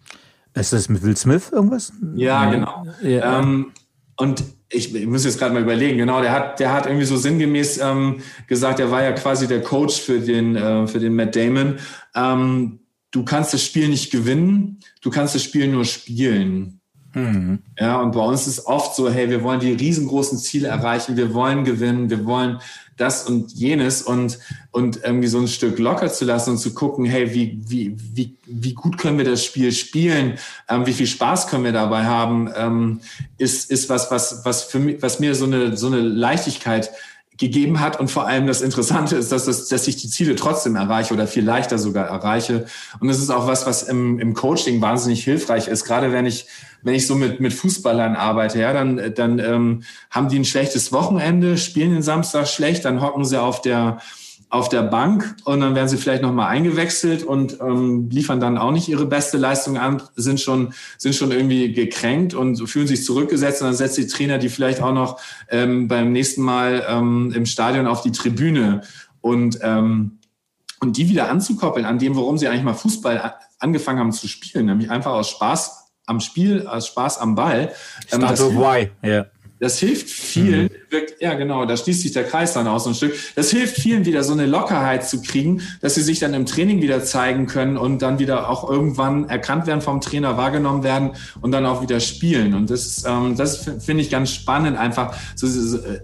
Ist 0.53 0.73
das 0.73 0.89
mit 0.89 1.03
Will 1.03 1.15
Smith 1.15 1.51
irgendwas? 1.51 1.93
Ja, 2.15 2.49
genau. 2.49 2.85
Ja. 3.01 3.39
Ähm, 3.39 3.71
und 4.17 4.43
ich, 4.69 4.93
ich 4.93 5.05
muss 5.05 5.23
jetzt 5.23 5.39
gerade 5.39 5.53
mal 5.53 5.61
überlegen, 5.61 5.97
genau, 5.97 6.21
der 6.21 6.31
hat, 6.31 6.59
der 6.59 6.73
hat 6.73 6.87
irgendwie 6.87 7.05
so 7.05 7.15
sinngemäß 7.15 7.79
ähm, 7.79 8.21
gesagt, 8.47 8.79
er 8.79 8.91
war 8.91 9.03
ja 9.03 9.11
quasi 9.13 9.47
der 9.47 9.61
Coach 9.61 10.01
für 10.01 10.19
den, 10.19 10.55
äh, 10.55 10.87
für 10.87 10.99
den 10.99 11.15
Matt 11.15 11.35
Damon. 11.35 11.77
Ähm, 12.15 12.79
du 13.11 13.23
kannst 13.23 13.53
das 13.53 13.63
Spiel 13.63 13.87
nicht 13.87 14.11
gewinnen, 14.11 14.79
du 15.01 15.09
kannst 15.09 15.35
das 15.35 15.43
Spiel 15.43 15.67
nur 15.67 15.85
spielen. 15.85 16.76
Mhm. 17.17 17.59
Ja, 17.79 17.99
und 17.99 18.11
bei 18.11 18.19
uns 18.19 18.45
ist 18.45 18.67
oft 18.67 18.95
so, 18.95 19.09
hey, 19.09 19.29
wir 19.29 19.41
wollen 19.41 19.59
die 19.59 19.73
riesengroßen 19.73 20.37
Ziele 20.37 20.67
erreichen, 20.67 21.17
wir 21.17 21.33
wollen 21.33 21.63
gewinnen, 21.63 22.11
wir 22.11 22.25
wollen 22.25 22.59
das 22.95 23.27
und 23.27 23.51
jenes 23.53 24.03
und, 24.03 24.37
und 24.71 25.03
irgendwie 25.03 25.27
so 25.27 25.39
ein 25.39 25.47
Stück 25.47 25.79
locker 25.79 26.09
zu 26.09 26.25
lassen 26.25 26.51
und 26.51 26.57
zu 26.57 26.73
gucken, 26.75 27.05
hey, 27.05 27.33
wie, 27.33 27.59
wie, 27.67 27.95
wie, 27.97 28.37
wie 28.45 28.73
gut 28.73 28.99
können 28.99 29.17
wir 29.17 29.25
das 29.25 29.43
Spiel 29.43 29.71
spielen, 29.71 30.37
ähm, 30.69 30.85
wie 30.85 30.93
viel 30.93 31.07
Spaß 31.07 31.47
können 31.47 31.63
wir 31.63 31.71
dabei 31.71 32.05
haben, 32.05 32.51
ähm, 32.55 33.01
ist, 33.37 33.71
ist 33.71 33.89
was, 33.89 34.11
was, 34.11 34.45
was 34.45 34.63
für 34.63 34.79
mich, 34.79 35.01
was 35.01 35.19
mir 35.19 35.33
so 35.33 35.45
eine, 35.45 35.75
so 35.75 35.87
eine 35.87 36.01
Leichtigkeit 36.01 36.91
gegeben 37.37 37.79
hat. 37.79 37.99
Und 37.99 38.09
vor 38.09 38.27
allem 38.27 38.47
das 38.47 38.61
Interessante 38.61 39.15
ist, 39.15 39.31
dass, 39.31 39.45
das, 39.45 39.67
dass 39.67 39.87
ich 39.87 39.97
die 39.97 40.09
Ziele 40.09 40.35
trotzdem 40.35 40.75
erreiche 40.75 41.13
oder 41.13 41.27
viel 41.27 41.43
leichter 41.43 41.77
sogar 41.77 42.07
erreiche. 42.07 42.65
Und 42.99 43.07
das 43.07 43.19
ist 43.19 43.29
auch 43.29 43.47
was, 43.47 43.65
was 43.65 43.83
im, 43.83 44.19
im 44.19 44.33
Coaching 44.33 44.81
wahnsinnig 44.81 45.23
hilfreich 45.23 45.67
ist. 45.67 45.85
Gerade 45.85 46.11
wenn 46.11 46.25
ich 46.25 46.47
wenn 46.83 46.93
ich 46.93 47.07
so 47.07 47.15
mit, 47.15 47.39
mit 47.39 47.53
Fußballern 47.53 48.15
arbeite, 48.15 48.59
ja, 48.59 48.71
dann, 48.71 49.13
dann 49.15 49.39
ähm, 49.39 49.83
haben 50.11 50.29
die 50.29 50.39
ein 50.39 50.45
schlechtes 50.45 50.91
Wochenende, 50.93 51.57
spielen 51.57 51.91
den 51.91 52.03
Samstag 52.03 52.47
schlecht, 52.47 52.85
dann 52.85 53.01
hocken 53.01 53.25
sie 53.25 53.41
auf 53.41 53.61
der, 53.61 53.99
auf 54.49 54.69
der 54.69 54.83
Bank 54.83 55.35
und 55.43 55.59
dann 55.59 55.75
werden 55.75 55.89
sie 55.89 55.97
vielleicht 55.97 56.21
nochmal 56.21 56.47
eingewechselt 56.47 57.23
und 57.23 57.59
ähm, 57.59 58.09
liefern 58.09 58.39
dann 58.39 58.57
auch 58.57 58.71
nicht 58.71 58.87
ihre 58.87 59.05
beste 59.05 59.37
Leistung 59.37 59.77
an, 59.77 60.01
sind 60.15 60.39
schon, 60.39 60.73
sind 60.97 61.15
schon 61.15 61.31
irgendwie 61.31 61.73
gekränkt 61.73 62.33
und 62.33 62.55
fühlen 62.69 62.87
sich 62.87 63.03
zurückgesetzt 63.03 63.61
und 63.61 63.67
dann 63.67 63.75
setzt 63.75 63.97
die 63.97 64.07
Trainer 64.07 64.37
die 64.37 64.49
vielleicht 64.49 64.81
auch 64.81 64.93
noch 64.93 65.19
ähm, 65.49 65.89
beim 65.89 66.13
nächsten 66.13 66.41
Mal 66.41 66.85
ähm, 66.87 67.33
im 67.35 67.45
Stadion 67.45 67.87
auf 67.87 68.01
die 68.01 68.13
Tribüne 68.13 68.81
und 69.19 69.59
ähm, 69.61 70.19
und 70.79 70.97
die 70.97 71.09
wieder 71.09 71.29
anzukoppeln 71.29 71.85
an 71.85 71.97
dem, 71.99 72.15
warum 72.15 72.37
sie 72.37 72.47
eigentlich 72.47 72.63
mal 72.63 72.75
Fußball 72.75 73.33
angefangen 73.59 73.99
haben 73.99 74.11
zu 74.11 74.27
spielen, 74.27 74.67
nämlich 74.67 74.91
einfach 74.91 75.11
aus 75.11 75.29
Spaß 75.31 75.91
am 76.05 76.19
Spiel, 76.19 76.67
als 76.67 76.87
Spaß 76.87 77.17
am 77.19 77.35
Ball. 77.35 77.73
Ähm, 78.11 78.21
Start 78.21 78.39
of 78.39 78.55
why, 78.55 78.91
ja. 79.01 79.25
Das 79.59 79.79
hilft 79.79 80.09
vielen, 80.09 80.65
mhm. 80.65 80.91
wirkt, 80.91 81.21
ja 81.21 81.33
genau, 81.33 81.65
da 81.65 81.75
schließt 81.75 82.01
sich 82.01 82.11
der 82.11 82.25
Kreis 82.25 82.53
dann 82.53 82.67
aus 82.67 82.83
so 82.83 82.91
ein 82.91 82.95
Stück. 82.95 83.13
Das 83.35 83.49
hilft 83.49 83.77
vielen 83.77 84.05
wieder 84.05 84.23
so 84.23 84.33
eine 84.33 84.45
Lockerheit 84.45 85.07
zu 85.07 85.21
kriegen, 85.21 85.61
dass 85.81 85.95
sie 85.95 86.01
sich 86.01 86.19
dann 86.19 86.33
im 86.35 86.45
Training 86.45 86.81
wieder 86.81 87.03
zeigen 87.03 87.47
können 87.47 87.75
und 87.75 88.01
dann 88.01 88.19
wieder 88.19 88.49
auch 88.49 88.69
irgendwann 88.69 89.27
erkannt 89.29 89.65
werden 89.65 89.81
vom 89.81 89.99
Trainer, 89.99 90.37
wahrgenommen 90.37 90.83
werden 90.83 91.11
und 91.41 91.51
dann 91.51 91.65
auch 91.65 91.81
wieder 91.81 91.99
spielen. 91.99 92.53
Und 92.53 92.69
das, 92.69 93.03
ähm, 93.07 93.35
das 93.35 93.69
finde 93.79 94.03
ich 94.03 94.11
ganz 94.11 94.31
spannend, 94.31 94.77
einfach 94.77 95.15
so, 95.35 95.47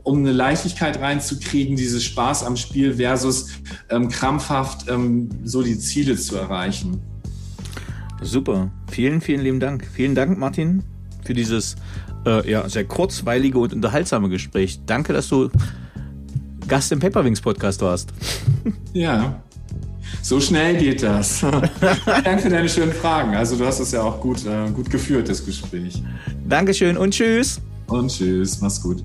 um 0.03 0.19
eine 0.19 0.31
Leichtigkeit 0.31 0.99
reinzukriegen, 0.99 1.75
dieses 1.75 2.03
Spaß 2.03 2.43
am 2.43 2.57
Spiel 2.57 2.95
versus 2.95 3.49
ähm, 3.89 4.09
krampfhaft 4.09 4.89
ähm, 4.89 5.29
so 5.43 5.61
die 5.61 5.77
Ziele 5.77 6.15
zu 6.15 6.35
erreichen. 6.37 7.01
Super. 8.21 8.71
Vielen, 8.89 9.21
vielen 9.21 9.41
lieben 9.41 9.59
Dank. 9.59 9.85
Vielen 9.93 10.15
Dank, 10.15 10.37
Martin, 10.37 10.83
für 11.25 11.33
dieses 11.33 11.75
äh, 12.25 12.49
ja, 12.49 12.67
sehr 12.69 12.85
kurzweilige 12.85 13.57
und 13.57 13.73
unterhaltsame 13.73 14.29
Gespräch. 14.29 14.79
Danke, 14.85 15.13
dass 15.13 15.29
du 15.29 15.49
Gast 16.67 16.91
im 16.91 16.99
Paperwings 16.99 17.41
Podcast 17.41 17.81
warst. 17.81 18.13
Ja, 18.93 19.41
so 20.21 20.39
schnell 20.39 20.77
geht 20.77 21.01
das. 21.01 21.41
Danke 22.23 22.43
für 22.43 22.49
deine 22.49 22.69
schönen 22.69 22.93
Fragen. 22.93 23.35
Also 23.35 23.57
du 23.57 23.65
hast 23.65 23.79
es 23.79 23.91
ja 23.91 24.03
auch 24.03 24.21
gut, 24.21 24.45
äh, 24.45 24.69
gut 24.71 24.89
geführt, 24.89 25.27
das 25.29 25.45
Gespräch. 25.45 26.01
Dankeschön 26.47 26.95
und 26.95 27.11
tschüss. 27.11 27.59
Und 27.87 28.09
tschüss, 28.09 28.61
mach's 28.61 28.81
gut. 28.81 29.03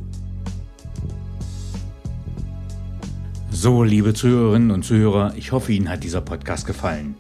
So, 3.51 3.83
liebe 3.83 4.15
Zuhörerinnen 4.15 4.71
und 4.71 4.85
Zuhörer, 4.85 5.33
ich 5.37 5.51
hoffe, 5.51 5.73
Ihnen 5.73 5.89
hat 5.89 6.05
dieser 6.05 6.21
Podcast 6.21 6.67
gefallen. 6.67 7.17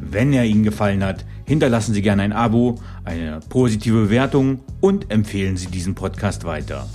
Wenn 0.00 0.32
er 0.32 0.44
Ihnen 0.44 0.62
gefallen 0.62 1.02
hat, 1.02 1.24
hinterlassen 1.46 1.94
Sie 1.94 2.02
gerne 2.02 2.22
ein 2.22 2.32
Abo, 2.32 2.78
eine 3.08 3.40
positive 3.48 4.04
Bewertung 4.04 4.60
und 4.80 5.10
empfehlen 5.10 5.56
Sie 5.56 5.68
diesen 5.68 5.94
Podcast 5.94 6.44
weiter. 6.44 6.88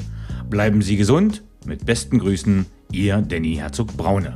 Bleiben 0.50 0.82
Sie 0.82 0.96
gesund. 0.96 1.44
Mit 1.66 1.86
besten 1.86 2.20
Grüßen, 2.20 2.66
Ihr 2.92 3.18
Danny 3.22 3.56
Herzog 3.56 3.96
Braune. 3.98 4.36